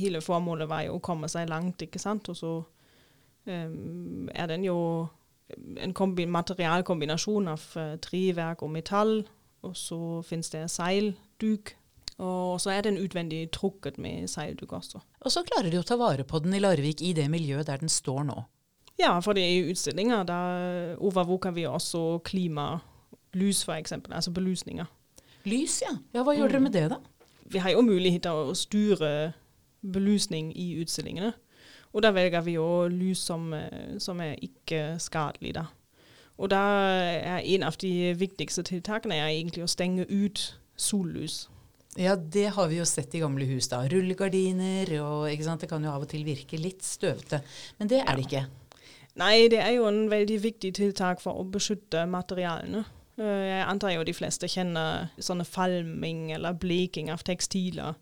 hele 0.00 0.22
formålet 0.24 0.70
var 0.70 0.86
jo 0.86 0.96
å 0.96 1.02
komme 1.04 1.28
seg 1.30 1.50
langt, 1.50 1.82
ikke 1.84 2.00
sant. 2.00 2.30
Og 2.32 2.38
så 2.38 2.54
um, 3.50 4.30
er 4.32 4.48
den 4.54 4.64
jo 4.64 4.78
en 5.82 5.92
kombi 5.96 6.24
materialkombinasjon 6.30 7.52
av 7.52 7.68
uh, 7.76 7.98
treverk 8.06 8.64
og 8.64 8.72
metall. 8.72 9.14
Og 9.66 9.76
så 9.76 10.00
finnes 10.24 10.54
det 10.54 10.64
seilduk. 10.72 11.74
Og 12.18 12.60
så 12.60 12.72
er 12.74 12.82
den 12.82 12.98
utvendig 12.98 13.50
trukket 13.54 13.98
med 13.98 14.26
seilduk 14.28 14.72
også. 14.72 15.00
Og 15.20 15.32
så 15.32 15.44
klarer 15.46 15.70
de 15.70 15.78
å 15.78 15.86
ta 15.86 15.96
vare 15.96 16.24
på 16.26 16.40
den 16.42 16.54
i 16.54 16.62
Larvik 16.62 17.02
i 17.02 17.12
det 17.14 17.28
miljøet 17.30 17.68
der 17.68 17.78
den 17.78 17.88
står 17.88 18.24
nå. 18.26 18.40
Ja, 18.98 19.12
for 19.22 19.38
det 19.38 19.44
er 19.46 19.52
jo 19.54 19.74
utstillinger. 19.74 20.24
Da 20.26 20.38
overvåker 20.98 21.54
vi 21.54 21.68
også 21.70 22.18
klimalys, 22.26 23.62
f.eks. 23.62 23.92
Altså 24.10 24.34
belysninger. 24.34 24.90
Lys, 25.46 25.82
ja. 25.86 25.94
Ja, 26.14 26.24
Hva 26.26 26.34
gjør 26.34 26.50
dere 26.50 26.64
med 26.64 26.74
det, 26.74 26.88
da? 26.90 26.98
vi 27.48 27.58
har 27.58 27.70
jo 27.70 27.80
mulighet 27.80 28.22
til 28.26 28.30
å 28.30 28.54
styre 28.56 29.32
belysning 29.80 30.50
i 30.58 30.74
utstillingene. 30.82 31.32
Og 31.96 32.02
da 32.04 32.10
velger 32.12 32.42
vi 32.44 32.58
jo 32.58 32.88
lys 32.92 33.22
som, 33.30 33.52
eh, 33.54 33.96
som 33.98 34.20
er 34.20 34.34
ikke 34.42 34.98
skadelig. 35.00 35.54
Da. 35.54 35.64
Og 36.38 36.50
da 36.50 36.60
er 37.00 37.38
en 37.38 37.62
av 37.62 37.76
de 37.80 38.14
viktigste 38.14 38.62
tiltakene 38.62 39.14
er 39.14 39.28
egentlig 39.28 39.64
å 39.64 39.70
stenge 39.70 40.04
ut 40.10 40.58
sollys. 40.76 41.48
Ja, 41.98 42.14
det 42.14 42.52
har 42.54 42.68
vi 42.70 42.78
jo 42.78 42.84
sett 42.86 43.14
i 43.14 43.20
gamle 43.24 43.44
hus. 43.48 43.66
da. 43.68 43.80
Rullegardiner 43.90 44.92
og 45.02 45.26
ikke 45.32 45.44
sant? 45.48 45.64
Det 45.64 45.70
kan 45.70 45.82
jo 45.82 45.90
av 45.90 46.04
og 46.06 46.10
til 46.12 46.22
virke 46.26 46.60
litt 46.60 46.84
støvete. 46.86 47.40
Men 47.78 47.90
det 47.90 48.04
er 48.04 48.14
det 48.14 48.26
ikke. 48.28 48.44
Nei, 49.18 49.48
det 49.50 49.58
er 49.58 49.72
jo 49.74 49.88
en 49.88 50.04
veldig 50.10 50.38
viktig 50.44 50.70
tiltak 50.78 51.18
for 51.20 51.40
å 51.40 51.48
beskytte 51.50 52.04
materialene. 52.06 52.84
Eh, 53.18 53.46
Jeg 53.50 53.66
antar 53.66 53.96
jo 53.96 54.06
de 54.06 54.14
fleste 54.14 54.46
kjenner 54.46 55.10
sånne 55.18 55.44
falming 55.44 56.30
eller 56.36 56.54
bleking 56.54 57.10
av 57.10 57.26
tekstiler. 57.26 57.98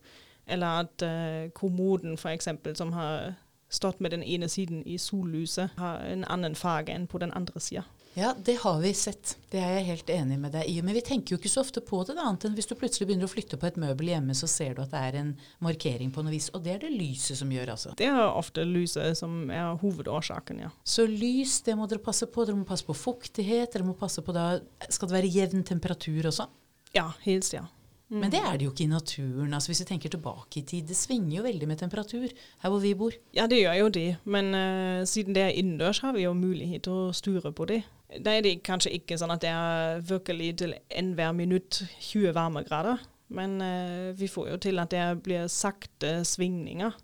Eller 0.46 0.85
at 0.85 1.02
uh, 1.02 1.48
kommoden 1.56 2.14
f.eks., 2.14 2.48
som 2.78 2.92
har 2.92 3.32
stått 3.68 3.98
med 4.00 4.12
den 4.12 4.22
ene 4.22 4.46
siden 4.48 4.85
i 4.87 4.98
sollyset, 4.98 5.72
har 5.80 6.04
en 6.06 6.22
annen 6.30 6.54
farge 6.54 6.92
enn 6.94 7.09
på 7.11 7.18
den 7.18 7.32
andre 7.35 7.61
sida. 7.61 7.82
Ja, 8.18 8.35
det 8.44 8.55
har 8.55 8.79
vi 8.81 8.94
sett. 8.94 9.37
Det 9.50 9.59
er 9.61 9.74
jeg 9.76 9.88
helt 9.90 10.11
enig 10.11 10.38
med 10.40 10.55
deg 10.57 10.70
i. 10.72 10.79
Men 10.81 10.96
vi 10.96 11.02
tenker 11.05 11.35
jo 11.35 11.37
ikke 11.37 11.50
så 11.52 11.61
ofte 11.61 11.83
på 11.85 11.98
det, 12.09 12.14
da, 12.16 12.24
annet 12.24 12.46
enn 12.48 12.55
hvis 12.57 12.70
du 12.70 12.72
plutselig 12.79 13.11
begynner 13.11 13.29
å 13.29 13.33
flytte 13.33 13.59
på 13.61 13.68
et 13.68 13.76
møbel 13.76 14.09
hjemme, 14.09 14.33
så 14.33 14.48
ser 14.48 14.72
du 14.72 14.81
at 14.87 14.94
det 14.94 15.02
er 15.05 15.18
en 15.20 15.35
markering 15.61 16.09
på 16.14 16.24
noe 16.24 16.33
vis. 16.33 16.46
Og 16.57 16.64
det 16.64 16.72
er 16.72 16.81
det 16.87 16.94
lyset 16.94 17.37
som 17.37 17.52
gjør, 17.52 17.74
altså. 17.74 17.92
Det 18.00 18.09
er 18.09 18.22
ofte 18.24 18.64
lyset 18.64 19.20
som 19.20 19.50
er 19.52 19.76
hovedårsaken, 19.83 20.64
ja. 20.64 20.72
Så 20.81 21.05
lys, 21.11 21.59
det 21.66 21.76
må 21.76 21.90
dere 21.90 22.00
passe 22.00 22.24
på. 22.24 22.46
Dere 22.48 22.57
må 22.57 22.64
passe 22.64 22.88
på 22.88 22.96
fuktighet. 22.96 23.74
Dere 23.76 23.85
må 23.85 23.92
passe 24.00 24.24
på 24.24 24.33
da 24.33 24.46
Skal 24.88 25.11
det 25.11 25.18
være 25.18 25.33
jevn 25.37 25.66
temperatur 25.68 26.31
også? 26.33 26.48
Ja, 26.96 27.11
helst, 27.26 27.52
ja. 27.52 27.66
Men 28.09 28.31
det 28.31 28.38
er 28.38 28.55
det 28.55 28.68
jo 28.68 28.70
ikke 28.70 28.85
i 28.87 28.92
naturen. 28.94 29.52
altså 29.52 29.72
Hvis 29.72 29.83
vi 29.83 29.88
tenker 29.90 30.12
tilbake 30.14 30.61
i 30.61 30.64
tid, 30.64 30.87
det 30.88 30.96
svinger 30.96 31.40
jo 31.40 31.44
veldig 31.44 31.68
med 31.68 31.81
temperatur 31.83 32.29
her 32.31 32.70
hvor 32.70 32.81
vi 32.81 32.94
bor. 32.94 33.12
Ja, 33.35 33.48
det 33.50 33.61
gjør 33.61 33.76
jo 33.81 33.88
det. 33.92 34.09
Men 34.24 34.55
uh, 34.55 35.05
siden 35.05 35.35
det 35.35 35.42
er 35.42 35.59
innendørs, 35.59 36.00
har 36.07 36.14
vi 36.14 36.24
jo 36.24 36.33
mulighet 36.38 36.87
til 36.87 37.11
å 37.11 37.12
sture 37.16 37.52
på 37.52 37.66
det. 37.68 37.83
Da 38.22 38.36
er 38.36 38.44
det 38.46 38.60
kanskje 38.66 38.92
ikke 38.94 39.16
sånn 39.18 39.32
at 39.34 39.42
det 39.42 39.50
er 39.50 40.00
virkelig 40.06 40.52
til 40.62 40.74
enhver 40.94 41.32
minutt 41.34 41.80
20 41.98 42.34
varmegrader. 42.36 43.02
Men 43.34 43.56
uh, 43.58 44.12
vi 44.14 44.28
får 44.30 44.52
jo 44.52 44.58
til 44.62 44.78
at 44.78 44.92
det 44.94 45.06
blir 45.26 45.48
sakte 45.50 46.20
svingninger. 46.24 46.94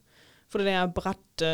For 0.52 0.62
det 0.62 0.76
er 0.78 0.92
bratte 0.94 1.50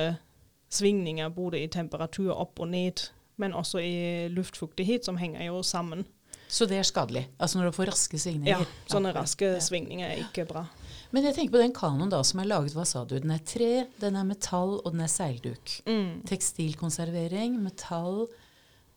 svingninger 0.75 1.31
både 1.33 1.63
i 1.63 1.71
temperatur 1.73 2.35
opp 2.35 2.61
og 2.61 2.69
ned, 2.69 3.07
men 3.41 3.55
også 3.57 3.81
i 3.81 4.29
luftfuktighet, 4.35 5.07
som 5.07 5.17
henger 5.17 5.47
jo 5.47 5.63
sammen. 5.65 6.05
Så 6.49 6.67
det 6.69 6.79
er 6.81 6.87
skadelig? 6.89 7.27
Altså 7.39 7.59
når 7.59 7.69
du 7.71 7.77
får 7.77 7.91
raske 7.93 8.19
svingninger? 8.21 8.65
Ja, 8.65 8.85
sånne 8.89 9.13
raske 9.17 9.55
Ja. 9.55 9.61
svingninger 9.61 10.09
er 10.09 10.23
ikke 10.25 10.47
bra. 10.49 10.67
Men 11.13 11.25
jeg 11.25 11.37
tenker 11.37 11.57
på 11.57 11.63
den 11.63 11.73
kanoen 11.77 12.11
da 12.13 12.23
som 12.25 12.41
er 12.41 12.49
laget, 12.49 12.75
hva 12.77 12.85
sa 12.89 13.05
du? 13.05 13.19
Den 13.21 13.33
er 13.33 13.41
tre, 13.45 13.87
den 14.01 14.17
er 14.17 14.25
metall, 14.29 14.79
og 14.85 14.93
den 14.93 15.01
er 15.05 15.13
seilduk. 15.13 15.75
Mm. 15.89 16.23
Tekstilkonservering, 16.29 17.57
metall, 17.63 18.27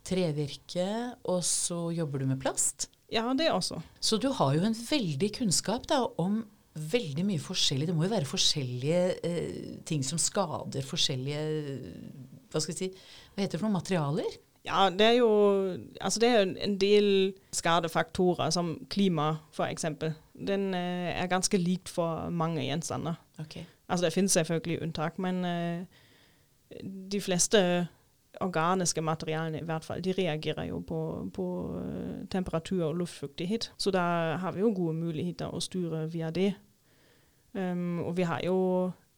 trevirke, 0.08 0.88
og 1.30 1.44
så 1.46 1.90
jobber 1.96 2.24
du 2.24 2.30
med 2.32 2.42
plast. 2.42 2.90
Ja, 3.12 3.26
det 3.38 3.52
også. 3.52 3.82
Så 4.00 4.18
du 4.22 4.30
har 4.32 4.56
jo 4.56 4.64
en 4.66 4.78
veldig 4.78 5.32
kunnskap 5.36 5.88
da 5.92 6.06
om 6.22 6.42
veldig 6.74 7.26
mye 7.28 7.42
forskjellig. 7.44 7.90
Det 7.90 7.96
må 7.96 8.06
jo 8.06 8.14
være 8.14 8.30
forskjellige 8.30 9.02
eh, 9.28 9.74
ting 9.88 10.06
som 10.08 10.22
skader 10.22 10.86
forskjellige 10.88 11.42
Hva 12.52 12.62
skal 12.64 12.72
vi 12.72 12.78
si 12.78 12.88
Hva 12.94 13.44
heter 13.44 13.58
det 13.58 13.60
for 13.60 13.68
noe? 13.68 13.76
Materialer? 13.76 14.38
Ja, 14.64 14.86
det 14.94 15.08
er 15.08 15.18
jo 15.18 15.32
Altså 16.00 16.22
det 16.24 16.30
er 16.30 16.46
en 16.64 16.78
del 16.80 17.34
skadefaktorer, 17.52 18.54
som 18.56 18.78
klima 18.94 19.34
f.eks. 19.52 19.90
Den 20.48 20.72
eh, 20.78 21.12
er 21.12 21.32
ganske 21.32 21.60
likt 21.60 21.92
for 21.92 22.30
mange 22.32 22.64
gjenstander. 22.64 23.20
Okay. 23.42 23.66
Altså 23.92 24.08
det 24.08 24.14
finnes 24.16 24.32
selvfølgelig 24.32 24.82
unntak, 24.86 25.20
men 25.20 25.44
eh, 25.46 25.84
de 27.12 27.20
fleste 27.22 27.60
organiske 28.40 29.02
materialene 29.04 29.60
i 29.60 29.68
hvert 29.68 29.86
fall, 29.86 30.02
de 30.04 30.14
reagerer 30.16 30.70
jo 30.70 30.80
på, 30.88 31.02
på 31.36 31.46
eh, 31.82 32.24
temperatur 32.32 32.86
og 32.88 33.02
luftfuktighet. 33.02 33.72
Så 33.78 33.92
da 33.92 34.38
har 34.42 34.56
vi 34.56 34.64
jo 34.64 34.72
gode 34.76 34.96
muligheter 34.98 35.52
å 35.52 35.62
styre 35.64 36.06
via 36.12 36.32
det. 36.32 36.54
Um, 37.52 38.00
og 38.06 38.16
vi 38.16 38.24
har 38.24 38.40
jo 38.46 38.58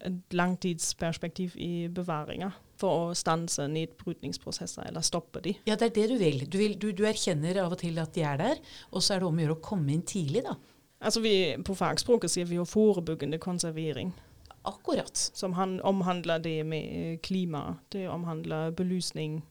et 0.03 0.33
langtidsperspektiv 0.35 1.53
i 1.61 1.87
bevaringer 1.93 2.55
for 2.81 3.11
å 3.11 3.15
stanse 3.15 3.67
nedbrytningsprosesser, 3.71 4.89
eller 4.89 5.05
stoppe 5.05 5.43
de. 5.45 5.53
Ja, 5.69 5.77
det 5.79 5.91
er 5.91 5.95
det 5.99 6.07
du 6.11 6.17
vil. 6.19 6.43
Du, 6.49 6.57
vil 6.59 6.75
du, 6.81 6.89
du 6.91 7.05
erkjenner 7.07 7.61
av 7.61 7.75
og 7.75 7.79
til 7.83 8.01
at 8.01 8.11
de 8.15 8.25
er 8.27 8.41
der, 8.41 8.61
og 8.91 9.03
så 9.03 9.15
er 9.15 9.21
det 9.21 9.29
om 9.29 9.37
å 9.37 9.45
gjøre 9.45 9.59
å 9.59 9.63
komme 9.63 9.93
inn 9.93 10.03
tidlig, 10.07 10.43
da. 10.49 10.57
Altså 11.03 11.19
vi, 11.23 11.35
På 11.67 11.75
fagspråket 11.75 12.31
sier 12.31 12.47
vi 12.47 12.57
jo 12.57 12.67
forebyggende 12.67 13.39
konservering. 13.43 14.13
Akkurat. 14.63 15.17
som 15.33 15.53
han, 15.53 15.79
omhandler 15.81 16.39
det 16.39 16.63
med 16.65 16.83
eh, 17.13 17.17
klima, 17.19 17.77
det 17.91 18.07
omhandler 18.09 18.71
belysning, 18.71 19.41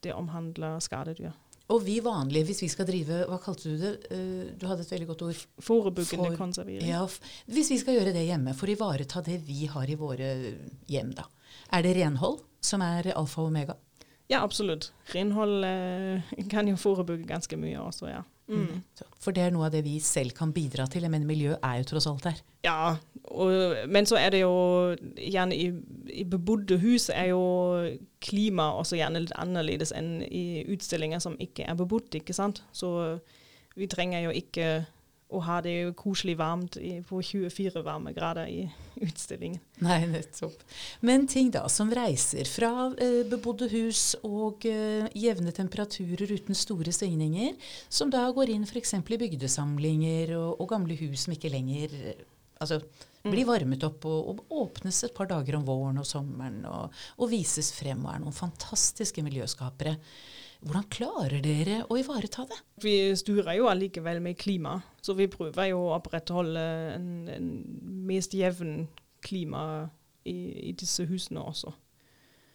det 0.00 0.14
omhandler 0.16 0.80
skadedyr. 0.80 1.32
Og 1.70 1.84
vi 1.86 2.00
vanlige, 2.02 2.48
hvis 2.48 2.62
vi 2.64 2.68
skal 2.72 2.86
drive 2.88 3.20
Hva 3.30 3.36
kalte 3.38 3.70
du 3.70 3.76
det? 3.78 3.90
Eh, 4.10 4.46
du 4.58 4.64
hadde 4.66 4.82
et 4.82 4.90
veldig 4.90 5.06
godt 5.12 5.22
ord. 5.28 5.42
Forebyggende 5.62 6.32
For- 6.32 6.36
konservering. 6.40 6.88
Ja, 6.88 7.04
hvis 7.46 7.70
vi 7.70 7.78
skal 7.78 8.00
gjøre 8.00 8.14
det 8.16 8.24
hjemme, 8.26 8.54
for 8.58 8.66
å 8.66 8.74
ivareta 8.74 9.22
det 9.22 9.38
vi 9.46 9.66
har 9.70 9.86
i 9.86 9.98
våre 10.00 10.32
hjem, 10.90 11.12
da. 11.14 11.28
Er 11.72 11.82
det 11.86 11.94
renhold 12.00 12.40
som 12.60 12.82
er 12.82 13.12
alfa 13.14 13.42
og 13.44 13.52
omega? 13.52 13.76
Ja, 14.30 14.42
absolutt. 14.42 14.90
Renhold 15.14 15.64
eh, 15.66 16.34
kan 16.50 16.66
jo 16.70 16.76
forebygge 16.78 17.26
ganske 17.30 17.56
mye 17.58 17.78
også, 17.82 18.08
ja. 18.10 18.24
Mm. 18.50 19.06
For 19.22 19.36
det 19.36 19.44
er 19.44 19.52
noe 19.54 19.68
av 19.68 19.74
det 19.74 19.82
vi 19.86 19.98
selv 20.02 20.34
kan 20.36 20.52
bidra 20.52 20.86
til. 20.90 21.04
Jeg 21.06 21.12
mener 21.12 21.28
miljø 21.28 21.54
er 21.56 21.80
jo 21.80 21.88
tross 21.92 22.08
alt 22.10 22.26
her. 22.28 22.40
Ja, 22.66 22.96
og, 23.30 23.76
men 23.88 24.08
så 24.08 24.18
er 24.20 24.32
det 24.34 24.42
jo 24.42 24.54
gjerne 25.16 25.56
i, 25.56 25.68
i 26.12 26.24
bebodde 26.28 26.80
hus 26.82 27.08
er 27.14 27.30
jo 27.30 27.42
klima 28.20 28.70
også 28.80 28.98
gjerne 28.98 29.22
litt 29.24 29.36
annerledes 29.40 29.94
enn 29.96 30.18
i 30.26 30.64
utstillinger 30.72 31.22
som 31.22 31.38
ikke 31.40 31.68
er 31.68 31.78
bebodd, 31.78 32.10
ikke 32.18 32.36
sant. 32.36 32.64
Så 32.72 32.90
vi 33.78 33.88
trenger 33.90 34.26
jo 34.26 34.34
ikke 34.34 34.82
å 35.30 35.40
ha 35.46 35.60
det 35.64 35.74
koselig 35.98 36.36
varmt 36.40 36.76
i, 36.80 36.96
på 37.06 37.20
24 37.22 37.82
varmegrader 37.86 38.50
i 38.50 38.64
utstillingen. 39.06 39.60
Nei, 39.84 40.00
nettopp. 40.10 40.64
Men 41.06 41.26
ting 41.30 41.52
da 41.54 41.66
som 41.72 41.92
reiser 41.94 42.48
fra 42.50 42.90
eh, 43.00 43.22
bebodde 43.30 43.70
hus 43.72 44.14
og 44.26 44.66
eh, 44.68 45.06
jevne 45.18 45.54
temperaturer 45.56 46.34
uten 46.34 46.58
store 46.58 46.94
svingninger, 46.94 47.54
som 47.88 48.12
da 48.12 48.26
går 48.34 48.54
inn 48.54 48.66
f.eks. 48.68 48.96
i 48.98 49.20
bygdesamlinger 49.24 50.34
og, 50.38 50.50
og 50.60 50.74
gamle 50.74 50.98
hus 51.00 51.26
som 51.26 51.36
ikke 51.36 51.52
lenger 51.52 51.94
eh, 52.00 52.26
altså, 52.60 52.80
blir 53.26 53.48
varmet 53.48 53.84
opp 53.86 54.06
og, 54.08 54.32
og 54.32 54.60
åpnes 54.64 55.04
et 55.06 55.16
par 55.16 55.28
dager 55.30 55.58
om 55.58 55.64
våren 55.66 56.00
og 56.00 56.08
sommeren 56.08 56.62
og, 56.68 57.00
og 57.20 57.32
vises 57.32 57.72
frem 57.76 58.02
og 58.06 58.14
er 58.14 58.22
noen 58.22 58.36
fantastiske 58.36 59.24
miljøskapere. 59.24 59.96
Hvordan 60.60 60.88
klarer 60.92 61.40
dere 61.40 61.78
å 61.88 61.96
ivareta 61.96 62.44
det? 62.48 62.58
Vi 62.84 62.94
styrer 63.16 63.54
jo 63.56 63.68
allikevel 63.70 64.20
med 64.20 64.36
klima, 64.40 64.76
så 65.00 65.16
vi 65.16 65.30
prøver 65.32 65.70
jo 65.70 65.86
å 65.86 65.94
opprettholde 65.96 66.64
en, 66.96 67.06
en 67.32 67.46
mest 68.08 68.36
jevn 68.36 68.82
klima 69.24 69.62
i, 70.28 70.68
i 70.68 70.74
disse 70.76 71.06
husene 71.08 71.40
også. 71.40 71.72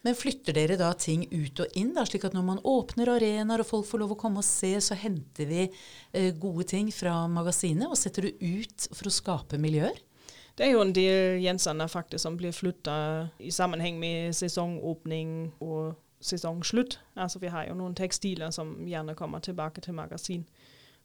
Men 0.05 0.13
flytter 0.13 0.53
dere 0.53 0.77
da 0.77 0.91
ting 0.93 1.23
ut 1.31 1.63
og 1.63 1.77
inn, 1.79 1.95
da, 1.95 2.03
slik 2.05 2.27
at 2.27 2.35
når 2.37 2.43
man 2.45 2.61
åpner 2.69 3.09
arenaer 3.15 3.63
og 3.63 3.69
folk 3.71 3.87
får 3.89 4.03
lov 4.03 4.13
å 4.13 4.19
komme 4.21 4.43
og 4.43 4.45
se, 4.45 4.75
så 4.77 4.93
henter 5.01 5.49
vi 5.49 5.63
eh, 5.65 6.29
gode 6.37 6.67
ting 6.69 6.91
fra 6.93 7.23
magasinet 7.25 7.89
og 7.89 7.97
setter 7.97 8.29
det 8.29 8.35
ut 8.37 8.85
for 8.91 9.09
å 9.09 9.15
skape 9.15 9.57
miljøer? 9.61 9.97
Det 10.55 10.67
er 10.67 10.75
jo 10.75 10.83
en 10.85 10.93
del 10.95 11.41
gjenstander 11.41 11.89
faktisk 11.91 12.21
som 12.21 12.37
blir 12.37 12.53
flytta 12.55 12.93
i 13.41 13.49
sammenheng 13.51 13.97
med 13.99 14.37
sesongåpning 14.37 15.31
og 15.57 15.97
sesongslutt. 16.25 16.99
Altså 17.15 17.41
vi 17.43 17.51
har 17.53 17.67
jo 17.69 17.77
noen 17.77 17.95
tekstiler 17.97 18.53
som 18.55 18.75
gjerne 18.89 19.15
kommer 19.17 19.43
tilbake 19.45 19.83
til 19.85 19.97
magasin. 19.97 20.45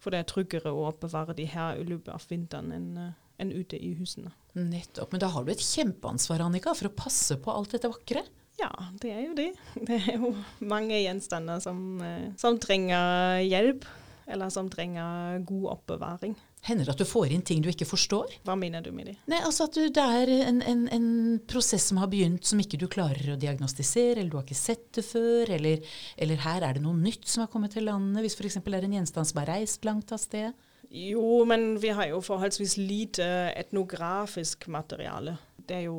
For 0.01 0.13
det 0.13 0.23
er 0.23 0.31
tryggere 0.31 0.73
å 0.73 0.87
oppbevare 0.89 1.37
de 1.37 1.45
her 1.53 1.77
i 1.77 1.85
løpet 1.85 2.15
av 2.15 2.25
vinteren 2.31 2.73
enn 2.73 2.95
eh, 2.97 3.19
enn 3.41 3.53
ute 3.57 3.79
i 3.81 3.95
husene. 3.99 4.33
Nettopp. 4.53 5.15
Men 5.15 5.23
da 5.23 5.31
har 5.33 5.47
du 5.47 5.53
et 5.53 5.65
kjempeansvar, 5.65 6.43
Annika, 6.45 6.75
for 6.77 6.91
å 6.91 6.97
passe 6.97 7.39
på 7.41 7.53
alt 7.55 7.73
dette 7.75 7.91
vakre. 7.91 8.25
Ja, 8.61 8.71
det 9.01 9.15
er 9.15 9.23
jo 9.25 9.37
det. 9.39 9.51
Det 9.89 9.97
er 10.03 10.19
jo 10.21 10.35
mange 10.61 10.99
gjenstander 10.99 11.63
som, 11.65 11.81
eh, 12.05 12.29
som 12.41 12.59
trenger 12.61 13.41
hjelp, 13.47 13.87
eller 14.31 14.53
som 14.53 14.69
trenger 14.73 15.41
god 15.49 15.71
oppbevaring. 15.79 16.37
Hender 16.69 16.85
det 16.85 16.93
at 16.93 17.01
du 17.01 17.09
får 17.09 17.33
inn 17.33 17.45
ting 17.47 17.63
du 17.65 17.71
ikke 17.73 17.89
forstår? 17.89 18.35
Hva 18.45 18.55
mener 18.59 18.85
du 18.85 18.91
med 18.93 19.09
det? 19.09 19.15
Nei, 19.33 19.39
altså 19.47 19.65
at 19.65 19.77
du, 19.79 19.87
det 19.89 20.05
er 20.21 20.33
en, 20.45 20.61
en, 20.61 20.83
en 20.93 21.07
prosess 21.49 21.87
som 21.89 22.01
har 22.03 22.11
begynt 22.13 22.45
som 22.45 22.61
ikke 22.61 22.81
du 22.81 22.85
klarer 22.93 23.33
å 23.33 23.39
diagnostisere, 23.41 24.19
eller 24.19 24.29
du 24.29 24.37
har 24.37 24.45
ikke 24.45 24.59
sett 24.59 24.91
det 24.99 25.07
før, 25.09 25.55
eller, 25.57 25.87
eller 26.21 26.43
her 26.45 26.67
er 26.69 26.77
det 26.77 26.85
noe 26.85 26.99
nytt 27.01 27.25
som 27.31 27.47
har 27.47 27.53
kommet 27.53 27.73
til 27.77 27.89
landet, 27.89 28.21
hvis 28.27 28.37
f.eks. 28.37 28.61
det 28.61 28.77
er 28.77 28.89
en 28.91 28.99
gjenstand 28.99 29.31
som 29.31 29.41
har 29.41 29.55
reist 29.55 29.89
langt 29.89 30.13
av 30.13 30.21
sted. 30.21 30.67
Jo, 30.91 31.45
men 31.49 31.79
vi 31.81 31.95
har 31.95 32.11
jo 32.11 32.21
forholdsvis 32.25 32.77
lite 32.81 33.25
etnografisk 33.55 34.67
materiale. 34.69 35.37
Det 35.57 35.79
er 35.79 35.85
jo 35.87 35.99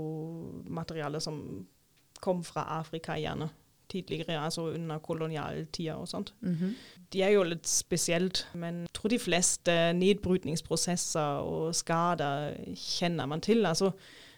materiale 0.68 1.22
som 1.24 1.42
kom 2.22 2.44
fra 2.46 2.68
Afrika 2.78 3.16
gjerne 3.18 3.50
tidligere, 3.92 4.38
altså 4.40 4.70
under 4.72 5.00
kolonialtida 5.04 5.98
og 6.00 6.08
sånt. 6.08 6.34
De 7.12 7.22
er 7.26 7.34
jo 7.36 7.44
litt 7.44 7.68
spesielt, 7.68 8.46
men 8.56 8.86
jeg 8.86 8.94
tror 8.96 9.12
de 9.12 9.20
fleste 9.20 9.74
nedbrytningsprosesser 9.98 11.42
og 11.44 11.76
skader 11.76 12.54
kjenner 12.72 13.28
man 13.28 13.44
til. 13.44 13.66
Altså, 13.68 13.92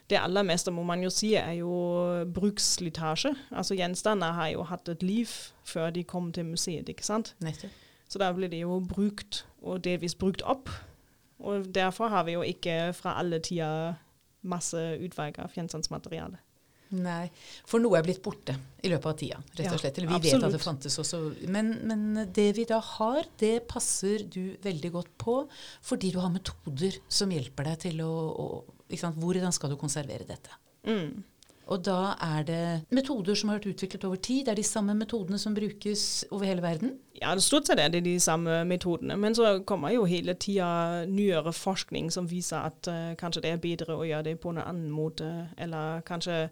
det 0.09 0.17
aller 0.17 0.43
meste 0.43 0.71
må 0.73 0.83
man 0.83 1.03
jo 1.05 1.11
si 1.13 1.33
er 1.37 1.51
jo 1.59 1.73
bruksslitasje. 2.33 3.35
Altså 3.51 3.77
Gjenstander 3.77 4.33
har 4.33 4.49
jo 4.55 4.65
hatt 4.67 4.89
et 4.89 5.03
liv 5.03 5.29
før 5.65 5.93
de 5.93 6.03
kom 6.03 6.31
til 6.33 6.45
museet, 6.49 6.89
ikke 6.89 7.05
sant. 7.05 7.35
Nettopp. 7.45 7.71
Så 8.09 8.19
da 8.19 8.31
blir 8.33 8.49
de 8.51 8.59
jo 8.61 8.79
brukt, 8.89 9.45
og 9.61 9.83
delvis 9.83 10.15
brukt 10.15 10.41
opp. 10.45 10.69
Og 11.39 11.75
derfor 11.75 12.07
har 12.07 12.23
vi 12.23 12.35
jo 12.35 12.41
ikke 12.41 12.93
fra 12.93 13.15
alle 13.19 13.39
tider 13.39 13.93
masse 14.41 14.77
utvalg 14.77 15.39
av 15.39 15.55
gjenstandsmateriale. 15.55 16.37
Nei, 16.93 17.25
for 17.65 17.81
noe 17.81 17.97
er 17.97 18.05
blitt 18.05 18.21
borte 18.23 18.55
i 18.83 18.91
løpet 18.91 19.09
av 19.09 19.17
tida, 19.17 19.39
rett 19.57 19.71
og 19.73 19.81
slett. 19.81 19.97
Eller 19.97 20.11
vi 20.13 20.29
vet 20.29 20.45
at 20.45 20.53
det 20.53 20.61
fantes 20.61 20.99
også. 21.01 21.21
Men, 21.49 21.73
men 21.89 22.23
det 22.35 22.49
vi 22.57 22.67
da 22.69 22.77
har, 22.83 23.25
det 23.41 23.55
passer 23.71 24.27
du 24.29 24.55
veldig 24.63 24.93
godt 24.93 25.13
på, 25.21 25.37
fordi 25.81 26.13
du 26.13 26.19
har 26.21 26.33
metoder 26.33 26.99
som 27.07 27.33
hjelper 27.33 27.71
deg 27.71 27.83
til 27.87 28.03
å, 28.05 28.13
å 28.13 28.97
sant? 28.99 29.17
Hvordan 29.17 29.55
skal 29.55 29.73
du 29.73 29.79
konservere 29.81 30.27
dette? 30.29 30.53
Mm. 30.85 31.23
Og 31.71 31.79
da 31.85 32.15
er 32.19 32.43
det 32.43 32.63
metoder 32.91 33.37
som 33.39 33.49
har 33.49 33.59
vært 33.59 33.71
utviklet 33.71 34.03
over 34.07 34.19
tid. 34.19 34.45
Det 34.45 34.51
er 34.51 34.59
de 34.59 34.65
samme 34.67 34.95
metodene 34.99 35.39
som 35.39 35.55
brukes 35.55 36.25
over 36.31 36.45
hele 36.49 36.63
verden. 36.63 36.97
Ja, 37.21 37.31
det 37.35 37.45
stort 37.45 37.69
sett 37.69 37.79
er 37.79 37.91
det 37.93 38.03
de 38.03 38.17
samme 38.19 38.63
metodene, 38.67 39.15
men 39.15 39.35
så 39.35 39.61
kommer 39.67 39.93
jo 39.93 40.03
hele 40.09 40.35
tida 40.35 41.05
nyere 41.07 41.53
forskning 41.55 42.11
som 42.11 42.27
viser 42.27 42.67
at 42.67 42.89
uh, 42.91 43.13
kanskje 43.19 43.45
det 43.45 43.53
er 43.53 43.63
bedre 43.63 43.95
å 43.95 44.07
gjøre 44.07 44.27
det 44.27 44.37
på 44.43 44.51
en 44.51 44.59
annen 44.59 44.91
måte, 44.91 45.29
eller 45.57 46.03
kanskje 46.07 46.49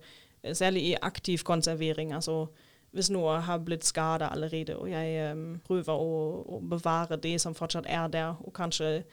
særlig 0.54 0.84
i 0.84 0.96
aktiv 1.02 1.44
konservering. 1.44 2.14
altså 2.14 2.48
hvis 2.92 3.10
noe 3.10 3.38
har 3.46 3.62
blitt 3.64 3.86
skada 3.88 4.28
allerede, 4.28 4.76
og 4.76 4.90
jeg 4.92 5.32
um, 5.32 5.60
prøver 5.64 5.94
å, 5.96 6.16
å 6.44 6.60
bevare 6.74 7.16
det 7.24 7.38
som 7.42 7.56
fortsatt 7.56 7.88
er 7.88 8.10
der, 8.12 8.36
og 8.44 8.54
kanskje 8.54 9.04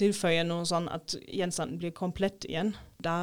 tilføye 0.00 0.42
noe 0.48 0.64
sånn 0.66 0.88
at 0.90 1.14
gjenstanden 1.28 1.78
blir 1.78 1.94
komplett 1.94 2.46
igjen. 2.48 2.72
Da 3.04 3.14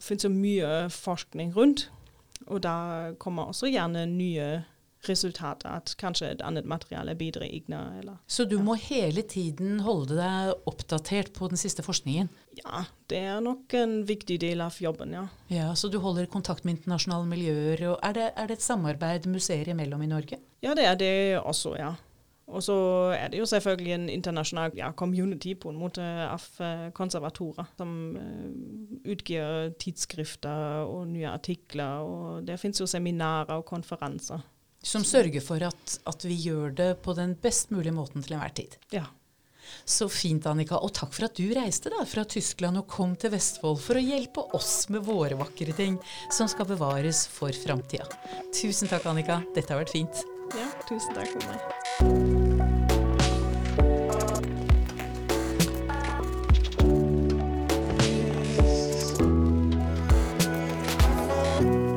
finnes 0.00 0.24
det 0.24 0.32
mye 0.32 0.70
forskning 0.94 1.52
rundt, 1.56 1.90
og 2.46 2.62
da 2.64 3.12
kommer 3.20 3.50
også 3.50 3.68
gjerne 3.68 4.06
nye 4.08 4.48
resultatet. 5.08 5.66
At 5.68 5.94
kanskje 6.00 6.32
et 6.34 6.44
annet 6.44 6.68
materiale 6.68 7.14
er 7.14 7.20
bedre 7.20 7.48
egnet. 7.48 7.98
Eller. 8.02 8.20
Så 8.26 8.46
du 8.48 8.58
må 8.62 8.76
hele 8.80 9.24
tiden 9.26 9.80
holde 9.86 10.18
deg 10.18 10.68
oppdatert 10.68 11.32
på 11.36 11.50
den 11.52 11.60
siste 11.60 11.84
forskningen? 11.86 12.30
Ja, 12.60 12.84
det 13.10 13.24
er 13.32 13.42
nok 13.44 13.72
en 13.78 14.02
viktig 14.08 14.38
del 14.42 14.62
av 14.64 14.78
jobben, 14.80 15.14
ja. 15.16 15.26
Ja, 15.52 15.72
Så 15.74 15.88
du 15.88 15.98
holder 15.98 16.26
kontakt 16.26 16.64
med 16.64 16.78
internasjonale 16.78 17.26
miljøer. 17.28 17.88
og 17.92 17.98
Er 18.02 18.12
det, 18.12 18.30
er 18.36 18.46
det 18.46 18.58
et 18.58 18.68
samarbeid 18.68 19.26
museer 19.26 19.68
imellom 19.68 20.02
i 20.02 20.10
Norge? 20.10 20.38
Ja, 20.62 20.74
det 20.74 20.86
er 20.86 20.96
det 20.96 21.38
også, 21.40 21.76
ja. 21.78 21.94
Og 22.52 22.62
så 22.62 22.76
er 23.16 23.30
det 23.32 23.38
jo 23.38 23.46
selvfølgelig 23.48 23.92
en 23.94 24.08
internasjonal 24.12 24.74
ja, 24.76 24.90
community 24.92 25.54
på 25.54 25.70
en 25.70 25.78
måte 25.80 26.02
av 26.02 26.42
uh, 26.60 26.90
konservatorer 26.94 27.70
som 27.78 28.16
uh, 28.16 29.06
utgir 29.08 29.72
tidsskrifter 29.80 30.82
og 30.84 31.06
nye 31.14 31.30
artikler. 31.30 32.02
Og 32.02 32.46
det 32.46 32.58
finnes 32.60 32.82
jo 32.82 32.88
seminarer 32.90 33.54
og 33.60 33.64
konferanser. 33.70 34.42
Som 34.82 35.04
sørger 35.06 35.40
for 35.40 35.62
at, 35.62 35.98
at, 36.10 36.24
vi 36.26 36.34
gjør 36.48 36.72
det 36.74 36.92
på 37.04 37.14
den 37.14 37.36
best 37.38 37.70
mulige 37.70 37.94
måten 37.94 38.22
til 38.22 38.34
enhver 38.34 38.54
tid. 38.56 38.74
Ja. 38.90 39.04
Så 39.86 40.08
fint, 40.10 40.46
Annika. 40.46 40.76
Og 40.82 40.90
takk 40.94 41.14
for 41.14 41.24
at 41.28 41.38
du 41.38 41.46
reiste 41.54 41.90
da 41.92 42.02
fra 42.06 42.24
Tyskland 42.26 42.80
og 42.80 42.88
kom 42.90 43.14
til 43.16 43.30
Vestfold 43.32 43.78
for 43.80 43.98
å 43.98 44.02
hjelpe 44.02 44.42
oss 44.58 44.88
med 44.92 45.06
våre 45.06 45.38
vakre 45.38 45.72
ting 45.78 45.98
som 46.34 46.50
skal 46.50 46.66
bevares 46.68 47.24
for 47.30 47.54
framtida. 47.54 48.06
Tusen 48.50 48.90
takk, 48.90 49.06
Annika. 49.06 49.40
Dette 49.54 49.72
har 49.72 49.80
vært 49.84 49.94
fint. 49.94 50.24
Ja, 50.58 50.66
tusen 50.90 51.14
takk 51.14 51.30
for 51.30 51.42
meg. 51.46 51.60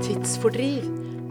Tidsfordriv 0.06 0.95